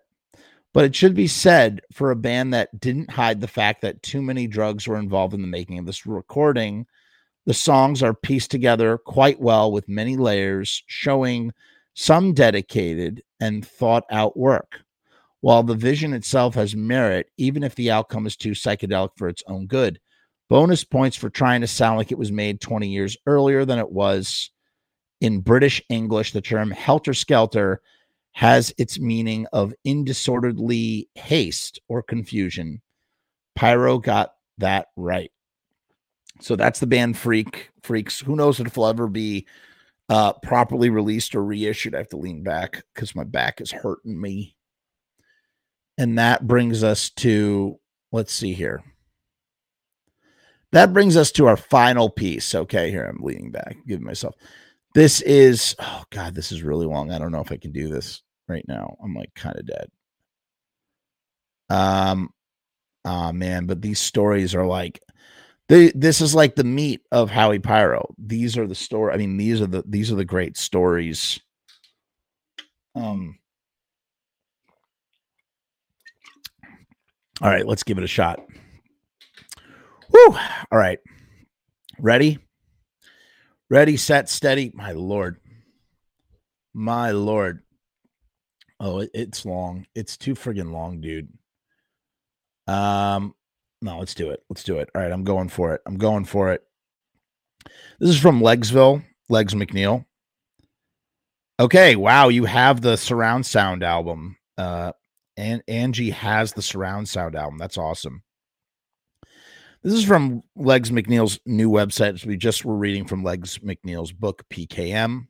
[0.76, 4.22] But it should be said for a band that didn't hide the fact that too
[4.22, 6.86] many drugs were involved in the making of this recording.
[7.46, 11.54] The songs are pieced together quite well with many layers, showing
[11.94, 14.82] some dedicated and thought out work.
[15.40, 19.44] While the vision itself has merit, even if the outcome is too psychedelic for its
[19.48, 19.98] own good.
[20.50, 23.92] Bonus points for trying to sound like it was made 20 years earlier than it
[23.92, 24.52] was.
[25.22, 27.82] In British English, the term helter skelter
[28.36, 32.82] has its meaning of indisorderly haste or confusion.
[33.56, 35.32] Pyro got that right.
[36.42, 38.20] So that's the band Freak Freaks.
[38.20, 39.48] Who knows if it'll ever be
[40.10, 41.96] uh, properly released or reissued.
[41.96, 44.58] I have to lean back because my back is hurting me.
[45.98, 47.80] And that brings us to,
[48.12, 48.84] let's see here.
[50.74, 52.54] That brings us to our final piece.
[52.54, 54.36] Okay, here I'm leaning back, giving myself.
[54.94, 57.12] This is, oh God, this is really long.
[57.12, 58.96] I don't know if I can do this right now.
[59.04, 59.88] I'm like kind of dead.
[61.70, 62.30] Um,
[63.04, 65.00] ah, oh, man, but these stories are like,
[65.68, 68.14] they, this is like the meat of Howie Pyro.
[68.20, 69.14] These are the story.
[69.14, 71.40] I mean, these are the these are the great stories.
[72.94, 73.40] Um,
[77.42, 78.40] All right, let's give it a shot.
[80.10, 80.38] Woo!
[80.72, 81.00] All right.
[82.00, 82.40] Ready?
[83.70, 84.72] Ready, set, steady.
[84.74, 85.42] My lord.
[86.74, 87.62] My lord.
[88.80, 89.86] Oh, it, it's long.
[89.96, 91.30] It's too friggin' long, dude.
[92.68, 93.36] Um,
[93.82, 94.44] no, let's do it.
[94.50, 94.90] Let's do it.
[94.94, 95.82] All right, I'm going for it.
[95.86, 96.64] I'm going for it.
[98.00, 100.06] This is from Legsville, Legs McNeil.
[101.60, 104.38] Okay, wow, you have the surround sound album.
[104.58, 104.92] Uh
[105.38, 107.58] and Angie has the surround sound album.
[107.58, 108.24] That's awesome.
[109.84, 112.26] This is from Legs McNeil's new website.
[112.26, 115.28] We just were reading from Legs McNeil's book PKM.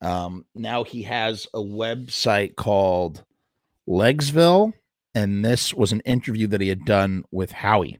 [0.00, 3.24] Um, now he has a website called
[3.88, 4.72] Legsville,
[5.14, 7.98] and this was an interview that he had done with Howie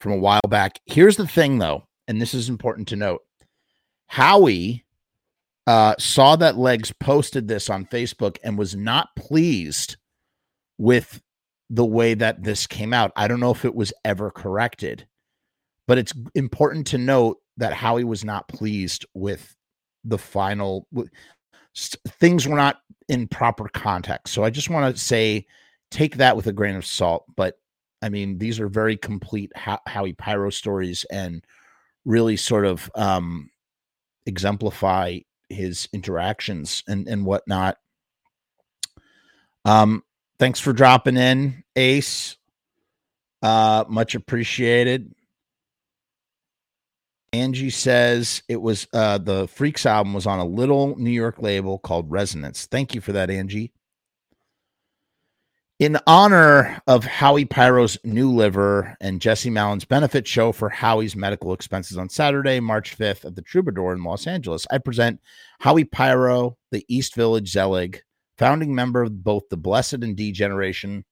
[0.00, 0.80] from a while back.
[0.86, 3.22] Here's the thing, though, and this is important to note.
[4.06, 4.84] Howie
[5.66, 9.96] uh, saw that Legs posted this on Facebook and was not pleased
[10.78, 11.20] with
[11.68, 13.12] the way that this came out.
[13.14, 15.06] I don't know if it was ever corrected,
[15.86, 19.54] but it's important to note that Howie was not pleased with
[20.08, 20.86] the final
[21.74, 24.34] things were not in proper context.
[24.34, 25.46] So I just want to say
[25.90, 27.58] take that with a grain of salt, but
[28.02, 31.44] I mean these are very complete Howie Pyro stories and
[32.04, 33.50] really sort of um
[34.26, 35.18] exemplify
[35.48, 37.78] his interactions and and whatnot.
[39.64, 40.02] Um,
[40.38, 42.36] thanks for dropping in, Ace.
[43.42, 45.12] Uh, much appreciated.
[47.32, 51.78] Angie says it was uh the Freaks album was on a little New York label
[51.78, 52.66] called Resonance.
[52.66, 53.72] Thank you for that, Angie.
[55.78, 61.52] In honor of Howie Pyro's new liver and Jesse Malin's benefit show for Howie's medical
[61.52, 65.20] expenses on Saturday, March 5th at the Troubadour in Los Angeles, I present
[65.60, 68.02] Howie Pyro, the East Village Zelig,
[68.38, 71.04] founding member of both the Blessed and D generation.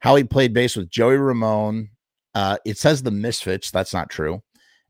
[0.00, 1.90] Howie played bass with Joey Ramone.
[2.34, 3.70] Uh, it says the Misfits.
[3.70, 4.42] That's not true.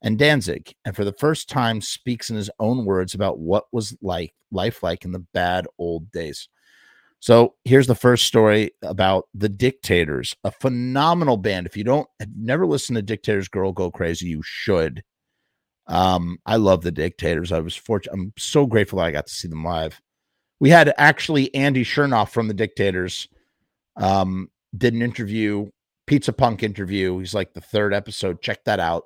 [0.02, 3.96] And Danzig, and for the first time speaks in his own words about what was
[4.00, 6.48] like life like in the bad old days.
[7.20, 11.66] So here's the first story about the Dictators, a phenomenal band.
[11.66, 15.02] If you don't have never listened to Dictators Girl Go Crazy, you should.
[15.88, 17.50] Um, I love the Dictators.
[17.50, 18.12] I was fortunate.
[18.14, 20.00] I'm so grateful I got to see them live.
[20.60, 23.28] We had actually Andy Shernoff from the Dictators
[23.96, 25.70] um, did an interview,
[26.06, 27.18] Pizza Punk interview.
[27.18, 28.42] He's like the third episode.
[28.42, 29.04] Check that out.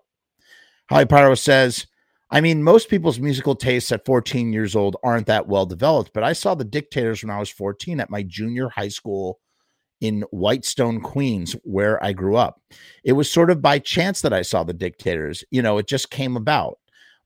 [0.87, 1.87] Howie Pyro says
[2.33, 6.25] I mean, most people's musical tastes at 14 years old aren't that well developed, but
[6.25, 9.39] I saw the Dictators when I was 14 at my junior high school
[10.01, 12.63] in Whitestone, Queens, where I grew up.
[13.05, 15.45] It was sort of by chance that I saw the Dictators.
[15.51, 16.79] You know, it just came about,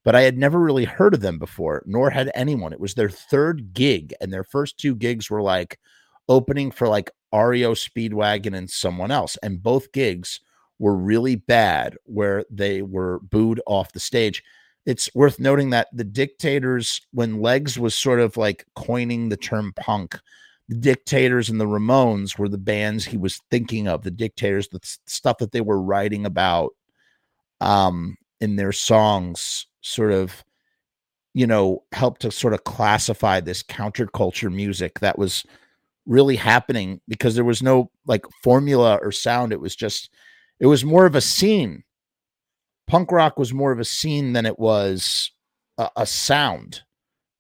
[0.05, 2.73] but I had never really heard of them before, nor had anyone.
[2.73, 5.79] It was their third gig, and their first two gigs were like
[6.29, 9.39] opening for like REO Speedwagon and someone else.
[9.41, 10.41] And both gigs
[10.79, 14.43] were really bad, where they were booed off the stage.
[14.85, 19.73] It's worth noting that the dictators when legs was sort of like coining the term
[19.77, 20.19] punk
[20.69, 24.81] the dictators and the ramones were the bands he was thinking of the dictators the
[25.07, 26.71] stuff that they were writing about
[27.61, 30.45] um in their songs sort of
[31.35, 35.45] you know helped to sort of classify this counterculture music that was
[36.07, 39.53] really happening because there was no like formula or sound.
[39.53, 40.11] It was just
[40.61, 41.83] it was more of a scene
[42.87, 45.31] punk rock was more of a scene than it was
[45.79, 46.83] a, a sound,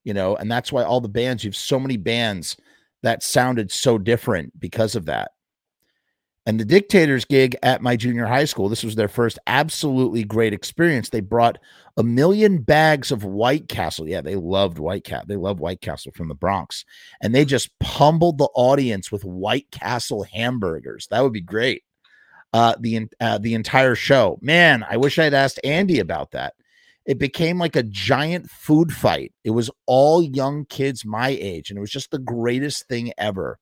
[0.04, 2.56] you know, and that's why all the bands, you have so many bands
[3.02, 5.30] that sounded so different because of that.
[6.48, 10.52] And the Dictators gig at my junior high school, this was their first absolutely great
[10.52, 11.08] experience.
[11.08, 11.58] They brought
[11.96, 14.06] a million bags of White Castle.
[14.06, 15.26] Yeah, they loved White Castle.
[15.26, 16.84] They love White Castle from the Bronx.
[17.20, 21.08] And they just pummeled the audience with White Castle hamburgers.
[21.10, 21.82] That would be great
[22.56, 24.38] uh, the uh, the entire show.
[24.40, 26.54] Man, I wish I'd asked Andy about that.
[27.04, 29.34] It became like a giant food fight.
[29.44, 33.58] It was all young kids my age, and it was just the greatest thing ever.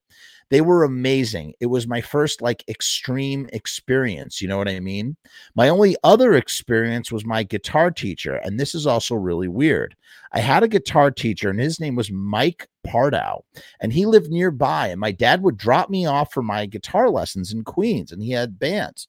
[0.51, 1.55] They were amazing.
[1.61, 4.41] It was my first like extreme experience.
[4.41, 5.17] You know what I mean?
[5.55, 8.37] My only other experience was my guitar teacher.
[8.37, 9.97] And this is also really weird.
[10.33, 13.43] I had a guitar teacher, and his name was Mike Pardow,
[13.81, 14.89] and he lived nearby.
[14.89, 18.33] And my dad would drop me off for my guitar lessons in Queens, and he
[18.33, 19.09] had bands.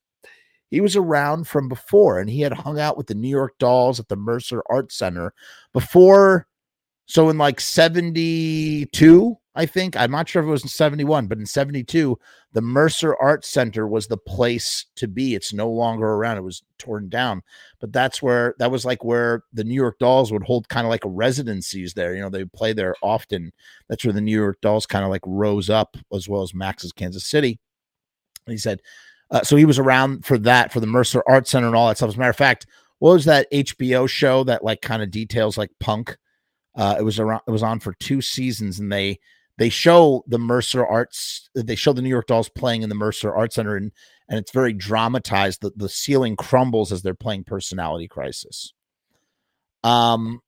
[0.69, 3.99] He was around from before, and he had hung out with the New York Dolls
[3.99, 5.33] at the Mercer Art Center
[5.73, 6.47] before.
[7.07, 9.95] So in like 72, I think.
[9.95, 12.19] I'm not sure if it was in 71, but in 72,
[12.51, 15.33] the Mercer Art Center was the place to be.
[15.33, 16.37] It's no longer around.
[16.37, 17.41] It was torn down.
[17.79, 20.91] But that's where that was like where the New York Dolls would hold kind of
[20.91, 22.13] like residencies there.
[22.13, 23.53] You know, they play there often.
[23.87, 26.91] That's where the New York Dolls kind of like rose up as well as Max's
[26.91, 27.59] Kansas City.
[28.45, 28.81] And he said,
[29.31, 31.97] uh, so he was around for that, for the Mercer Art Center and all that
[31.97, 32.09] stuff.
[32.09, 32.67] As a matter of fact,
[32.99, 36.17] what was that HBO show that like kind of details like punk?
[36.75, 39.19] Uh, it was around, it was on for two seasons and they,
[39.57, 43.33] they show the Mercer Arts, they show the New York Dolls playing in the Mercer
[43.33, 43.91] Art Center and,
[44.27, 45.61] and it's very dramatized.
[45.61, 48.73] The, the ceiling crumbles as they're playing Personality Crisis.
[49.83, 50.41] Um,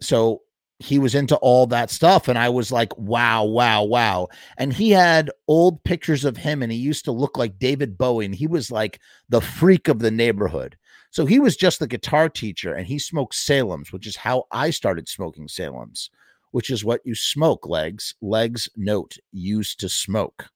[0.00, 0.42] so
[0.82, 4.28] he was into all that stuff and i was like wow wow wow
[4.58, 8.24] and he had old pictures of him and he used to look like david bowie
[8.24, 10.76] and he was like the freak of the neighborhood
[11.10, 14.70] so he was just the guitar teacher and he smoked salems which is how i
[14.70, 16.08] started smoking salems
[16.52, 20.48] which is what you smoke legs legs note used to smoke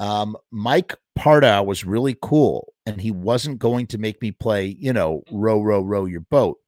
[0.00, 4.92] um, mike parda was really cool and he wasn't going to make me play you
[4.92, 6.58] know row row row your boat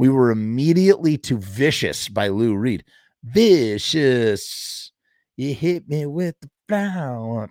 [0.00, 2.84] we were immediately to Vicious by Lou Reed.
[3.22, 4.92] Vicious,
[5.36, 7.50] you hit me with the flower.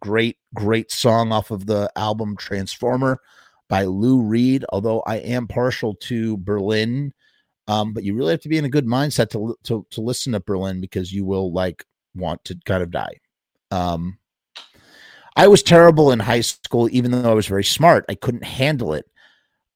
[0.00, 3.18] Great, great song off of the album Transformer
[3.68, 4.64] by Lou Reed.
[4.70, 7.12] Although I am partial to Berlin,
[7.68, 10.32] um, but you really have to be in a good mindset to, to to listen
[10.32, 11.84] to Berlin because you will like
[12.14, 13.20] want to kind of die.
[13.70, 14.18] Um,
[15.36, 18.04] I was terrible in high school, even though I was very smart.
[18.08, 19.06] I couldn't handle it.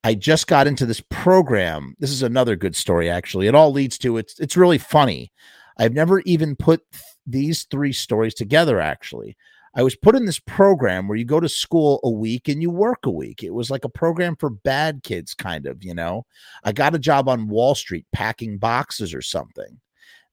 [0.05, 1.97] I just got into this program.
[1.99, 3.47] This is another good story, actually.
[3.47, 5.33] It all leads to it's it's really funny.
[5.79, 9.37] I've never even put th- these three stories together, actually.
[9.77, 12.71] I was put in this program where you go to school a week and you
[12.71, 13.43] work a week.
[13.43, 16.25] It was like a program for bad kids, kind of, you know.
[16.65, 19.79] I got a job on Wall Street packing boxes or something.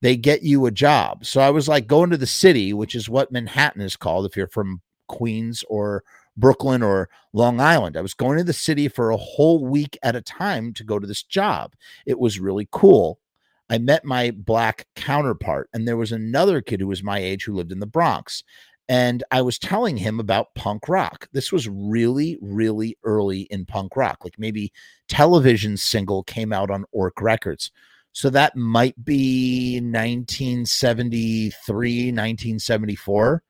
[0.01, 1.25] They get you a job.
[1.25, 4.37] So I was like going to the city, which is what Manhattan is called if
[4.37, 6.05] you're from Queens or
[6.37, 7.97] Brooklyn or Long Island.
[7.97, 10.99] I was going to the city for a whole week at a time to go
[10.99, 11.73] to this job.
[12.05, 13.19] It was really cool.
[13.69, 17.55] I met my black counterpart, and there was another kid who was my age who
[17.55, 18.43] lived in the Bronx.
[18.89, 21.29] And I was telling him about punk rock.
[21.31, 24.17] This was really, really early in punk rock.
[24.23, 24.73] Like maybe
[25.07, 27.71] television single came out on Ork Records.
[28.11, 31.49] So that might be 1973,
[32.11, 33.43] 1974.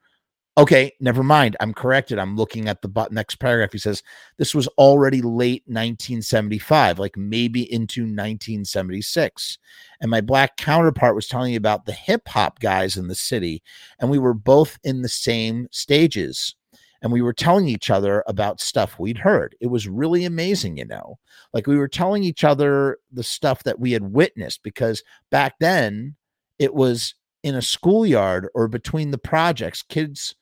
[0.55, 1.57] Okay, never mind.
[1.59, 2.19] I'm corrected.
[2.19, 3.71] I'm looking at the next paragraph.
[3.71, 4.03] He says
[4.37, 9.57] this was already late 1975, like maybe into 1976.
[9.99, 13.63] And my black counterpart was telling me about the hip hop guys in the city,
[13.99, 16.53] and we were both in the same stages.
[17.01, 19.55] And we were telling each other about stuff we'd heard.
[19.59, 21.17] It was really amazing, you know.
[21.51, 26.15] Like we were telling each other the stuff that we had witnessed because back then
[26.59, 29.81] it was in a schoolyard or between the projects.
[29.81, 30.35] Kids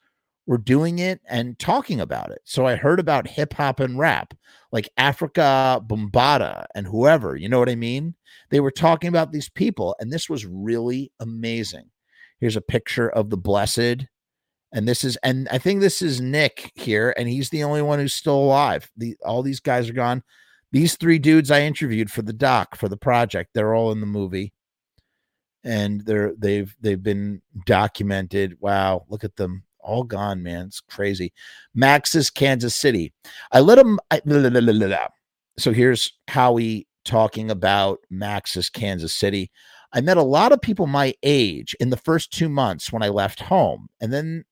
[0.45, 2.41] were doing it and talking about it.
[2.43, 4.33] So I heard about hip hop and rap,
[4.71, 8.15] like Afrika Bambaataa and whoever, you know what I mean?
[8.49, 11.89] They were talking about these people, and this was really amazing.
[12.39, 14.07] Here's a picture of the blessed.
[14.73, 17.99] And this is, and I think this is Nick here, and he's the only one
[17.99, 18.89] who's still alive.
[18.97, 20.23] The all these guys are gone.
[20.71, 24.05] These three dudes I interviewed for the doc for the project, they're all in the
[24.05, 24.53] movie
[25.63, 28.57] and they're they've they've been documented.
[28.59, 30.67] Wow, look at them all gone, man.
[30.67, 31.33] It's crazy.
[31.73, 33.13] Max's Kansas City.
[33.51, 33.99] I let him.
[34.09, 35.07] I, blah, blah, blah,
[35.57, 39.51] so here's Howie talking about Max's Kansas City.
[39.93, 43.09] I met a lot of people my age in the first two months when I
[43.09, 44.45] left home, and then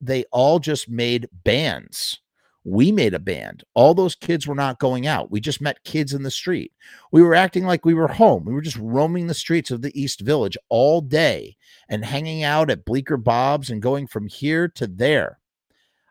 [0.00, 2.20] they all just made bands.
[2.64, 3.64] We made a band.
[3.74, 5.30] All those kids were not going out.
[5.30, 6.72] We just met kids in the street.
[7.10, 8.44] We were acting like we were home.
[8.44, 11.56] We were just roaming the streets of the East Village all day
[11.88, 15.40] and hanging out at Bleecker Bob's and going from here to there.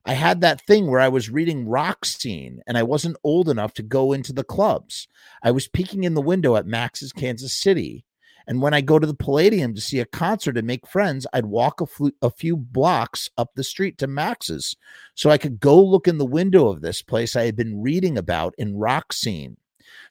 [0.03, 3.73] I had that thing where I was reading Rock Scene and I wasn't old enough
[3.75, 5.07] to go into the clubs.
[5.43, 8.03] I was peeking in the window at Max's Kansas City
[8.51, 11.45] and when I go to the Palladium to see a concert and make friends, I'd
[11.45, 14.75] walk a, fl- a few blocks up the street to Max's
[15.15, 18.17] so I could go look in the window of this place I had been reading
[18.17, 19.55] about in Rock Scene.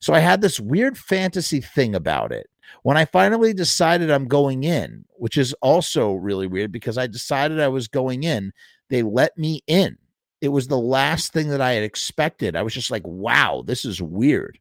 [0.00, 2.48] So I had this weird fantasy thing about it.
[2.82, 7.60] When I finally decided I'm going in, which is also really weird because I decided
[7.60, 8.54] I was going in,
[8.88, 9.98] they let me in.
[10.40, 12.56] It was the last thing that I had expected.
[12.56, 14.58] I was just like, wow, this is weird.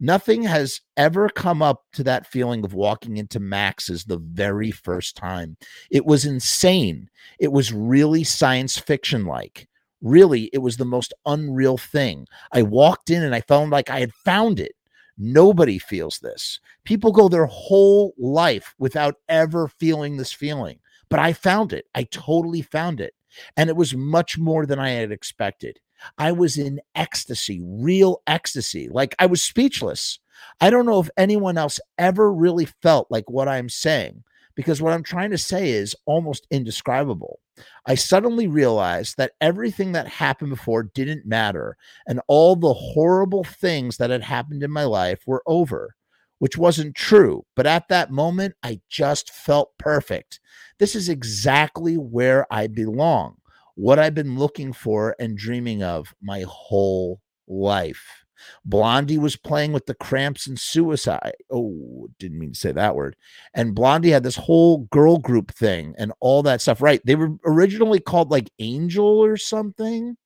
[0.00, 5.16] Nothing has ever come up to that feeling of walking into Max's the very first
[5.16, 5.56] time.
[5.90, 7.10] It was insane.
[7.40, 9.68] It was really science fiction like.
[10.00, 12.26] Really, it was the most unreal thing.
[12.52, 14.72] I walked in and I felt like I had found it.
[15.16, 16.60] Nobody feels this.
[16.84, 20.78] People go their whole life without ever feeling this feeling.
[21.08, 21.86] But I found it.
[21.96, 23.14] I totally found it.
[23.56, 25.80] And it was much more than I had expected.
[26.16, 28.88] I was in ecstasy, real ecstasy.
[28.90, 30.18] Like I was speechless.
[30.60, 34.22] I don't know if anyone else ever really felt like what I'm saying
[34.58, 37.38] because what I'm trying to say is almost indescribable.
[37.86, 41.76] I suddenly realized that everything that happened before didn't matter,
[42.08, 45.94] and all the horrible things that had happened in my life were over,
[46.40, 47.44] which wasn't true.
[47.54, 50.40] But at that moment, I just felt perfect.
[50.78, 53.36] This is exactly where I belong,
[53.78, 58.24] what I've been looking for and dreaming of my whole life.
[58.64, 61.34] Blondie was playing with the cramps and suicide.
[61.48, 63.14] Oh, didn't mean to say that word.
[63.54, 66.82] And Blondie had this whole girl group thing and all that stuff.
[66.82, 67.00] Right.
[67.04, 70.16] They were originally called like Angel or something.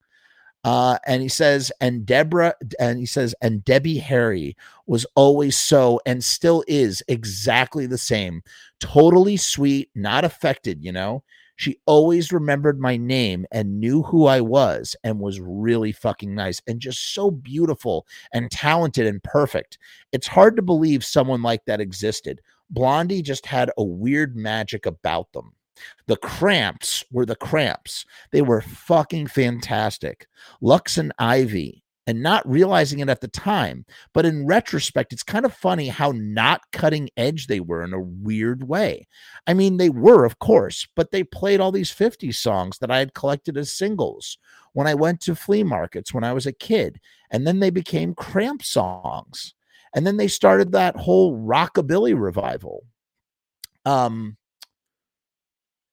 [0.65, 4.57] Uh, and he says, and Deborah, and he says, and Debbie Harry
[4.87, 8.43] was always so and still is exactly the same.
[8.81, 11.23] Totally sweet, not affected, you know.
[11.63, 16.61] She always remembered my name and knew who I was and was really fucking nice
[16.67, 19.79] and just so beautiful and talented and perfect.
[20.11, 22.41] It's hard to believe someone like that existed.
[22.69, 25.53] Blondie just had a weird magic about them.
[26.09, 28.07] The cramps were the cramps.
[28.33, 30.27] They were fucking fantastic.
[30.61, 33.85] Lux and Ivy, and not realizing it at the time.
[34.13, 38.01] But in retrospect, it's kind of funny how not cutting edge they were in a
[38.01, 39.07] weird way.
[39.47, 42.99] I mean, they were, of course, but they played all these 50 songs that I
[42.99, 44.39] had collected as singles
[44.73, 47.01] when I went to flea markets when I was a kid.
[47.31, 49.55] And then they became cramp songs.
[49.95, 52.85] And then they started that whole rockabilly revival.
[53.85, 54.37] Um,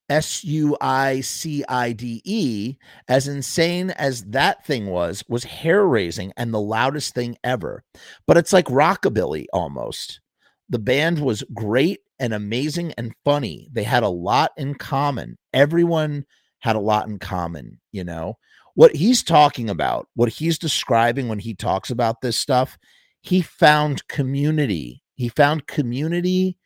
[0.10, 2.76] S U I C I D E,
[3.08, 7.84] as insane as that thing was, was hair raising and the loudest thing ever.
[8.26, 10.22] But it's like rockabilly almost.
[10.70, 13.70] The band was great and amazing and funny.
[13.72, 15.38] They had a lot in common.
[15.54, 16.26] Everyone
[16.60, 18.38] had a lot in common, you know.
[18.76, 22.78] What he's talking about, what he's describing when he talks about this stuff,
[23.22, 25.04] he found community.
[25.16, 26.58] He found community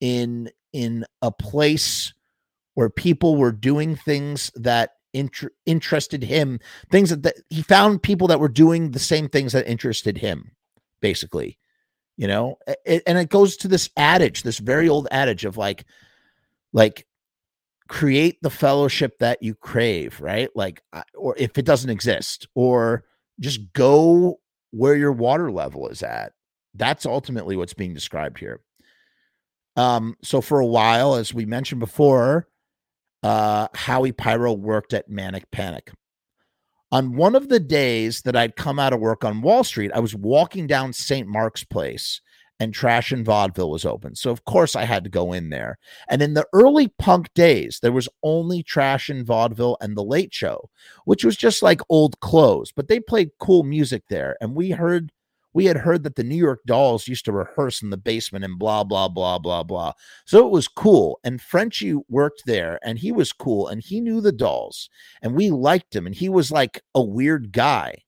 [0.00, 2.12] in in a place
[2.74, 6.58] where people were doing things that inter- interested him,
[6.90, 10.52] things that, that he found people that were doing the same things that interested him,
[11.00, 11.58] basically.
[12.16, 15.84] You know, it, and it goes to this adage, this very old adage of like,
[16.72, 17.06] like
[17.88, 20.48] create the fellowship that you crave, right?
[20.54, 20.82] Like,
[21.14, 23.04] or if it doesn't exist, or
[23.40, 24.40] just go
[24.70, 26.32] where your water level is at.
[26.74, 28.60] That's ultimately what's being described here.
[29.76, 32.48] Um, so for a while, as we mentioned before,
[33.22, 35.92] uh, Howie Pyro worked at Manic Panic.
[36.90, 40.00] On one of the days that I'd come out of work on Wall Street, I
[40.00, 41.26] was walking down St.
[41.26, 42.20] Mark's Place
[42.62, 44.14] and Trash and Vaudeville was open.
[44.14, 45.78] So, of course, I had to go in there.
[46.08, 50.32] And in the early punk days, there was only Trash and Vaudeville and The Late
[50.32, 50.70] Show,
[51.04, 54.36] which was just like old clothes, but they played cool music there.
[54.40, 55.10] And we heard
[55.54, 58.58] we had heard that the New York Dolls used to rehearse in the basement and
[58.58, 59.92] blah, blah, blah, blah, blah.
[60.26, 61.20] So it was cool.
[61.24, 64.88] And Frenchie worked there and he was cool and he knew the dolls
[65.20, 68.02] and we liked him and he was like a weird guy.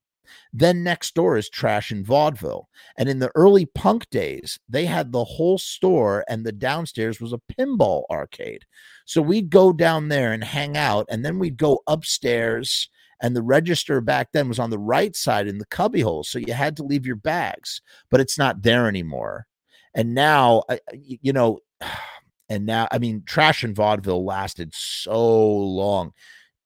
[0.53, 2.69] Then next door is Trash and Vaudeville.
[2.97, 7.33] And in the early punk days, they had the whole store, and the downstairs was
[7.33, 8.65] a pinball arcade.
[9.05, 12.89] So we'd go down there and hang out, and then we'd go upstairs
[13.25, 16.53] and the register back then was on the right side in the cubbyhole so you
[16.53, 17.81] had to leave your bags
[18.11, 19.47] but it's not there anymore.
[19.95, 21.61] And now you know
[22.51, 26.13] and now i mean trash and vaudeville lasted so long.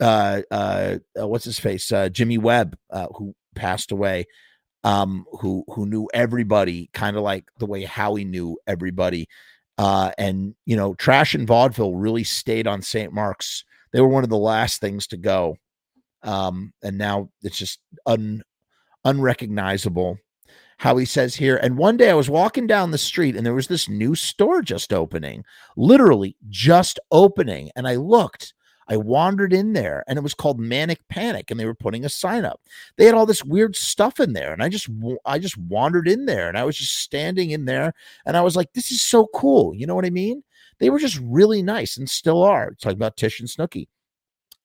[0.01, 1.93] Uh uh, uh what's his face?
[1.93, 4.27] Uh jimmy webb uh, who passed away
[4.83, 9.29] um who who knew everybody kind of like the way howie knew everybody.
[9.79, 13.65] Uh and you know trash and vaudeville really stayed on st mark's.
[13.93, 15.57] They were one of the last things to go
[16.23, 18.43] um, and now it's just un
[19.05, 20.19] unrecognizable.
[20.79, 23.55] How he says here, and one day I was walking down the street and there
[23.55, 25.45] was this new store just opening,
[25.77, 28.55] literally just opening, and I looked.
[28.89, 32.09] I wandered in there and it was called Manic Panic and they were putting a
[32.09, 32.61] sign up.
[32.97, 34.89] They had all this weird stuff in there and I just
[35.27, 37.93] I just wandered in there and I was just standing in there
[38.25, 39.75] and I was like this is so cool.
[39.75, 40.43] You know what I mean?
[40.79, 42.71] They were just really nice and still are.
[42.81, 43.89] Talking about Tish and Snooky.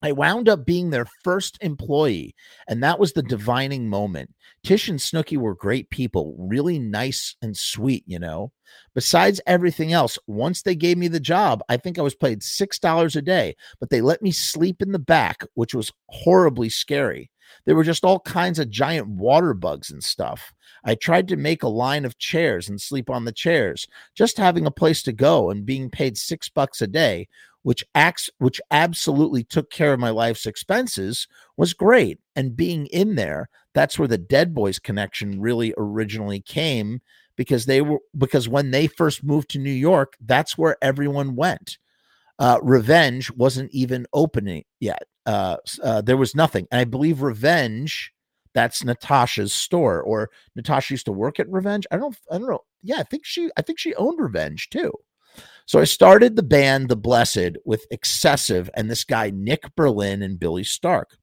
[0.04, 2.36] I wound up being their first employee,
[2.68, 4.32] and that was the divining moment.
[4.64, 8.52] Tish and Snooky were great people, really nice and sweet, you know.
[8.94, 13.16] Besides everything else, once they gave me the job, I think I was paid $6
[13.16, 17.32] a day, but they let me sleep in the back, which was horribly scary.
[17.66, 20.54] There were just all kinds of giant water bugs and stuff.
[20.84, 23.88] I tried to make a line of chairs and sleep on the chairs.
[24.16, 27.28] Just having a place to go and being paid six bucks a day,
[27.64, 31.28] which acts which absolutely took care of my life's expenses,
[31.58, 32.20] was great.
[32.36, 37.02] And being in there, that's where the Dead Boys connection really originally came
[37.36, 41.78] because they were because when they first moved to New York, that's where everyone went.
[42.40, 45.04] Uh, Revenge wasn't even opening yet.
[45.26, 48.14] Uh, uh, there was nothing, and I believe Revenge
[48.54, 51.86] that's Natasha's store, or Natasha used to work at Revenge.
[51.92, 52.64] I don't, I don't know.
[52.82, 54.92] Yeah, I think she, I think she owned Revenge too.
[55.66, 60.40] So I started the band The Blessed with Excessive and this guy Nick Berlin and
[60.40, 61.18] Billy Stark.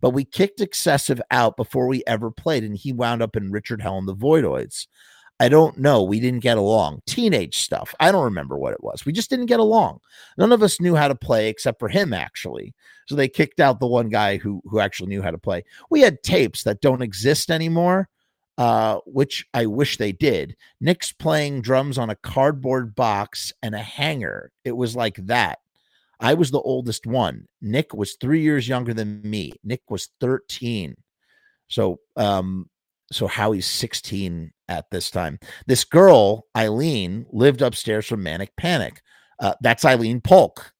[0.00, 3.82] But we kicked Excessive out before we ever played, and he wound up in Richard
[3.82, 4.86] Hell and the Voidoids.
[5.38, 6.02] I don't know.
[6.02, 7.02] We didn't get along.
[7.06, 7.94] Teenage stuff.
[8.00, 9.04] I don't remember what it was.
[9.04, 10.00] We just didn't get along.
[10.38, 12.74] None of us knew how to play except for him, actually.
[13.06, 15.64] So they kicked out the one guy who who actually knew how to play.
[15.90, 18.08] We had tapes that don't exist anymore,
[18.56, 20.56] uh, which I wish they did.
[20.80, 24.50] Nick's playing drums on a cardboard box and a hanger.
[24.64, 25.58] It was like that.
[26.18, 27.46] I was the oldest one.
[27.60, 29.52] Nick was three years younger than me.
[29.62, 30.96] Nick was 13.
[31.68, 32.70] So um,
[33.12, 35.38] so Howie's 16 at this time.
[35.66, 39.02] This girl, Eileen, lived upstairs from Manic Panic.
[39.40, 40.72] Uh, that's Eileen Polk.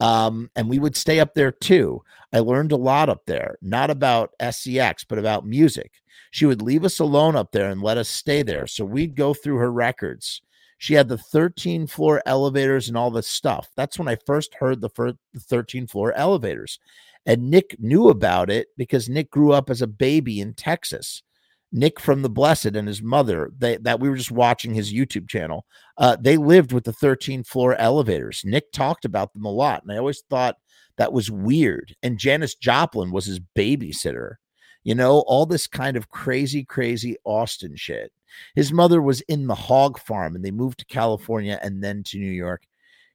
[0.00, 2.02] Um, and we would stay up there too.
[2.32, 5.92] I learned a lot up there, not about SCX, but about music.
[6.32, 8.66] She would leave us alone up there and let us stay there.
[8.66, 10.42] So we'd go through her records.
[10.78, 13.68] She had the 13 floor elevators and all this stuff.
[13.76, 14.88] That's when I first heard the,
[15.32, 16.80] the 13 floor elevators.
[17.24, 21.22] And Nick knew about it because Nick grew up as a baby in Texas.
[21.72, 25.26] Nick from the Blessed and his mother, they, that we were just watching his YouTube
[25.26, 25.64] channel,
[25.96, 28.42] uh, they lived with the 13 floor elevators.
[28.44, 29.82] Nick talked about them a lot.
[29.82, 30.58] And I always thought
[30.98, 31.96] that was weird.
[32.02, 34.34] And Janis Joplin was his babysitter.
[34.84, 38.12] You know, all this kind of crazy, crazy Austin shit.
[38.54, 42.18] His mother was in the hog farm and they moved to California and then to
[42.18, 42.64] New York.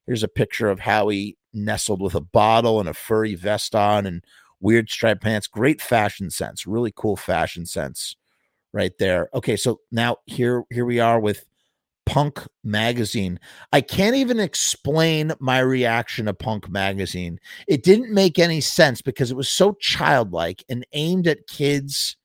[0.07, 4.23] Here's a picture of Howie nestled with a bottle and a furry vest on and
[4.59, 5.47] weird striped pants.
[5.47, 8.15] Great fashion sense, really cool fashion sense
[8.77, 9.27] right there.
[9.33, 11.45] Okay, so now here here we are with
[12.05, 13.39] Punk magazine.
[13.73, 17.39] I can't even explain my reaction to Punk magazine.
[17.67, 22.15] It didn't make any sense because it was so childlike and aimed at kids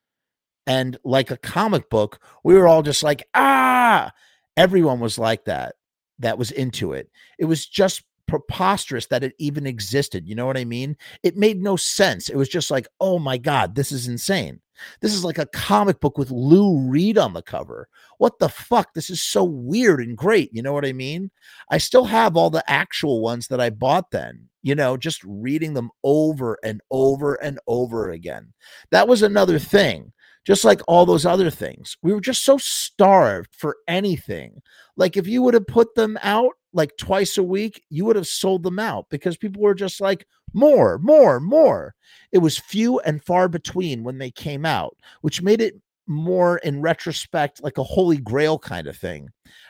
[0.66, 2.20] and like a comic book.
[2.44, 4.12] We were all just like, "Ah!"
[4.56, 5.74] Everyone was like that.
[6.18, 7.10] That was into it.
[7.38, 10.28] It was just preposterous that it even existed.
[10.28, 10.96] You know what I mean?
[11.22, 12.28] It made no sense.
[12.28, 14.61] It was just like, "Oh my god, this is insane."
[15.00, 17.88] This is like a comic book with Lou Reed on the cover.
[18.18, 18.94] What the fuck?
[18.94, 20.50] This is so weird and great.
[20.52, 21.30] You know what I mean?
[21.70, 25.74] I still have all the actual ones that I bought then, you know, just reading
[25.74, 28.52] them over and over and over again.
[28.90, 30.12] That was another thing.
[30.44, 34.60] Just like all those other things, we were just so starved for anything.
[34.96, 38.26] Like, if you would have put them out like twice a week, you would have
[38.26, 41.94] sold them out because people were just like, more, more, more.
[42.32, 45.74] It was few and far between when they came out, which made it
[46.06, 49.28] more in retrospect like a holy grail kind of thing.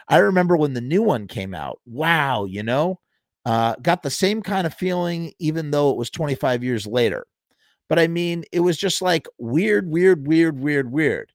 [0.08, 1.80] I remember when the new one came out.
[1.86, 3.00] Wow, you know,
[3.44, 7.26] uh, got the same kind of feeling, even though it was 25 years later.
[7.88, 11.32] But I mean, it was just like weird, weird, weird, weird, weird.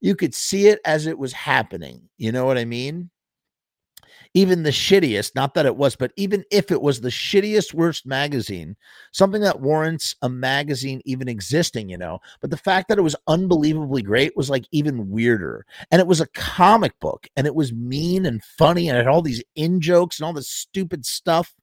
[0.00, 2.08] You could see it as it was happening.
[2.18, 3.10] You know what I mean?
[4.34, 8.04] Even the shittiest, not that it was, but even if it was the shittiest, worst
[8.04, 8.76] magazine,
[9.12, 13.16] something that warrants a magazine even existing, you know, but the fact that it was
[13.28, 15.64] unbelievably great was like even weirder.
[15.92, 19.22] And it was a comic book and it was mean and funny and had all
[19.22, 21.54] these in jokes and all this stupid stuff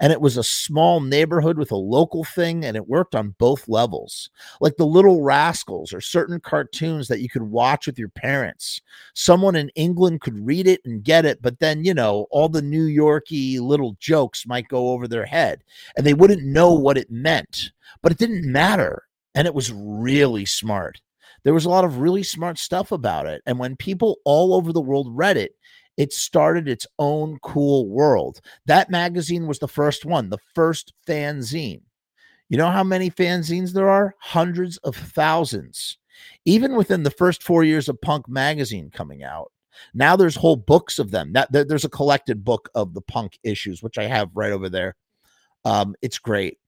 [0.00, 3.68] and it was a small neighborhood with a local thing and it worked on both
[3.68, 4.30] levels.
[4.60, 8.80] Like the little rascals or certain cartoons that you could watch with your parents.
[9.14, 12.62] Someone in england could read it and get it but then you know all the
[12.62, 15.62] new yorky little jokes might go over their head
[15.96, 17.72] and they wouldn't know what it meant
[18.02, 21.00] but it didn't matter and it was really smart.
[21.42, 24.72] There was a lot of really smart stuff about it and when people all over
[24.72, 25.52] the world read it
[25.96, 28.40] it started its own cool world.
[28.66, 31.82] That magazine was the first one, the first fanzine.
[32.48, 34.14] You know how many fanzines there are?
[34.20, 35.98] Hundreds of thousands.
[36.44, 39.50] Even within the first four years of Punk magazine coming out,
[39.92, 41.32] now there's whole books of them.
[41.32, 44.94] That there's a collected book of the Punk issues, which I have right over there.
[45.64, 46.58] Um, it's great.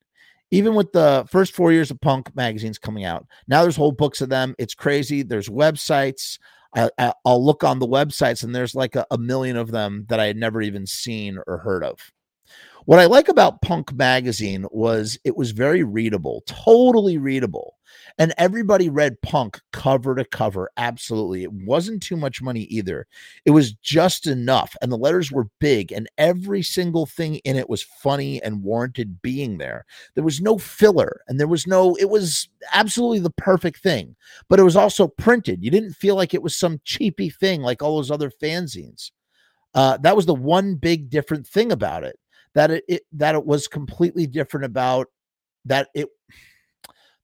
[0.51, 4.20] Even with the first four years of Punk magazines coming out, now there's whole books
[4.20, 4.55] of them.
[4.59, 5.23] It's crazy.
[5.23, 6.39] There's websites.
[6.74, 10.20] I, will look on the websites and there's like a, a million of them that
[10.20, 11.98] I had never even seen or heard of.
[12.84, 17.74] What I like about Punk magazine was it was very readable, totally readable.
[18.18, 20.70] And everybody read Punk cover to cover.
[20.78, 21.43] Absolutely.
[21.43, 23.06] It wasn't too much money either.
[23.44, 24.74] It was just enough.
[24.80, 29.20] And the letters were big, and every single thing in it was funny and warranted
[29.20, 29.84] being there.
[30.14, 34.16] There was no filler, and there was no, it was absolutely the perfect thing.
[34.48, 35.62] But it was also printed.
[35.62, 39.10] You didn't feel like it was some cheapy thing like all those other fanzines.
[39.74, 42.18] Uh, that was the one big different thing about it
[42.55, 45.09] that it, it that it was completely different about
[45.66, 46.09] that it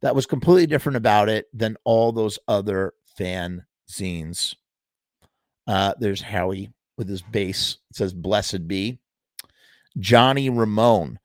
[0.02, 4.54] that was completely different about it than all those other fan zines.
[5.66, 7.78] Uh, there's Howie with his bass.
[7.90, 8.98] It says "Blessed be."
[9.98, 11.18] Johnny Ramone.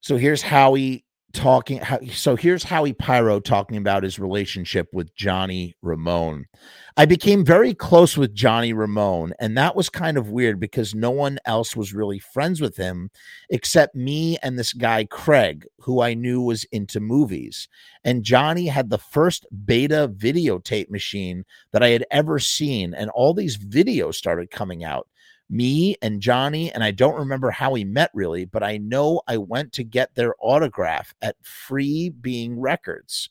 [0.00, 1.80] So here's Howie talking.
[2.12, 6.46] So here's Howie Pyro talking about his relationship with Johnny Ramone.
[6.94, 11.10] I became very close with Johnny Ramone, and that was kind of weird because no
[11.10, 13.10] one else was really friends with him
[13.48, 17.66] except me and this guy, Craig, who I knew was into movies.
[18.04, 23.32] And Johnny had the first beta videotape machine that I had ever seen, and all
[23.32, 25.08] these videos started coming out.
[25.48, 29.38] Me and Johnny, and I don't remember how we met really, but I know I
[29.38, 33.30] went to get their autograph at Free Being Records.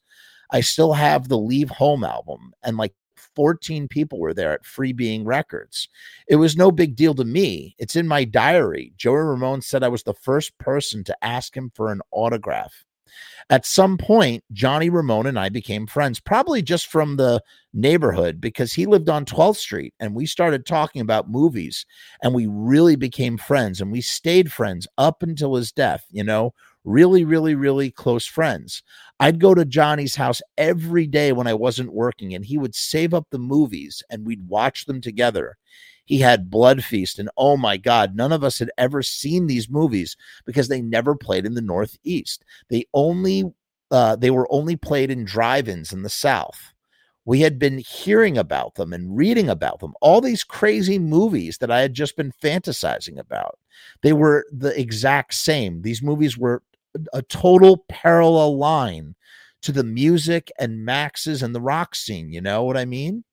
[0.50, 2.94] I still have the Leave Home album, and like
[3.36, 5.90] 14 people were there at Free Being Records.
[6.28, 7.76] It was no big deal to me.
[7.78, 8.94] It's in my diary.
[8.98, 12.86] Joey Ramone said I was the first person to ask him for an autograph.
[13.50, 17.42] At some point, Johnny Ramone and I became friends, probably just from the
[17.74, 21.86] neighborhood because he lived on 12th Street and we started talking about movies
[22.24, 26.54] and we really became friends and we stayed friends up until his death, you know,
[26.84, 28.84] really, really, really close friends.
[29.20, 33.14] I'd go to Johnny's house every day when I wasn't working, and he would save
[33.14, 35.58] up the movies and we'd watch them together.
[36.06, 39.70] He had Blood Feast, and oh my God, none of us had ever seen these
[39.70, 42.44] movies because they never played in the Northeast.
[42.70, 43.46] They only
[43.92, 46.74] uh, they were only played in drive-ins in the South.
[47.26, 51.70] We had been hearing about them and reading about them, all these crazy movies that
[51.70, 53.60] I had just been fantasizing about.
[54.02, 55.82] They were the exact same.
[55.82, 56.64] These movies were
[57.14, 59.16] a total parallel line
[59.62, 62.32] to the music and Max's and the rock scene.
[62.32, 63.24] You know what I mean?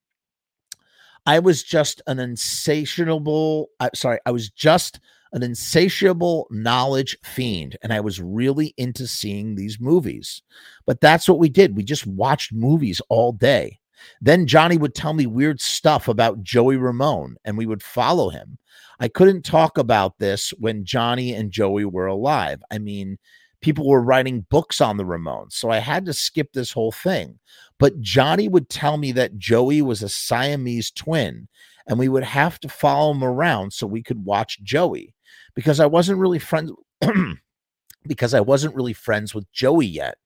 [1.26, 5.01] I was just an insatiable, I, sorry, I was just
[5.32, 10.43] an insatiable knowledge fiend and I was really into seeing these movies.
[10.86, 11.76] But that's what we did.
[11.76, 13.78] We just watched movies all day.
[14.20, 18.59] Then Johnny would tell me weird stuff about Joey Ramone and we would follow him.
[19.01, 22.62] I couldn't talk about this when Johnny and Joey were alive.
[22.70, 23.18] I mean,
[23.60, 25.52] people were writing books on the Ramones.
[25.52, 27.39] So I had to skip this whole thing.
[27.78, 31.48] But Johnny would tell me that Joey was a Siamese twin
[31.86, 35.14] and we would have to follow him around so we could watch Joey
[35.55, 36.72] because I wasn't really friends
[38.06, 40.18] because I wasn't really friends with Joey yet.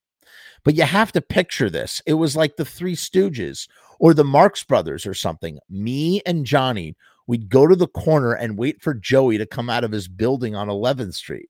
[0.63, 2.01] But you have to picture this.
[2.05, 3.67] It was like the Three Stooges
[3.99, 5.59] or the Marx Brothers or something.
[5.69, 6.95] Me and Johnny,
[7.27, 10.55] we'd go to the corner and wait for Joey to come out of his building
[10.55, 11.49] on 11th Street.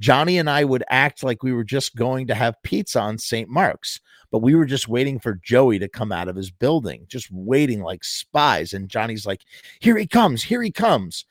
[0.00, 3.48] Johnny and I would act like we were just going to have pizza on St.
[3.48, 4.00] Mark's,
[4.30, 7.82] but we were just waiting for Joey to come out of his building, just waiting
[7.82, 8.74] like spies.
[8.74, 9.40] And Johnny's like,
[9.80, 11.24] Here he comes, here he comes.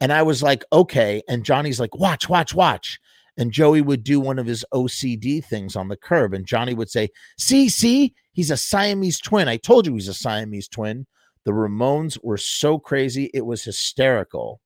[0.00, 1.22] And I was like, Okay.
[1.28, 3.00] And Johnny's like, Watch, watch, watch.
[3.36, 6.34] And Joey would do one of his OCD things on the curb.
[6.34, 7.08] And Johnny would say,
[7.38, 9.48] See, see, he's a Siamese twin.
[9.48, 11.06] I told you he's a Siamese twin.
[11.44, 13.30] The Ramones were so crazy.
[13.34, 14.60] It was hysterical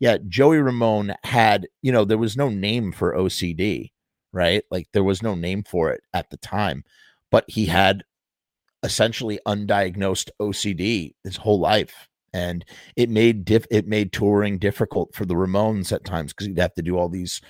[0.00, 3.92] yeah, Joey Ramone had, you know, there was no name for OCD,
[4.32, 4.64] right?
[4.70, 6.84] Like there was no name for it at the time,
[7.30, 8.02] but he had
[8.82, 12.08] essentially undiagnosed OCD his whole life.
[12.32, 12.64] And
[12.96, 16.74] it made diff it made touring difficult for the Ramones at times because he'd have
[16.74, 17.40] to do all these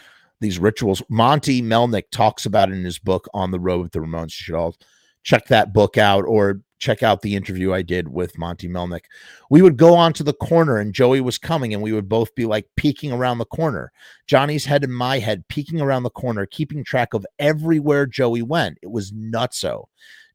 [0.40, 1.02] these rituals.
[1.10, 4.28] Monte Melnick talks about it in his book On the Road with the Ramones.
[4.38, 4.74] You should all
[5.22, 9.04] check that book out or check out the interview I did with Monte Melnick.
[9.50, 12.34] We would go on to the corner and Joey was coming and we would both
[12.34, 13.92] be like peeking around the corner.
[14.26, 18.78] Johnny's head and my head peeking around the corner, keeping track of everywhere Joey went.
[18.82, 19.84] It was nutso.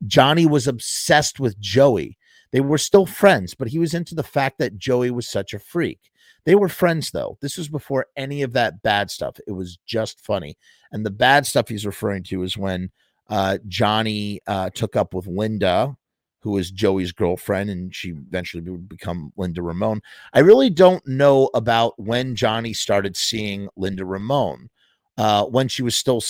[0.05, 2.17] Johnny was obsessed with Joey.
[2.51, 5.59] They were still friends, but he was into the fact that Joey was such a
[5.59, 5.99] freak.
[6.45, 7.39] They were friends though.
[7.41, 9.39] This was before any of that bad stuff.
[9.47, 10.57] It was just funny.
[10.91, 12.91] And the bad stuff he's referring to is when
[13.29, 15.95] uh, Johnny uh, took up with Linda,
[16.41, 20.01] who was Joey's girlfriend, and she eventually would become Linda Ramone.
[20.33, 24.69] I really don't know about when Johnny started seeing Linda Ramone,
[25.17, 26.21] uh, when she was still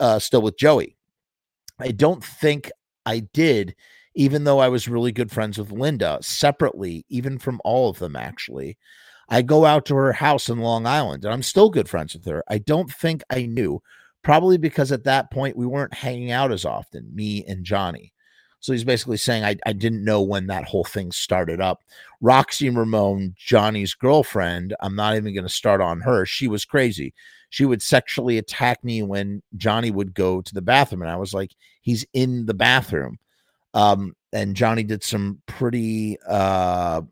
[0.00, 0.96] uh, still with Joey.
[1.78, 2.70] I don't think
[3.04, 3.74] I did
[4.14, 8.16] even though I was really good friends with Linda separately, even from all of them,
[8.16, 8.78] actually.
[9.28, 12.24] I go out to her house in Long Island and I'm still good friends with
[12.26, 12.44] her.
[12.48, 13.82] I don't think I knew,
[14.24, 18.12] probably because at that point we weren't hanging out as often, me and Johnny.
[18.58, 21.84] So he's basically saying, I, I didn't know when that whole thing started up.
[22.22, 26.24] Roxy Ramone, Johnny's girlfriend, I'm not even going to start on her.
[26.24, 27.12] She was crazy.
[27.50, 31.02] She would sexually attack me when Johnny would go to the bathroom.
[31.02, 31.50] And I was like,
[31.82, 33.18] he's in the bathroom.
[33.74, 37.02] Um, and Johnny did some pretty, uh,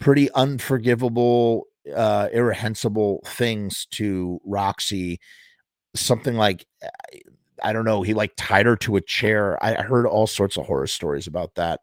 [0.00, 5.20] pretty unforgivable, uh, irrehensible things to Roxy.
[5.94, 6.88] Something like eh,
[7.62, 9.62] I don't know, he like tied her to a chair.
[9.64, 11.80] I heard all sorts of horror stories about that.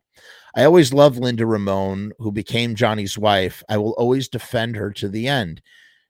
[0.55, 3.63] I always loved Linda Ramone, who became Johnny's wife.
[3.69, 5.61] I will always defend her to the end.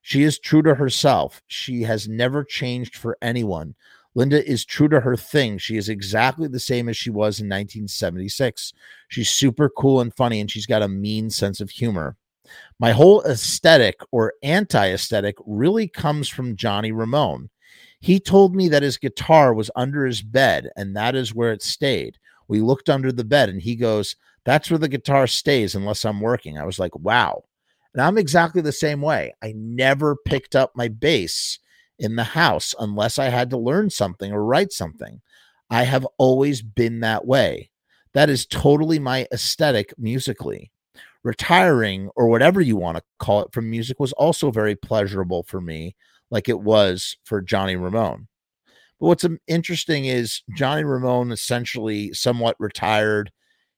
[0.01, 1.41] She is true to herself.
[1.47, 3.75] She has never changed for anyone.
[4.15, 5.57] Linda is true to her thing.
[5.57, 8.73] She is exactly the same as she was in 1976.
[9.09, 12.17] She's super cool and funny, and she's got a mean sense of humor.
[12.79, 17.49] My whole aesthetic or anti aesthetic really comes from Johnny Ramone.
[17.99, 21.61] He told me that his guitar was under his bed and that is where it
[21.61, 22.17] stayed.
[22.47, 24.15] We looked under the bed and he goes,
[24.45, 26.57] That's where the guitar stays unless I'm working.
[26.57, 27.43] I was like, Wow.
[27.93, 29.33] And I'm exactly the same way.
[29.43, 31.59] I never picked up my bass
[31.97, 35.21] in the house unless I had to learn something or write something.
[35.69, 37.69] I have always been that way.
[38.13, 40.71] That is totally my aesthetic musically.
[41.23, 45.59] Retiring, or whatever you want to call it, from music was also very pleasurable for
[45.59, 45.95] me
[46.31, 48.27] like it was for Johnny Ramone.
[48.99, 53.31] But what's interesting is Johnny Ramone essentially somewhat retired.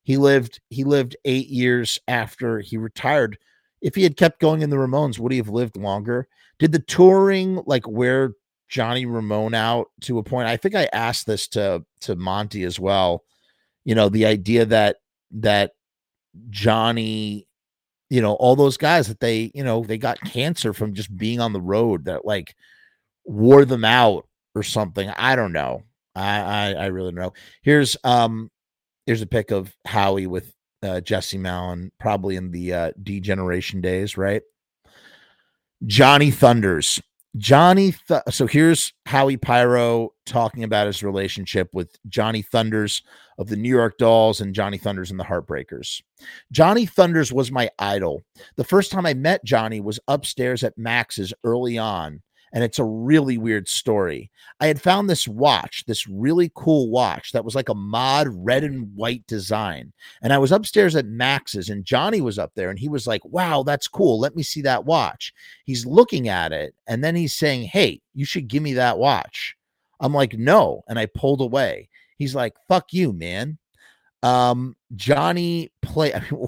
[0.04, 3.38] He lived he lived 8 years after he retired.
[3.82, 6.28] If he had kept going in the Ramones, would he have lived longer?
[6.60, 8.34] Did the touring like wear
[8.68, 10.48] Johnny Ramone out to a point?
[10.48, 13.24] I think I asked this to to Monte as well.
[13.86, 14.98] You know, the idea that
[15.32, 15.72] that
[16.50, 17.48] Johnny
[18.12, 21.40] you know, all those guys that they, you know, they got cancer from just being
[21.40, 22.54] on the road that like
[23.24, 25.10] wore them out or something.
[25.12, 25.84] I don't know.
[26.14, 27.34] I I, I really don't know.
[27.62, 28.52] Here's um
[29.06, 33.80] here's a pic of Howie with uh, Jesse Malin, probably in the uh, D Generation
[33.80, 34.42] days, right?
[35.86, 37.00] Johnny Thunders.
[37.38, 43.04] Johnny, Th- so here's Howie Pyro talking about his relationship with Johnny Thunders
[43.38, 46.02] of the New York Dolls and Johnny Thunders and the Heartbreakers.
[46.52, 48.22] Johnny Thunders was my idol.
[48.58, 52.22] The first time I met Johnny was upstairs at Max's early on
[52.54, 54.30] and it's a really weird story.
[54.60, 58.64] I had found this watch, this really cool watch that was like a mod red
[58.64, 59.94] and white design.
[60.22, 63.24] And I was upstairs at Max's, and Johnny was up there, and he was like,
[63.26, 64.20] Wow, that's cool.
[64.20, 65.34] Let me see that watch.
[65.66, 69.56] He's looking at it, and then he's saying, Hey, you should give me that watch.
[70.00, 70.84] I'm like, No.
[70.88, 71.90] And I pulled away.
[72.18, 73.58] He's like, Fuck you, man.
[74.24, 76.14] Um, Johnny play.
[76.14, 76.48] I mean,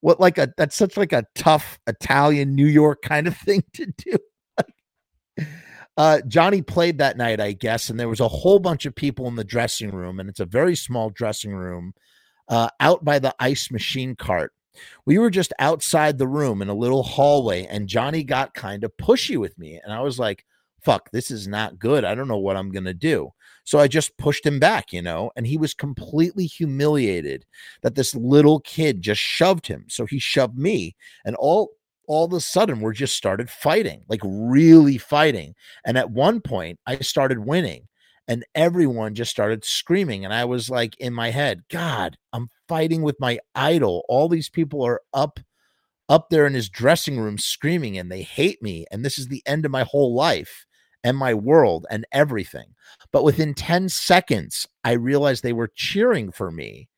[0.00, 3.86] what like a that's such like a tough Italian New York kind of thing to
[3.86, 4.16] do.
[5.96, 9.26] Uh, Johnny played that night, I guess, and there was a whole bunch of people
[9.26, 11.92] in the dressing room, and it's a very small dressing room
[12.48, 14.52] uh, out by the ice machine cart.
[15.06, 18.96] We were just outside the room in a little hallway, and Johnny got kind of
[18.96, 19.80] pushy with me.
[19.82, 20.44] And I was like,
[20.80, 22.04] fuck, this is not good.
[22.04, 23.32] I don't know what I'm going to do.
[23.64, 27.44] So I just pushed him back, you know, and he was completely humiliated
[27.82, 29.84] that this little kid just shoved him.
[29.88, 30.94] So he shoved me,
[31.24, 31.72] and all
[32.08, 35.54] all of a sudden we're just started fighting, like really fighting.
[35.84, 37.86] And at one point, I started winning
[38.26, 40.24] and everyone just started screaming.
[40.24, 44.04] And I was like, in my head, God, I'm fighting with my idol.
[44.08, 45.38] All these people are up
[46.08, 49.42] up there in his dressing room screaming and they hate me and this is the
[49.46, 50.64] end of my whole life
[51.04, 52.64] and my world and everything
[53.12, 56.88] but within 10 seconds i realized they were cheering for me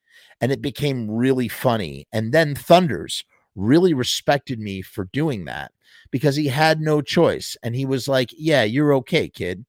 [0.41, 3.25] and it became really funny and then thunders
[3.55, 5.73] really respected me for doing that
[6.11, 7.57] because he had no choice.
[7.63, 9.65] And he was like, Yeah, you're okay, kid.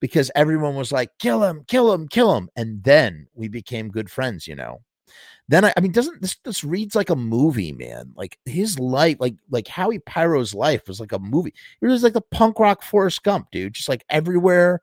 [0.00, 2.48] Because everyone was like, Kill him, kill him, kill him.
[2.56, 4.82] And then we became good friends, you know.
[5.48, 8.12] Then I, I mean, doesn't this this reads like a movie, man?
[8.14, 11.52] Like his life, like like Howie Pyro's life was like a movie.
[11.80, 13.72] It was like the punk rock Forrest Gump, dude.
[13.74, 14.80] Just like everywhere,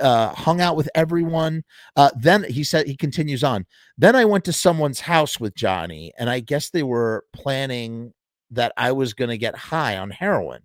[0.00, 1.64] uh, hung out with everyone.
[1.96, 3.66] Uh, then he said he continues on.
[3.98, 8.12] Then I went to someone's house with Johnny, and I guess they were planning
[8.50, 10.62] that I was going to get high on heroin,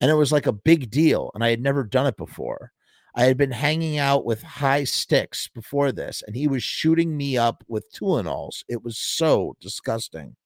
[0.00, 2.72] and it was like a big deal, and I had never done it before.
[3.14, 7.38] I had been hanging out with high sticks before this, and he was shooting me
[7.38, 8.62] up with Tylenols.
[8.68, 10.36] It was so disgusting.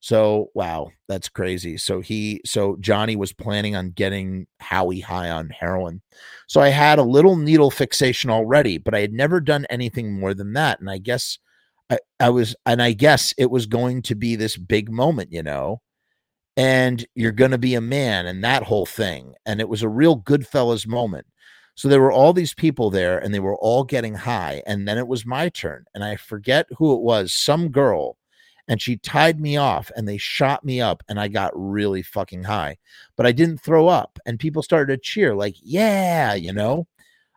[0.00, 1.76] So wow, that's crazy.
[1.76, 6.02] So he so Johnny was planning on getting Howie high on heroin.
[6.46, 10.34] So I had a little needle fixation already, but I had never done anything more
[10.34, 10.80] than that.
[10.80, 11.38] And I guess
[11.90, 15.42] I, I was, and I guess it was going to be this big moment, you
[15.42, 15.80] know,
[16.56, 19.34] and you're going to be a man and that whole thing.
[19.46, 21.26] And it was a real Goodfellas moment.
[21.76, 24.62] So there were all these people there and they were all getting high.
[24.66, 25.84] And then it was my turn.
[25.94, 28.16] And I forget who it was, some girl.
[28.68, 32.44] And she tied me off and they shot me up and I got really fucking
[32.44, 32.76] high.
[33.16, 34.18] But I didn't throw up.
[34.26, 36.86] And people started to cheer, like, yeah, you know.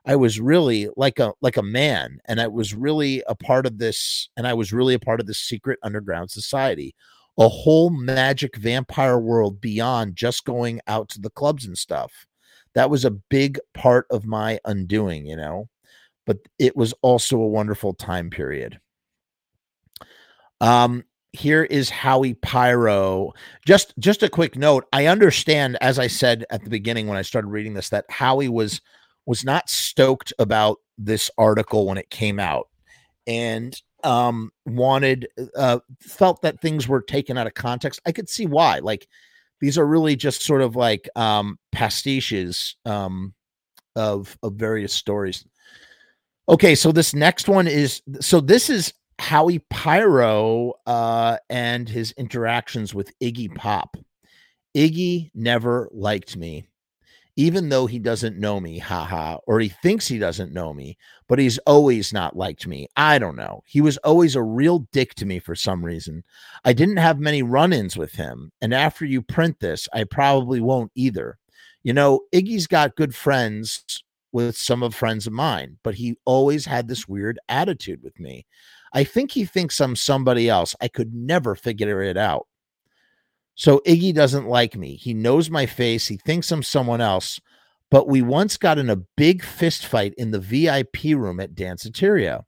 [0.03, 3.77] I was really like a like a man and I was really a part of
[3.77, 6.95] this and I was really a part of this secret underground society
[7.37, 12.27] a whole magic vampire world beyond just going out to the clubs and stuff
[12.73, 15.69] that was a big part of my undoing you know
[16.25, 18.79] but it was also a wonderful time period
[20.59, 21.03] um
[21.33, 23.33] here is Howie Pyro.
[23.65, 24.85] Just just a quick note.
[24.91, 28.49] I understand, as I said at the beginning when I started reading this, that Howie
[28.49, 28.81] was
[29.25, 32.67] was not stoked about this article when it came out
[33.27, 38.47] and um wanted uh felt that things were taken out of context i could see
[38.47, 39.07] why like
[39.59, 43.33] these are really just sort of like um pastiches um
[43.95, 45.45] of of various stories
[46.49, 48.91] okay so this next one is so this is
[49.21, 53.95] howie pyro uh and his interactions with iggy pop
[54.75, 56.65] iggy never liked me
[57.35, 61.39] even though he doesn't know me, haha, or he thinks he doesn't know me, but
[61.39, 62.87] he's always not liked me.
[62.97, 63.63] I don't know.
[63.65, 66.23] He was always a real dick to me for some reason.
[66.65, 68.51] I didn't have many run ins with him.
[68.61, 71.37] And after you print this, I probably won't either.
[71.83, 73.83] You know, Iggy's got good friends
[74.33, 78.45] with some of friends of mine, but he always had this weird attitude with me.
[78.93, 80.75] I think he thinks I'm somebody else.
[80.81, 82.47] I could never figure it out.
[83.55, 84.95] So Iggy doesn't like me.
[84.95, 86.07] He knows my face.
[86.07, 87.39] He thinks I'm someone else.
[87.89, 92.43] But we once got in a big fist fight in the VIP room at Danceteria.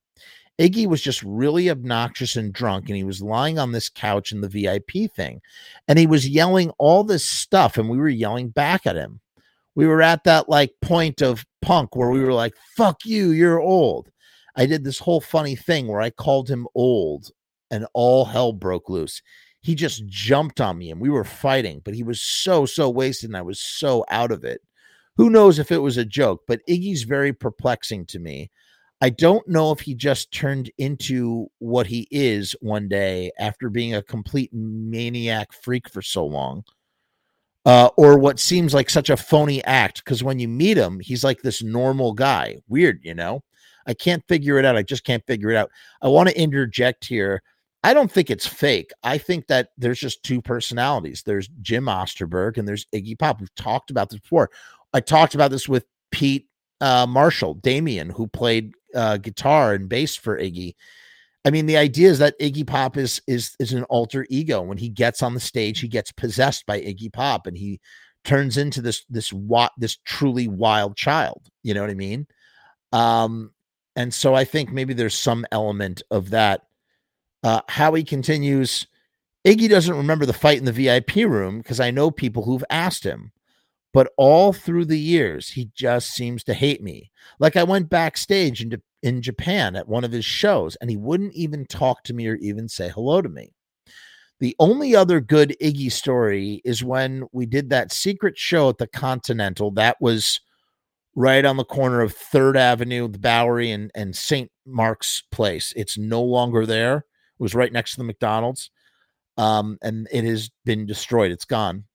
[0.60, 4.42] Iggy was just really obnoxious and drunk, and he was lying on this couch in
[4.42, 5.42] the VIP thing.
[5.88, 9.20] And he was yelling all this stuff, and we were yelling back at him.
[9.76, 13.60] We were at that like point of punk where we were like, fuck you, you're
[13.60, 14.10] old.
[14.56, 17.32] I did this whole funny thing where I called him old,
[17.72, 19.22] and all hell broke loose
[19.64, 23.30] he just jumped on me and we were fighting, but he was so, so wasted
[23.30, 24.62] and I was so out of it.
[25.16, 28.52] Who knows if it was a joke, but Iggy's very perplexing to me.
[29.00, 33.96] I don't know if he just turned into what he is one day after being
[33.96, 36.64] a complete maniac freak for so long.
[37.66, 41.24] Uh, or what seems like such a phony act because when you meet him, he's
[41.24, 42.58] like this normal guy.
[42.68, 43.44] Weird, you know?
[43.88, 44.76] I can't figure it out.
[44.76, 45.70] I just can't figure it out.
[46.02, 47.42] I want to interject here
[47.84, 48.92] I don't think it's fake.
[49.04, 51.24] I think that there's just two personalities.
[51.26, 53.42] There's Jim Osterberg and there's Iggy Pop.
[53.42, 54.50] We've talked about this before.
[54.94, 56.48] I talked about this with Pete
[56.80, 60.76] uh, Marshall, Damien, who played uh, guitar and bass for Iggy.
[61.46, 64.62] I mean, the idea is that Iggy Pop is is is an alter ego.
[64.62, 67.82] When he gets on the stage, he gets possessed by Iggy Pop, and he
[68.24, 71.42] turns into this this what this truly wild child.
[71.64, 72.28] You know what I mean?
[72.94, 73.52] Um,
[73.96, 76.64] and so I think maybe there's some element of that
[77.44, 78.88] uh, Howie continues,
[79.46, 83.04] Iggy doesn't remember the fight in the VIP room because I know people who've asked
[83.04, 83.32] him.
[83.94, 87.12] But all through the years, he just seems to hate me.
[87.38, 91.36] Like I went backstage in, in Japan at one of his shows, and he wouldn't
[91.36, 93.54] even talk to me or even say hello to me.
[94.40, 98.88] The only other good Iggy story is when we did that secret show at the
[98.88, 99.70] Continental.
[99.72, 100.40] That was
[101.16, 104.52] right on the corner of Third Avenue, the Bowery, and, and St.
[104.66, 105.74] Mark's Place.
[105.76, 106.98] It's no longer there.
[106.98, 107.04] It
[107.40, 108.72] was right next to the McDonald's.
[109.38, 111.32] Um, and it has been destroyed.
[111.32, 111.86] It's gone.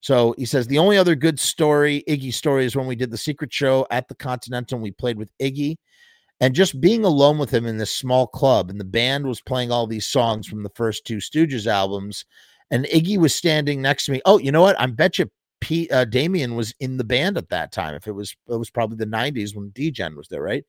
[0.00, 3.18] So he says the only other good story, Iggy story, is when we did the
[3.18, 5.76] secret show at the Continental and we played with Iggy.
[6.40, 9.72] And just being alone with him in this small club, and the band was playing
[9.72, 12.24] all these songs from the first two Stooges albums,
[12.70, 14.20] and Iggy was standing next to me.
[14.24, 14.80] Oh, you know what?
[14.80, 15.28] I bet you
[15.60, 17.94] Pete uh, Damien was in the band at that time.
[17.94, 20.64] If it was, it was probably the '90s when Degen was there, right?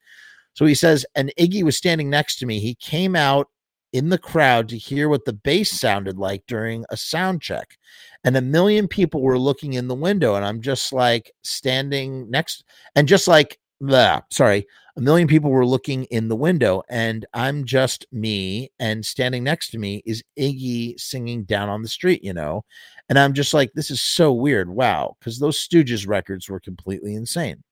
[0.53, 2.59] So he says, and Iggy was standing next to me.
[2.59, 3.47] He came out
[3.93, 7.77] in the crowd to hear what the bass sounded like during a sound check.
[8.23, 12.63] And a million people were looking in the window, and I'm just like standing next,
[12.95, 17.65] and just like, blah, sorry, a million people were looking in the window, and I'm
[17.65, 22.33] just me, and standing next to me is Iggy singing Down on the Street, you
[22.33, 22.65] know?
[23.07, 24.69] And I'm just like, this is so weird.
[24.69, 25.15] Wow.
[25.19, 27.63] Because those Stooges records were completely insane.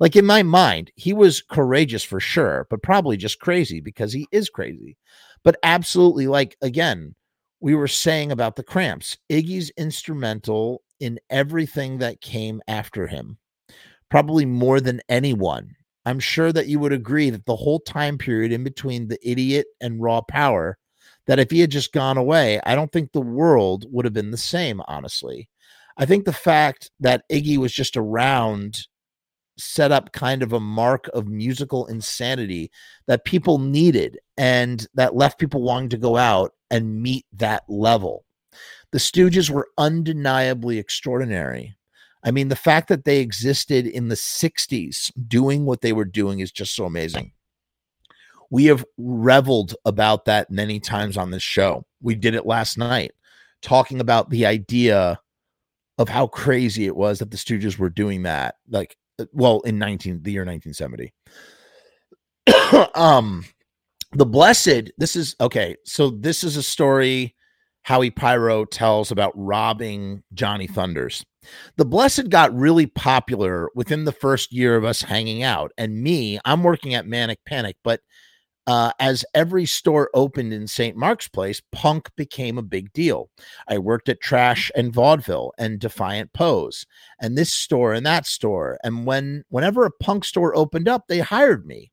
[0.00, 4.28] Like in my mind, he was courageous for sure, but probably just crazy because he
[4.30, 4.96] is crazy.
[5.42, 7.14] But absolutely, like again,
[7.60, 13.38] we were saying about the cramps, Iggy's instrumental in everything that came after him,
[14.10, 15.74] probably more than anyone.
[16.06, 19.66] I'm sure that you would agree that the whole time period in between the idiot
[19.80, 20.78] and raw power,
[21.26, 24.30] that if he had just gone away, I don't think the world would have been
[24.30, 25.50] the same, honestly.
[25.98, 28.86] I think the fact that Iggy was just around
[29.58, 32.70] set up kind of a mark of musical insanity
[33.06, 38.24] that people needed and that left people wanting to go out and meet that level.
[38.92, 41.76] The Stooges were undeniably extraordinary.
[42.24, 46.40] I mean, the fact that they existed in the 60s doing what they were doing
[46.40, 47.32] is just so amazing.
[48.50, 51.84] We have reveled about that many times on this show.
[52.00, 53.12] We did it last night,
[53.62, 55.20] talking about the idea
[55.98, 58.56] of how crazy it was that the Stooges were doing that.
[58.68, 61.12] Like, uh, well, in 19 the year 1970.
[62.94, 63.44] um,
[64.12, 65.76] the Blessed, this is okay.
[65.84, 67.34] So, this is a story
[67.88, 71.24] Howie Pyro tells about robbing Johnny Thunders.
[71.78, 75.72] The Blessed got really popular within the first year of us hanging out.
[75.78, 78.00] And me, I'm working at Manic Panic, but
[78.66, 80.98] uh, as every store opened in St.
[80.98, 83.30] Mark's Place, punk became a big deal.
[83.68, 86.84] I worked at Trash and Vaudeville and Defiant Pose
[87.22, 88.76] and this store and that store.
[88.84, 91.90] And when whenever a punk store opened up, they hired me.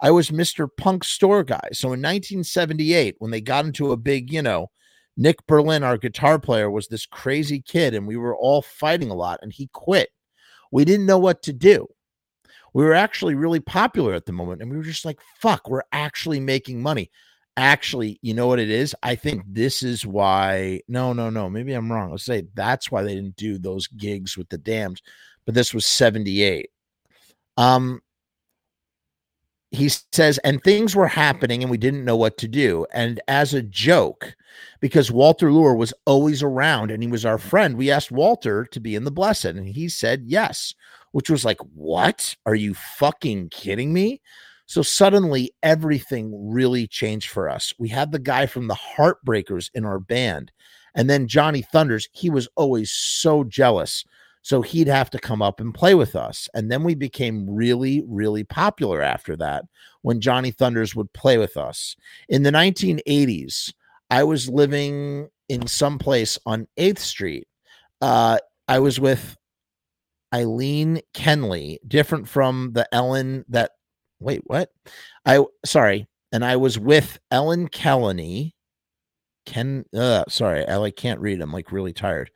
[0.00, 0.68] I was Mr.
[0.76, 1.70] Punk store guy.
[1.72, 4.68] So in 1978, when they got into a big, you know,
[5.16, 9.14] Nick Berlin, our guitar player, was this crazy kid, and we were all fighting a
[9.14, 10.08] lot, and he quit.
[10.70, 11.86] We didn't know what to do.
[12.74, 15.82] We were actually really popular at the moment and we were just like fuck we're
[15.92, 17.10] actually making money.
[17.56, 18.96] Actually you know what it is?
[19.02, 22.10] I think this is why no no no maybe i'm wrong.
[22.10, 25.02] Let's say that's why they didn't do those gigs with the damned
[25.44, 26.70] but this was 78
[27.58, 28.00] um
[29.72, 33.54] he says and things were happening and we didn't know what to do and as
[33.54, 34.34] a joke
[34.80, 38.80] because walter lure was always around and he was our friend we asked walter to
[38.80, 40.74] be in the blessed and he said yes
[41.12, 42.34] which was like, what?
[42.44, 44.20] Are you fucking kidding me?
[44.66, 47.72] So suddenly everything really changed for us.
[47.78, 50.50] We had the guy from the Heartbreakers in our band.
[50.94, 54.04] And then Johnny Thunders, he was always so jealous.
[54.42, 56.48] So he'd have to come up and play with us.
[56.52, 59.64] And then we became really, really popular after that
[60.02, 61.96] when Johnny Thunders would play with us.
[62.28, 63.72] In the 1980s,
[64.10, 67.46] I was living in some place on 8th Street.
[68.00, 69.36] Uh, I was with
[70.34, 73.72] Eileen Kenley, different from the Ellen that
[74.20, 74.70] wait, what?
[75.26, 78.54] I sorry, and I was with Ellen Kelly.
[79.44, 81.40] Ken uh sorry, I like can't read.
[81.40, 82.30] I'm like really tired.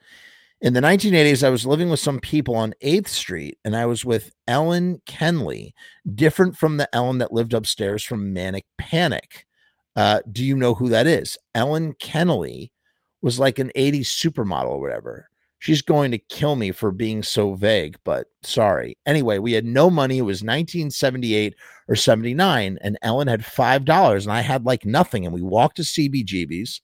[0.62, 4.06] In the 1980s, I was living with some people on 8th Street, and I was
[4.06, 5.72] with Ellen Kenley,
[6.14, 9.46] different from the Ellen that lived upstairs from Manic Panic.
[9.96, 11.36] Uh, do you know who that is?
[11.54, 12.70] Ellen Kenley
[13.20, 15.28] was like an 80s supermodel or whatever.
[15.58, 18.96] She's going to kill me for being so vague, but sorry.
[19.04, 20.18] Anyway, we had no money.
[20.18, 21.54] It was 1978
[21.88, 25.26] or 79, and Ellen had $5, and I had like nothing.
[25.26, 26.80] And we walked to CBGB's,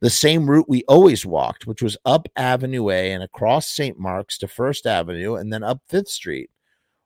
[0.00, 3.98] the same route we always walked, which was up Avenue A and across St.
[3.98, 6.50] Mark's to First Avenue, and then up Fifth Street,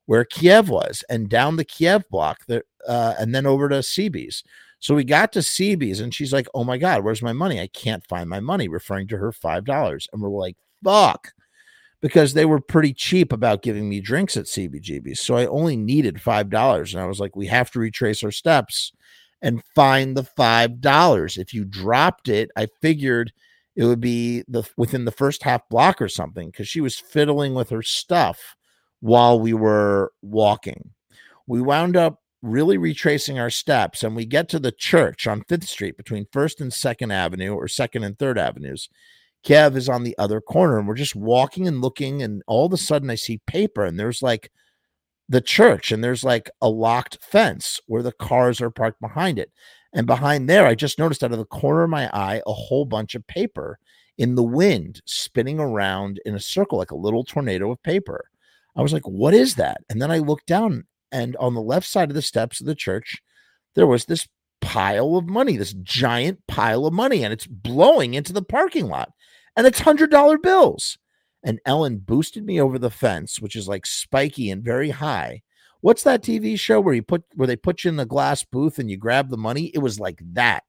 [0.06, 4.44] where Kiev was, and down the Kiev block, uh, and then over to CB's.
[4.78, 7.60] So we got to CB's, and she's like, Oh my God, where's my money?
[7.60, 10.08] I can't find my money, referring to her $5.
[10.12, 11.32] And we're like, fuck
[12.04, 15.16] because they were pretty cheap about giving me drinks at CBGB.
[15.16, 16.92] So I only needed $5.
[16.92, 18.92] And I was like, we have to retrace our steps
[19.44, 21.38] and find the $5.
[21.38, 23.30] If you dropped it, I figured
[23.76, 27.54] it would be the within the first half block or something because she was fiddling
[27.54, 28.56] with her stuff
[29.00, 30.90] while we were walking.
[31.46, 35.64] We wound up really retracing our steps and we get to the church on 5th
[35.64, 38.88] Street between 1st and 2nd Avenue or 2nd and 3rd Avenues.
[39.42, 42.72] Kiev is on the other corner, and we're just walking and looking, and all of
[42.72, 44.50] a sudden I see paper, and there's like
[45.28, 49.50] the church, and there's like a locked fence where the cars are parked behind it.
[49.94, 52.84] And behind there, I just noticed out of the corner of my eye a whole
[52.84, 53.78] bunch of paper
[54.18, 58.28] in the wind spinning around in a circle like a little tornado of paper.
[58.76, 59.78] I was like, what is that?
[59.88, 62.74] And then I looked down, and on the left side of the steps of the
[62.74, 63.22] church,
[63.74, 64.26] there was this
[64.60, 69.10] pile of money, this giant pile of money, and it's blowing into the parking lot
[69.56, 70.98] and it's hundred dollar bills.
[71.44, 75.42] And Ellen boosted me over the fence, which is like spiky and very high.
[75.82, 78.78] What's that TV show where you put where they put you in the glass booth
[78.78, 79.70] and you grab the money?
[79.74, 80.64] It was like that.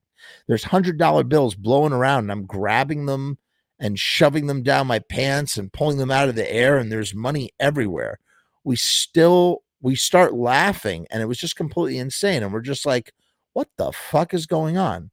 [0.48, 3.38] There's hundred dollar bills blowing around, and I'm grabbing them
[3.80, 7.16] and shoving them down my pants and pulling them out of the air, and there's
[7.16, 8.20] money everywhere.
[8.66, 12.44] We still we start laughing, and it was just completely insane.
[12.44, 13.14] And we're just like,
[13.54, 15.12] what the fuck is going on?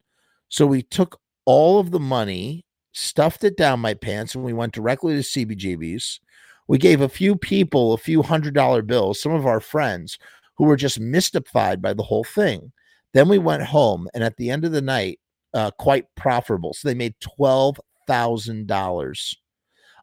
[0.49, 4.73] So we took all of the money stuffed it down my pants, and we went
[4.75, 6.21] directly to CBGB's.
[6.69, 10.19] We gave a few people a few hundred dollar bills, some of our friends.
[10.57, 12.73] who were just mystified by the whole thing.
[13.15, 15.19] Then we went home, and at the end of the night,
[15.55, 16.75] uh, quite profitable.
[16.75, 19.37] So they made twelve thousand dollars,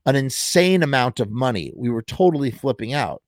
[0.05, 1.71] an insane amount of money.
[1.75, 3.21] We were totally flipping out.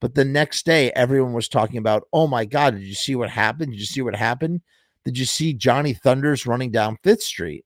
[0.00, 3.30] But the next day, everyone was talking about, "Oh my God, did you see what
[3.30, 3.72] happened?
[3.72, 4.60] Did you see what happened?
[5.04, 7.64] Did you see Johnny Thunders running down Fifth Street?"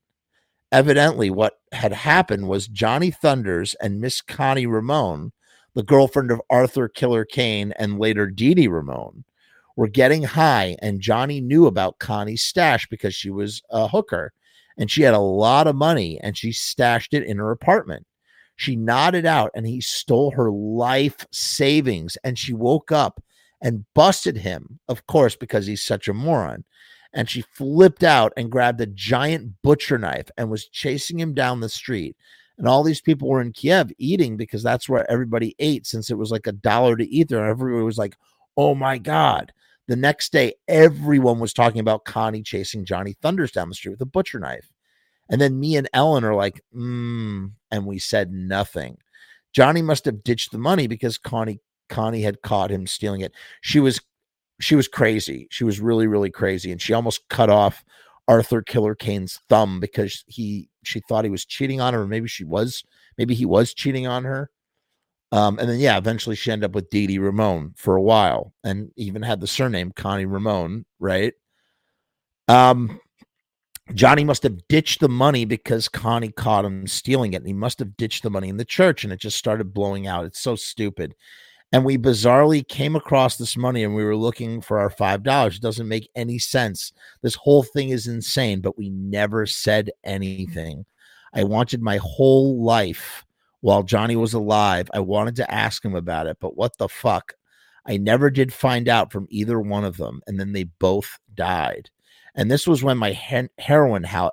[0.72, 5.32] Evidently, what had happened was Johnny Thunders and Miss Connie Ramone,
[5.74, 9.24] the girlfriend of Arthur Killer Kane and later Dee Dee Ramone,
[9.76, 14.32] were getting high, and Johnny knew about Connie's stash because she was a hooker
[14.78, 18.06] and she had a lot of money and she stashed it in her apartment.
[18.56, 23.22] She nodded out and he stole her life savings and she woke up
[23.60, 26.64] and busted him, of course, because he's such a moron.
[27.14, 31.60] And she flipped out and grabbed a giant butcher knife and was chasing him down
[31.60, 32.16] the street.
[32.58, 36.18] And all these people were in Kiev eating because that's where everybody ate since it
[36.18, 37.46] was like a dollar to eat there.
[37.46, 38.16] Everybody was like,
[38.56, 39.52] oh my God.
[39.88, 44.00] The next day, everyone was talking about Connie chasing Johnny Thunders down the street with
[44.00, 44.72] a butcher knife.
[45.28, 48.98] And then me and Ellen are like, mm, and we said nothing.
[49.52, 53.32] Johnny must have ditched the money because Connie Connie had caught him stealing it.
[53.60, 54.00] She was
[54.62, 55.48] she was crazy.
[55.50, 56.70] She was really, really crazy.
[56.70, 57.84] And she almost cut off
[58.28, 62.28] Arthur Killer Kane's thumb because he she thought he was cheating on her, or maybe
[62.28, 62.84] she was,
[63.18, 64.50] maybe he was cheating on her.
[65.32, 68.52] Um, and then yeah, eventually she ended up with Dee Dee Ramone for a while,
[68.62, 71.32] and even had the surname Connie Ramone, right?
[72.46, 73.00] Um,
[73.94, 77.80] Johnny must have ditched the money because Connie caught him stealing it, and he must
[77.80, 80.24] have ditched the money in the church, and it just started blowing out.
[80.24, 81.14] It's so stupid.
[81.72, 85.56] And we bizarrely came across this money, and we were looking for our five dollars.
[85.56, 86.92] It doesn't make any sense.
[87.22, 90.84] This whole thing is insane, but we never said anything.
[91.32, 93.24] I wanted my whole life
[93.60, 94.90] while Johnny was alive.
[94.92, 97.34] I wanted to ask him about it, but what the fuck?
[97.86, 101.90] I never did find out from either one of them, and then they both died.
[102.34, 103.12] And this was when my
[103.58, 104.30] heroin ha-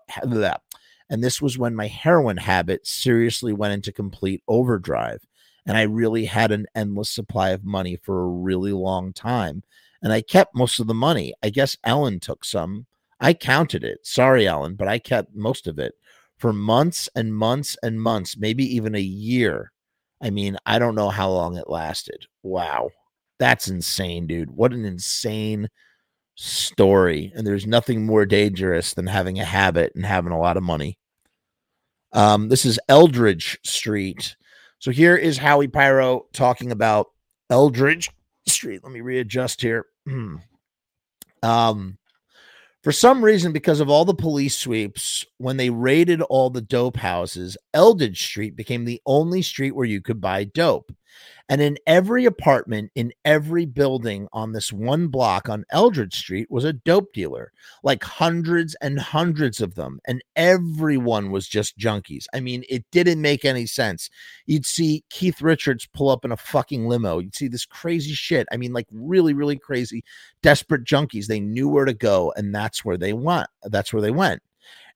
[1.09, 5.25] and this was when my heroin habit seriously went into complete overdrive.
[5.69, 9.61] And I really had an endless supply of money for a really long time.
[10.01, 11.35] And I kept most of the money.
[11.43, 12.87] I guess Ellen took some.
[13.19, 13.99] I counted it.
[14.01, 15.93] Sorry, Ellen, but I kept most of it
[16.39, 19.71] for months and months and months, maybe even a year.
[20.23, 22.25] I mean, I don't know how long it lasted.
[22.41, 22.89] Wow.
[23.37, 24.49] That's insane, dude.
[24.49, 25.69] What an insane
[26.33, 27.31] story.
[27.35, 30.97] And there's nothing more dangerous than having a habit and having a lot of money.
[32.11, 34.35] Um, this is Eldridge Street.
[34.79, 37.07] So here is Howie Pyro talking about
[37.49, 38.09] Eldridge
[38.47, 38.81] Street.
[38.83, 39.85] Let me readjust here.
[41.43, 41.97] um,
[42.81, 46.95] for some reason, because of all the police sweeps, when they raided all the dope
[46.95, 50.93] houses, Eldridge Street became the only street where you could buy dope.
[51.49, 56.63] And in every apartment, in every building on this one block on Eldridge Street was
[56.63, 57.51] a dope dealer,
[57.83, 59.99] like hundreds and hundreds of them.
[60.05, 62.25] And everyone was just junkies.
[62.35, 64.11] I mean, it didn't make any sense.
[64.45, 67.17] You'd see Keith Richards pull up in a fucking limo.
[67.17, 68.47] You'd see this crazy shit.
[68.51, 70.03] I mean, like really, really crazy,
[70.43, 71.25] desperate junkies.
[71.25, 73.47] They knew where to go, and that's where they went.
[73.63, 74.41] That's where they went.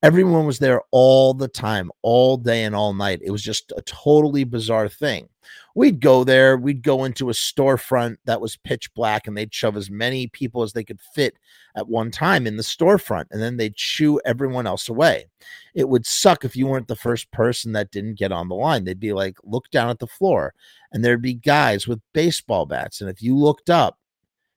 [0.04, 3.22] Everyone was there all the time, all day and all night.
[3.24, 5.30] It was just a totally bizarre thing.
[5.76, 9.78] We'd go there, we'd go into a storefront that was pitch black, and they'd shove
[9.78, 11.38] as many people as they could fit
[11.78, 15.28] at one time in the storefront, and then they'd shoo everyone else away.
[15.74, 18.84] It would suck if you weren't the first person that didn't get on the line.
[18.84, 20.54] They'd be like, look down at the floor,
[20.92, 23.00] and there'd be guys with baseball bats.
[23.00, 24.00] And if you looked up,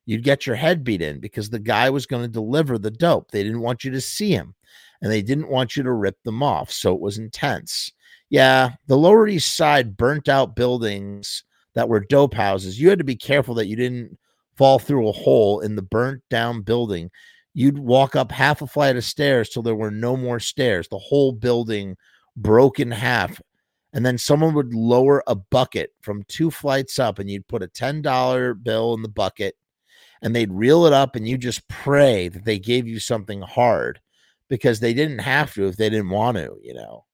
[0.07, 3.31] you'd get your head beat in because the guy was going to deliver the dope.
[3.31, 4.56] They didn't want you to see him
[5.03, 6.71] and they didn't want you to rip them off.
[6.71, 7.93] So it was intense.
[8.29, 11.45] Yeah, the Lower East Side burnt out buildings
[11.75, 12.81] that were dope houses.
[12.81, 14.19] You had to be careful that you didn't
[14.57, 17.11] fall through a hole in the burnt down building.
[17.55, 20.89] You'd walk up half a flight of stairs till there were no more stairs.
[20.89, 21.97] The whole building
[22.37, 23.41] broke in half.
[23.93, 27.69] And then someone would lower a bucket from two flights up, and you'd put a
[27.69, 29.55] $10 bill in the bucket
[30.23, 34.01] and they'd reel it up, and you just pray that they gave you something hard
[34.49, 37.05] because they didn't have to if they didn't want to, you know.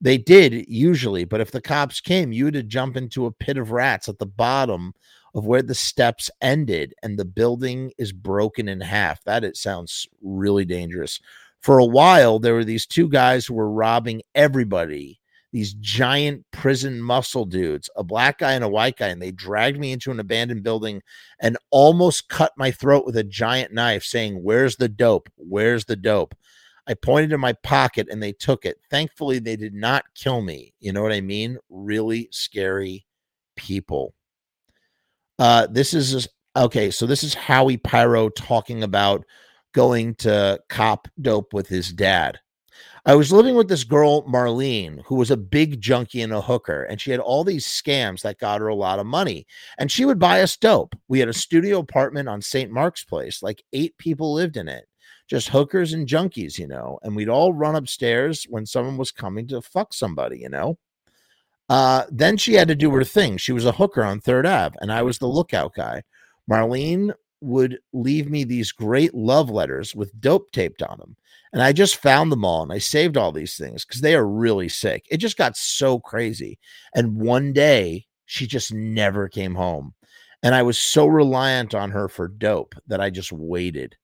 [0.00, 3.70] They did usually, but if the cops came, you to jump into a pit of
[3.70, 4.92] rats at the bottom
[5.34, 9.22] of where the steps ended and the building is broken in half.
[9.24, 11.20] That it sounds really dangerous.
[11.60, 15.20] For a while, there were these two guys who were robbing everybody,
[15.50, 19.78] these giant prison muscle dudes, a black guy and a white guy, and they dragged
[19.78, 21.00] me into an abandoned building
[21.40, 25.30] and almost cut my throat with a giant knife, saying, Where's the dope?
[25.36, 26.34] Where's the dope?
[26.86, 28.76] I pointed in my pocket and they took it.
[28.90, 30.74] Thankfully, they did not kill me.
[30.80, 31.58] You know what I mean?
[31.70, 33.06] Really scary
[33.56, 34.14] people.
[35.38, 39.24] Uh, this is okay, so this is Howie Pyro talking about
[39.72, 42.38] going to cop dope with his dad.
[43.06, 46.84] I was living with this girl, Marlene, who was a big junkie and a hooker,
[46.84, 49.46] and she had all these scams that got her a lot of money.
[49.78, 50.94] And she would buy us dope.
[51.08, 52.70] We had a studio apartment on St.
[52.70, 54.86] Mark's Place, like eight people lived in it,
[55.28, 56.98] just hookers and junkies, you know.
[57.02, 60.78] And we'd all run upstairs when someone was coming to fuck somebody, you know.
[61.68, 63.36] Uh, then she had to do her thing.
[63.36, 66.02] She was a hooker on Third Ave, and I was the lookout guy.
[66.50, 71.16] Marlene would leave me these great love letters with dope taped on them.
[71.52, 74.26] And I just found them all and I saved all these things because they are
[74.26, 75.06] really sick.
[75.10, 76.58] It just got so crazy.
[76.94, 79.94] And one day she just never came home.
[80.42, 83.96] And I was so reliant on her for dope that I just waited.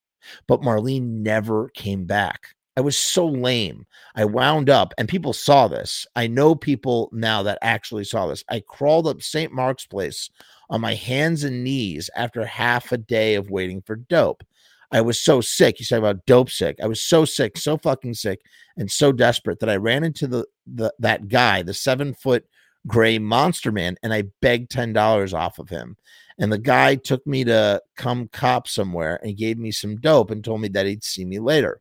[0.46, 2.54] But Marlene never came back.
[2.76, 3.84] I was so lame.
[4.14, 6.06] I wound up, and people saw this.
[6.16, 8.44] I know people now that actually saw this.
[8.48, 9.52] I crawled up St.
[9.52, 10.30] Mark's Place
[10.70, 14.44] on my hands and knees after half a day of waiting for dope.
[14.92, 15.78] I was so sick.
[15.78, 16.76] You said about dope sick.
[16.82, 18.40] I was so sick, so fucking sick,
[18.76, 22.44] and so desperate that I ran into the, the that guy, the seven foot
[22.86, 25.96] gray monster man, and I begged ten dollars off of him.
[26.40, 30.42] And the guy took me to come cop somewhere and gave me some dope and
[30.42, 31.80] told me that he'd see me later.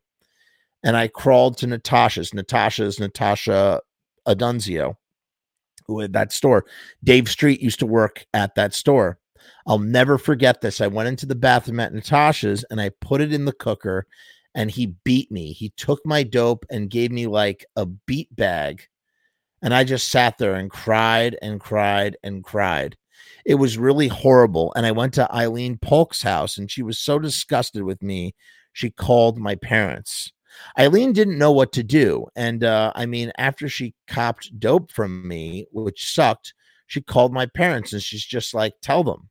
[0.84, 2.34] And I crawled to Natasha's.
[2.34, 3.82] Natasha's Natasha
[4.28, 4.96] Adunzio
[5.90, 6.66] who had that store.
[7.04, 9.18] Dave Street used to work at that store.
[9.66, 10.80] I'll never forget this.
[10.82, 14.06] I went into the bathroom at Natasha's and I put it in the cooker
[14.54, 15.52] and he beat me.
[15.52, 18.84] He took my dope and gave me like a beat bag.
[19.62, 22.96] And I just sat there and cried and cried and cried.
[23.50, 24.72] It was really horrible.
[24.76, 28.36] And I went to Eileen Polk's house and she was so disgusted with me.
[28.74, 30.32] She called my parents.
[30.78, 32.28] Eileen didn't know what to do.
[32.36, 36.54] And uh, I mean, after she copped dope from me, which sucked,
[36.86, 39.30] she called my parents and she's just like, tell them.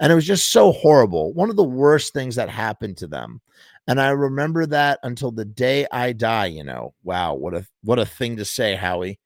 [0.00, 1.32] And it was just so horrible.
[1.34, 3.40] One of the worst things that happened to them.
[3.86, 6.94] And I remember that until the day I die, you know.
[7.04, 9.20] Wow, what a what a thing to say, Howie.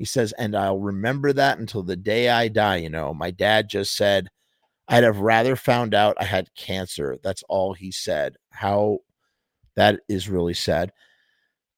[0.00, 3.12] He says, and I'll remember that until the day I die, you know.
[3.12, 4.28] My dad just said,
[4.88, 7.18] I'd have rather found out I had cancer.
[7.22, 8.36] That's all he said.
[8.48, 9.00] How
[9.76, 10.90] that is really sad.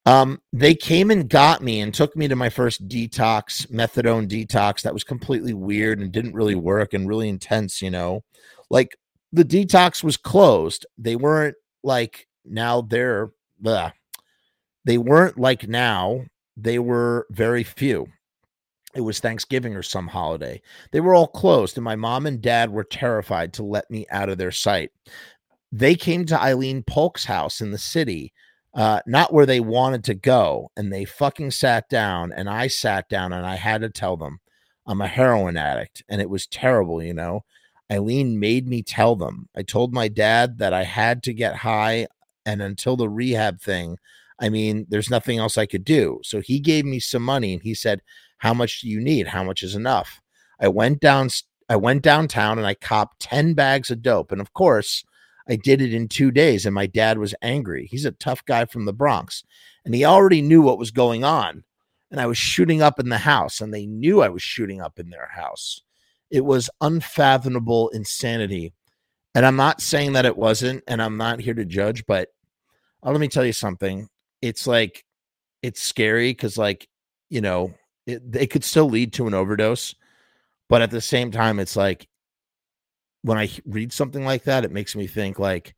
[0.07, 4.83] Um, they came and got me and took me to my first detox, methadone detox.
[4.83, 8.23] That was completely weird and didn't really work and really intense, you know.
[8.70, 8.97] Like
[9.33, 10.86] the detox was closed.
[10.97, 13.91] They weren't like now they're blah.
[14.84, 16.26] they weren't like now.
[16.56, 18.08] They were very few.
[18.94, 20.60] It was Thanksgiving or some holiday.
[20.90, 24.28] They were all closed, and my mom and dad were terrified to let me out
[24.28, 24.90] of their sight
[25.72, 28.32] they came to Eileen Polk's house in the city,
[28.74, 30.70] uh, not where they wanted to go.
[30.76, 34.40] And they fucking sat down, and I sat down and I had to tell them
[34.86, 36.05] I'm a heroin addict.
[36.08, 37.44] And it was terrible, you know.
[37.90, 39.48] Eileen made me tell them.
[39.56, 42.06] I told my dad that I had to get high,
[42.44, 43.97] and until the rehab thing,
[44.42, 46.20] I mean, there's nothing else I could do.
[46.24, 48.02] So he gave me some money and he said,
[48.38, 49.28] How much do you need?
[49.28, 50.20] How much is enough?
[50.60, 51.30] I went down
[51.68, 54.32] I went downtown and I copped 10 bags of dope.
[54.32, 55.04] And of course,
[55.48, 57.88] I did it in two days, and my dad was angry.
[57.90, 59.42] He's a tough guy from the Bronx,
[59.84, 61.64] and he already knew what was going on.
[62.10, 64.98] And I was shooting up in the house, and they knew I was shooting up
[64.98, 65.82] in their house.
[66.30, 68.72] It was unfathomable insanity.
[69.34, 72.28] And I'm not saying that it wasn't, and I'm not here to judge, but
[73.04, 74.08] uh, let me tell you something.
[74.42, 75.04] It's like,
[75.62, 76.88] it's scary because, like,
[77.30, 77.72] you know,
[78.06, 79.94] it, it could still lead to an overdose.
[80.68, 82.08] But at the same time, it's like
[83.22, 85.74] when I read something like that, it makes me think like,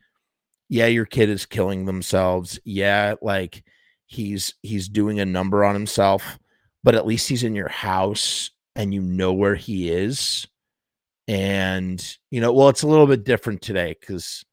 [0.68, 2.58] yeah, your kid is killing themselves.
[2.64, 3.62] Yeah, like
[4.06, 6.38] he's he's doing a number on himself,
[6.82, 10.46] but at least he's in your house and you know where he is.
[11.28, 14.44] And you know, well, it's a little bit different today because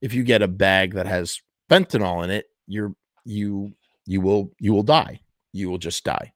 [0.00, 2.94] if you get a bag that has fentanyl in it, you're
[3.24, 3.72] you
[4.06, 5.20] you will you will die.
[5.52, 6.32] You will just die.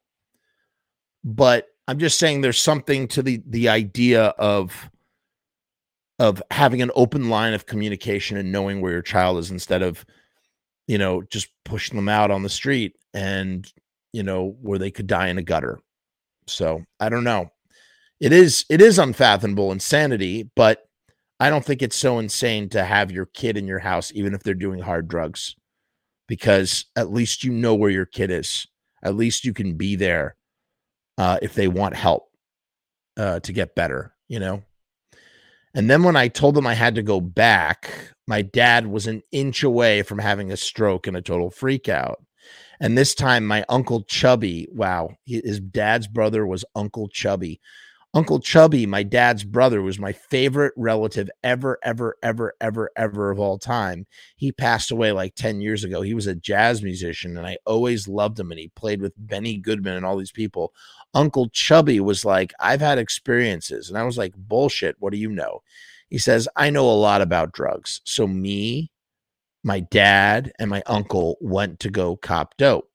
[1.25, 4.91] But I'm just saying there's something to the the idea of
[6.19, 10.05] of having an open line of communication and knowing where your child is instead of
[10.87, 13.73] you know just pushing them out on the street and
[14.13, 15.79] you know where they could die in a gutter
[16.47, 17.51] so i don't know
[18.21, 20.89] it is it is unfathomable insanity but
[21.41, 24.43] i don't think it's so insane to have your kid in your house even if
[24.43, 25.55] they're doing hard drugs
[26.29, 28.69] because at least you know where your kid is
[29.03, 30.37] at least you can be there
[31.17, 32.31] uh, if they want help
[33.17, 34.63] uh, to get better you know
[35.75, 39.23] and then when I told them I had to go back, my dad was an
[39.31, 42.23] inch away from having a stroke and a total freak out.
[42.81, 47.61] And this time, my uncle Chubby, wow, his dad's brother was Uncle Chubby.
[48.15, 53.39] Uncle Chubby, my dad's brother, was my favorite relative ever, ever, ever, ever, ever of
[53.39, 54.07] all time.
[54.37, 56.01] He passed away like 10 years ago.
[56.01, 58.51] He was a jazz musician and I always loved him.
[58.51, 60.73] And he played with Benny Goodman and all these people.
[61.13, 63.91] Uncle Chubby was like, I've had experiences.
[63.91, 64.97] And I was like, bullshit.
[64.99, 65.63] What do you know?
[66.09, 68.01] He says, I know a lot about drugs.
[68.05, 68.91] So me,
[69.63, 72.91] my dad, and my uncle went to go cop dope.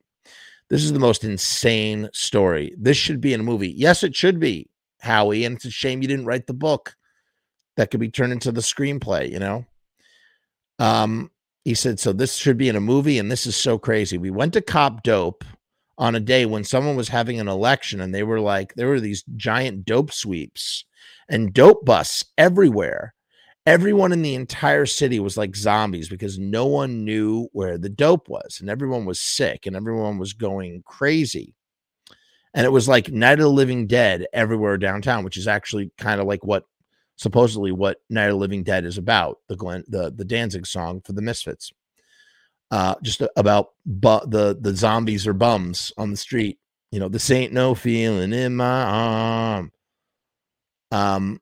[0.70, 2.74] This is the most insane story.
[2.80, 3.70] This should be in a movie.
[3.70, 4.72] Yes, it should be
[5.04, 6.96] Howie, and it's a shame you didn't write the book
[7.78, 9.66] that could be turned into the screenplay, you know?
[10.80, 11.32] Um,
[11.66, 14.18] he said, So this should be in a movie, and this is so crazy.
[14.18, 15.44] We went to Cop Dope
[15.98, 19.00] on a day when someone was having an election, and they were like, there were
[19.00, 20.86] these giant dope sweeps
[21.30, 23.14] and dope busts everywhere.
[23.66, 28.28] Everyone in the entire city was like zombies because no one knew where the dope
[28.28, 31.56] was, and everyone was sick, and everyone was going crazy
[32.54, 36.22] and it was like Night of the Living Dead everywhere downtown, which is actually kind
[36.22, 36.66] of like what
[37.16, 41.02] supposedly what Night of the Living Dead is about the Glenn the the Danzig song
[41.02, 41.72] for the Misfits,
[42.72, 46.60] uh, just about bu- the the zombies or bums on the street.
[46.92, 49.72] You know, this ain't no feeling in my arm.
[50.92, 51.42] Um,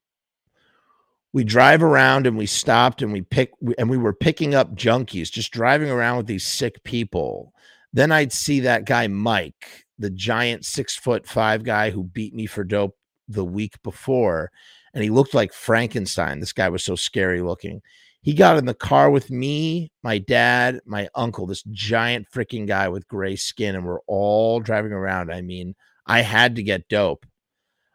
[1.34, 5.30] we drive around and we stopped and we pick and we were picking up junkies,
[5.30, 7.54] just driving around with these sick people.
[7.92, 12.46] Then I'd see that guy Mike the giant six foot five guy who beat me
[12.46, 12.98] for dope
[13.28, 14.52] the week before.
[14.94, 16.40] And he looked like Frankenstein.
[16.40, 17.82] This guy was so scary looking.
[18.22, 22.88] He got in the car with me, my dad, my uncle, this giant freaking guy
[22.88, 25.32] with gray skin, and we're all driving around.
[25.32, 27.26] I mean, I had to get dope.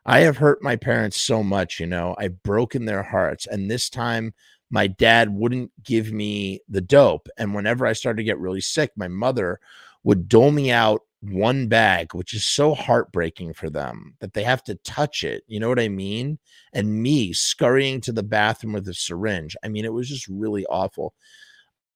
[0.05, 3.47] I have hurt my parents so much, you know, I've broken their hearts.
[3.47, 4.35] And this time,
[4.71, 7.29] my dad wouldn't give me the dope.
[7.39, 9.61] And whenever I started to get really sick, my mother
[10.03, 14.63] would dole me out one bag, which is so heartbreaking for them that they have
[14.65, 15.45] to touch it.
[15.47, 16.39] You know what I mean?
[16.73, 19.57] And me scurrying to the bathroom with a syringe.
[19.65, 21.15] I mean, it was just really awful.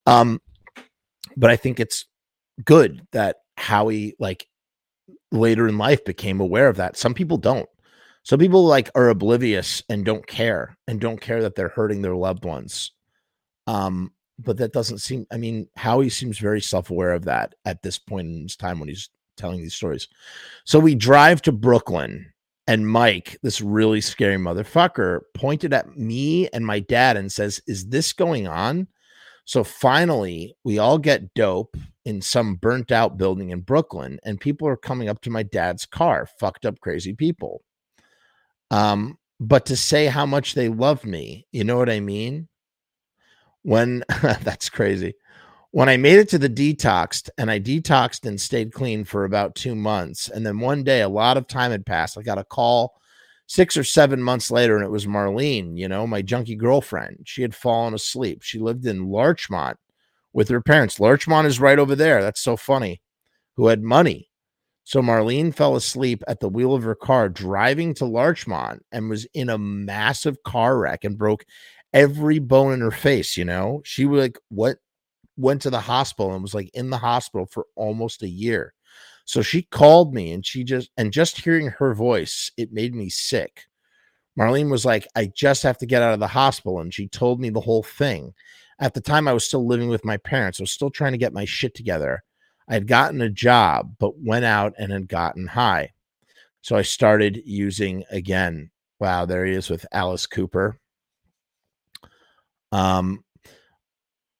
[0.06, 0.40] Um,
[1.36, 2.06] but I think it's
[2.64, 4.46] good that Howie, like
[5.30, 6.96] later in life, became aware of that.
[6.96, 7.68] Some people don't.
[8.22, 12.16] Some people like are oblivious and don't care and don't care that they're hurting their
[12.16, 12.92] loved ones.
[13.66, 14.12] Um,
[14.42, 18.28] but that doesn't seem i mean howie seems very self-aware of that at this point
[18.28, 19.10] in his time when he's
[19.40, 20.06] telling these stories.
[20.64, 22.32] So we drive to brooklyn
[22.66, 27.88] and mike this really scary motherfucker pointed at me and my dad and says is
[27.88, 28.86] this going on?
[29.44, 34.68] So finally we all get dope in some burnt out building in brooklyn and people
[34.68, 37.62] are coming up to my dad's car fucked up crazy people.
[38.70, 42.46] Um but to say how much they love me you know what i mean
[43.62, 45.14] when that's crazy.
[45.72, 49.54] When I made it to the detoxed and I detoxed and stayed clean for about
[49.54, 50.28] two months.
[50.28, 52.18] And then one day, a lot of time had passed.
[52.18, 53.00] I got a call
[53.46, 57.18] six or seven months later, and it was Marlene, you know, my junkie girlfriend.
[57.24, 58.42] She had fallen asleep.
[58.42, 59.76] She lived in Larchmont
[60.32, 61.00] with her parents.
[61.00, 62.22] Larchmont is right over there.
[62.22, 63.00] That's so funny.
[63.56, 64.30] Who had money.
[64.84, 69.24] So Marlene fell asleep at the wheel of her car driving to Larchmont and was
[69.34, 71.44] in a massive car wreck and broke
[71.92, 73.82] every bone in her face, you know.
[73.84, 74.78] She like what
[75.36, 78.74] went to the hospital and was like in the hospital for almost a year.
[79.24, 83.08] So she called me and she just and just hearing her voice, it made me
[83.08, 83.66] sick.
[84.38, 86.80] Marlene was like, I just have to get out of the hospital.
[86.80, 88.34] And she told me the whole thing.
[88.78, 90.58] At the time, I was still living with my parents.
[90.58, 92.22] I was still trying to get my shit together.
[92.66, 95.92] I had gotten a job, but went out and had gotten high.
[96.62, 98.70] So I started using again.
[98.98, 100.78] Wow, there he is with Alice Cooper.
[102.72, 103.24] Um,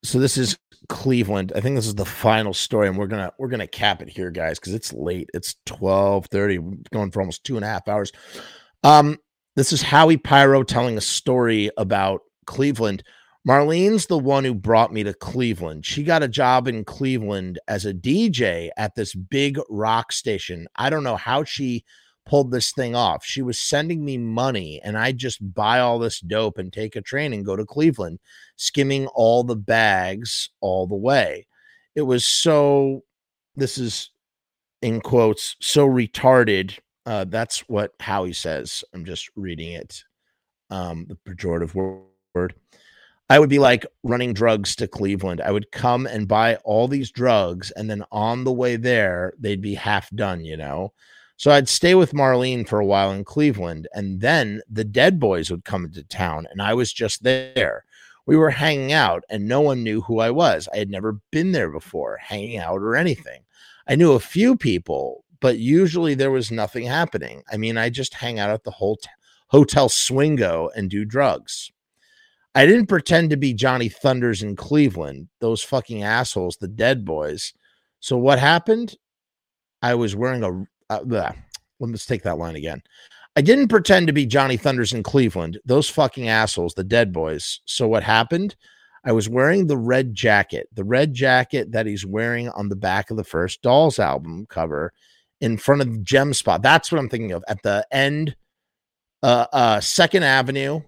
[0.03, 1.53] so this is Cleveland.
[1.55, 4.31] I think this is the final story, and we're gonna we're gonna cap it here,
[4.31, 5.31] guys, because it's late.
[5.35, 6.59] It's twelve thirty,
[6.93, 8.13] going for almost two and a half hours.
[8.83, 9.19] Um,
[9.57, 13.03] this is Howie Pyro telling a story about Cleveland.
[13.49, 15.87] Marlene's the one who brought me to Cleveland.
[15.87, 20.67] She got a job in Cleveland as a DJ at this big rock station.
[20.77, 21.85] I don't know how she
[22.31, 23.25] pulled this thing off.
[23.25, 27.01] She was sending me money, and I just buy all this dope and take a
[27.01, 28.21] train and go to Cleveland,
[28.55, 31.49] skimming all the bags all the way.
[31.97, 33.03] It was so,
[33.57, 34.13] this is
[34.81, 36.79] in quotes, so retarded.
[37.05, 38.85] Uh, that's what Howie says.
[38.95, 40.05] I'm just reading it,
[40.71, 42.55] um, the pejorative word.
[43.29, 45.41] I would be like running drugs to Cleveland.
[45.41, 49.61] I would come and buy all these drugs, and then on the way there, they'd
[49.61, 50.93] be half done, you know?
[51.41, 55.51] So I'd stay with Marlene for a while in Cleveland, and then the Dead Boys
[55.51, 57.87] would come into town, and I was just there.
[58.27, 60.69] We were hanging out, and no one knew who I was.
[60.75, 63.41] I had never been there before, hanging out or anything.
[63.89, 67.43] I knew a few people, but usually there was nothing happening.
[67.51, 69.09] I mean, I just hang out at the whole t-
[69.47, 71.73] Hotel Swingo and do drugs.
[72.55, 77.55] I didn't pretend to be Johnny Thunders in Cleveland, those fucking assholes, the dead boys.
[77.99, 78.95] So what happened?
[79.81, 80.67] I was wearing a.
[80.91, 81.33] Uh,
[81.79, 82.83] let's take that line again.
[83.37, 87.61] I didn't pretend to be Johnny Thunders in Cleveland, those fucking assholes, the dead boys.
[87.65, 88.57] So what happened?
[89.05, 93.11] I was wearing the red jacket, the red jacket that he's wearing on the back
[93.11, 94.93] of the first Dolls album cover
[95.41, 96.59] in front of Gem Spa.
[96.59, 98.37] That's what I'm thinking of at the end,
[99.23, 100.83] uh, uh, Second Avenue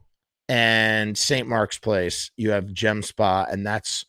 [0.49, 1.49] and St.
[1.49, 2.33] Mark's Place.
[2.37, 4.05] You have Gem Spa, and that's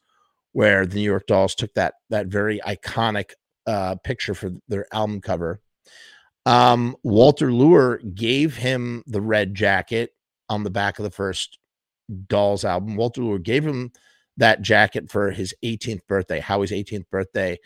[0.51, 3.31] where the New York Dolls took that that very iconic
[3.67, 5.61] uh, picture for their album cover.
[6.45, 10.11] Um, Walter Lure gave him the red jacket
[10.49, 11.57] on the back of the first
[12.27, 12.95] Dolls album.
[12.95, 13.91] Walter Lure gave him
[14.37, 17.57] that jacket for his 18th birthday, Howie's 18th birthday.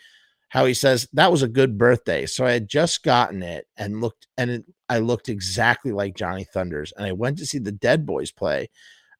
[0.50, 2.24] Howie says that was a good birthday.
[2.24, 6.44] So I had just gotten it and looked, and it, I looked exactly like Johnny
[6.44, 6.92] Thunders.
[6.96, 8.68] And I went to see the Dead Boys play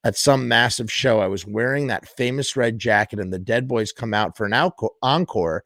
[0.05, 1.20] at some massive show.
[1.20, 4.70] I was wearing that famous red jacket, and the Dead Boys come out for an
[5.03, 5.65] encore.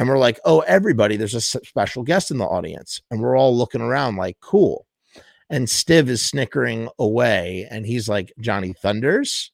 [0.00, 3.02] And we're like, oh, everybody, there's a special guest in the audience.
[3.10, 4.86] And we're all looking around like, cool.
[5.50, 7.68] And Stiv is snickering away.
[7.70, 9.52] And he's like, Johnny Thunders?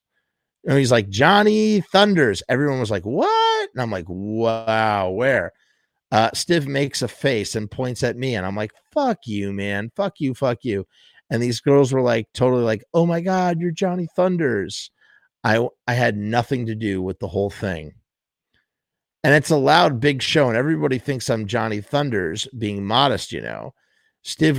[0.65, 2.45] And he's like, Johnny Thunders.
[2.49, 3.71] Everyone was like, what?
[3.75, 5.51] And I'm like, wow, where?
[6.13, 8.37] Uh, Stiv makes a face and points at me.
[8.37, 9.91] And I'm like, fuck you, man.
[9.97, 10.87] Fuck you, fuck you.
[11.29, 14.93] And these girls were like, totally like, oh my God, you're Johnny Thunders.
[15.43, 17.95] I, I had nothing to do with the whole thing
[19.27, 23.43] and it's a loud big show and everybody thinks i'm johnny thunders being modest you
[23.43, 23.75] know
[24.27, 24.59] Stiv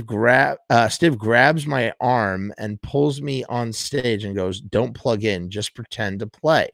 [0.70, 5.50] uh, Stiv grabs my arm and pulls me on stage and goes, "Don't plug in,
[5.50, 6.70] just pretend to play."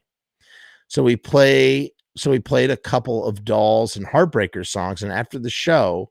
[0.87, 1.91] So we play.
[2.15, 6.09] So we played a couple of Dolls and Heartbreaker songs, and after the show,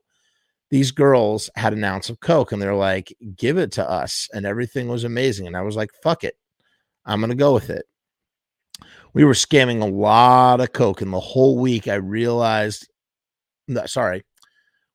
[0.69, 4.45] these girls had an ounce of coke, and they're like, "Give it to us," and
[4.45, 5.47] everything was amazing.
[5.47, 6.35] And I was like, "Fuck it,
[7.03, 7.87] I'm gonna go with it."
[9.15, 12.87] We were scamming a lot of coke and the whole week i realized
[13.85, 14.23] sorry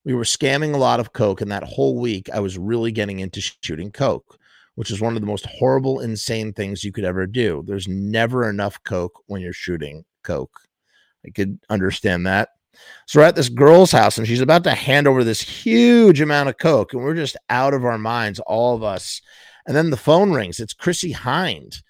[0.05, 3.19] we were scamming a lot of coke and that whole week i was really getting
[3.19, 4.39] into shooting coke
[4.81, 7.63] which is one of the most horrible insane things you could ever do.
[7.67, 10.59] There's never enough coke when you're shooting coke.
[11.27, 12.49] I could understand that.
[13.07, 16.49] So we're at this girl's house and she's about to hand over this huge amount
[16.49, 19.21] of coke and we're just out of our minds all of us.
[19.67, 20.59] And then the phone rings.
[20.61, 21.83] It's chrissy hynde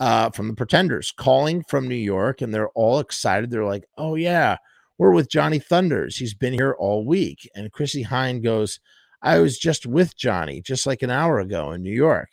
[0.00, 3.50] uh, from the Pretenders calling from New York, and they're all excited.
[3.50, 4.56] They're like, "Oh yeah,
[4.98, 6.16] we're with Johnny Thunders.
[6.16, 8.80] He's been here all week." And Chrissie Hynde goes,
[9.22, 12.30] "I was just with Johnny just like an hour ago in New York."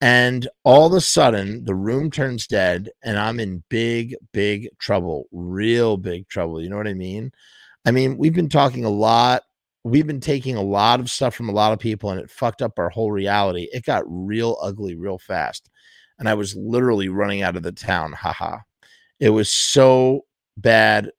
[0.00, 5.26] And all of a sudden, the room turns dead, and I'm in big, big trouble,
[5.32, 6.60] real big trouble.
[6.60, 7.32] You know what I mean?
[7.86, 9.42] I mean, we've been talking a lot.
[9.84, 12.62] We've been taking a lot of stuff from a lot of people, and it fucked
[12.62, 13.68] up our whole reality.
[13.72, 15.70] It got real ugly real fast
[16.18, 18.12] and I was literally running out of the town.
[18.12, 18.58] Haha.
[19.20, 20.22] It was so
[20.56, 21.10] bad.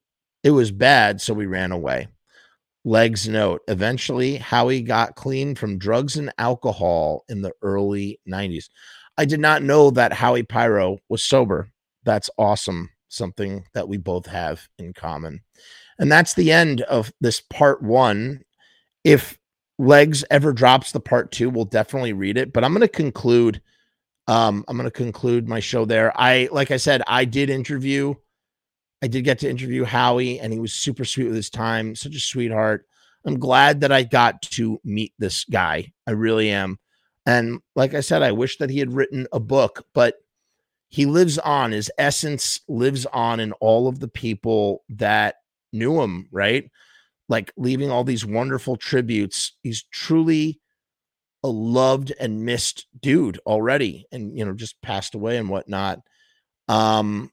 [0.43, 2.07] It was bad, so we ran away.
[2.83, 8.65] Legs note eventually, Howie got clean from drugs and alcohol in the early 90s.
[9.17, 11.71] I did not know that Howie Pyro was sober.
[12.03, 12.89] That's awesome.
[13.07, 15.41] Something that we both have in common.
[15.97, 18.41] And that's the end of this part one.
[19.03, 19.37] If
[19.79, 22.53] Legs ever drops the part two, we'll definitely read it.
[22.53, 23.61] But I'm going to conclude
[24.27, 26.11] um, I'm going to conclude my show there.
[26.19, 28.15] I, like I said, I did interview,
[29.01, 32.15] I did get to interview Howie, and he was super sweet with his time, such
[32.15, 32.87] a sweetheart.
[33.25, 35.91] I'm glad that I got to meet this guy.
[36.07, 36.79] I really am.
[37.25, 40.15] And like I said, I wish that he had written a book, but
[40.89, 41.71] he lives on.
[41.71, 45.35] His essence lives on in all of the people that
[45.73, 46.69] knew him, right?
[47.27, 49.53] Like leaving all these wonderful tributes.
[49.63, 50.59] He's truly
[51.45, 55.99] a loved and missed dude already and you know just passed away and whatnot
[56.67, 57.31] um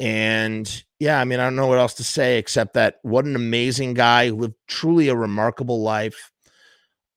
[0.00, 3.36] and yeah i mean i don't know what else to say except that what an
[3.36, 6.30] amazing guy lived truly a remarkable life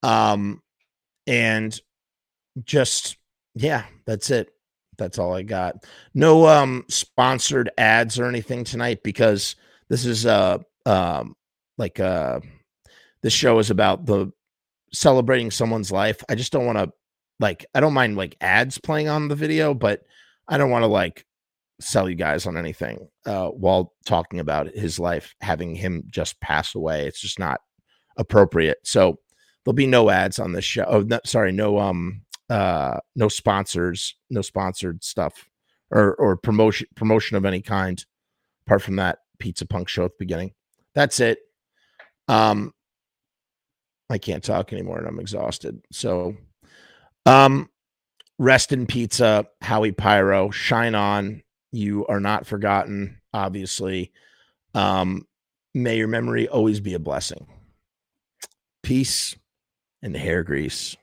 [0.04, 0.62] um
[1.26, 1.80] and
[2.64, 3.18] just
[3.56, 4.50] yeah that's it.
[4.98, 5.86] That's all i got.
[6.14, 9.56] No um sponsored ads or anything tonight because
[9.90, 11.36] this is uh um
[11.78, 12.40] like uh
[13.22, 14.32] this show is about the
[14.94, 16.24] celebrating someone's life.
[16.30, 16.92] I just don't want to
[17.40, 20.02] like I don't mind like ads playing on the video, but
[20.48, 21.26] I don't want to like
[21.82, 26.76] sell you guys on anything uh while talking about his life having him just pass
[26.76, 27.08] away.
[27.08, 27.62] It's just not
[28.18, 28.80] appropriate.
[28.84, 29.20] So
[29.64, 30.86] there'll be no ads on this show.
[30.88, 35.50] Oh, no, sorry, no um uh no sponsors, no sponsored stuff
[35.92, 38.04] or or promotion promotion of any kind
[38.66, 40.54] apart from that pizza punk show at the beginning.
[40.94, 41.40] That's it.
[42.28, 42.74] Um
[44.10, 45.82] I can't talk anymore and I'm exhausted.
[45.92, 46.36] So,
[47.26, 47.70] um,
[48.38, 50.50] rest in pizza, Howie Pyro.
[50.50, 51.44] Shine on.
[51.72, 54.12] You are not forgotten, obviously.
[54.74, 55.28] Um,
[55.74, 57.46] may your memory always be a blessing.
[58.82, 59.36] Peace
[60.02, 60.96] and hair grease.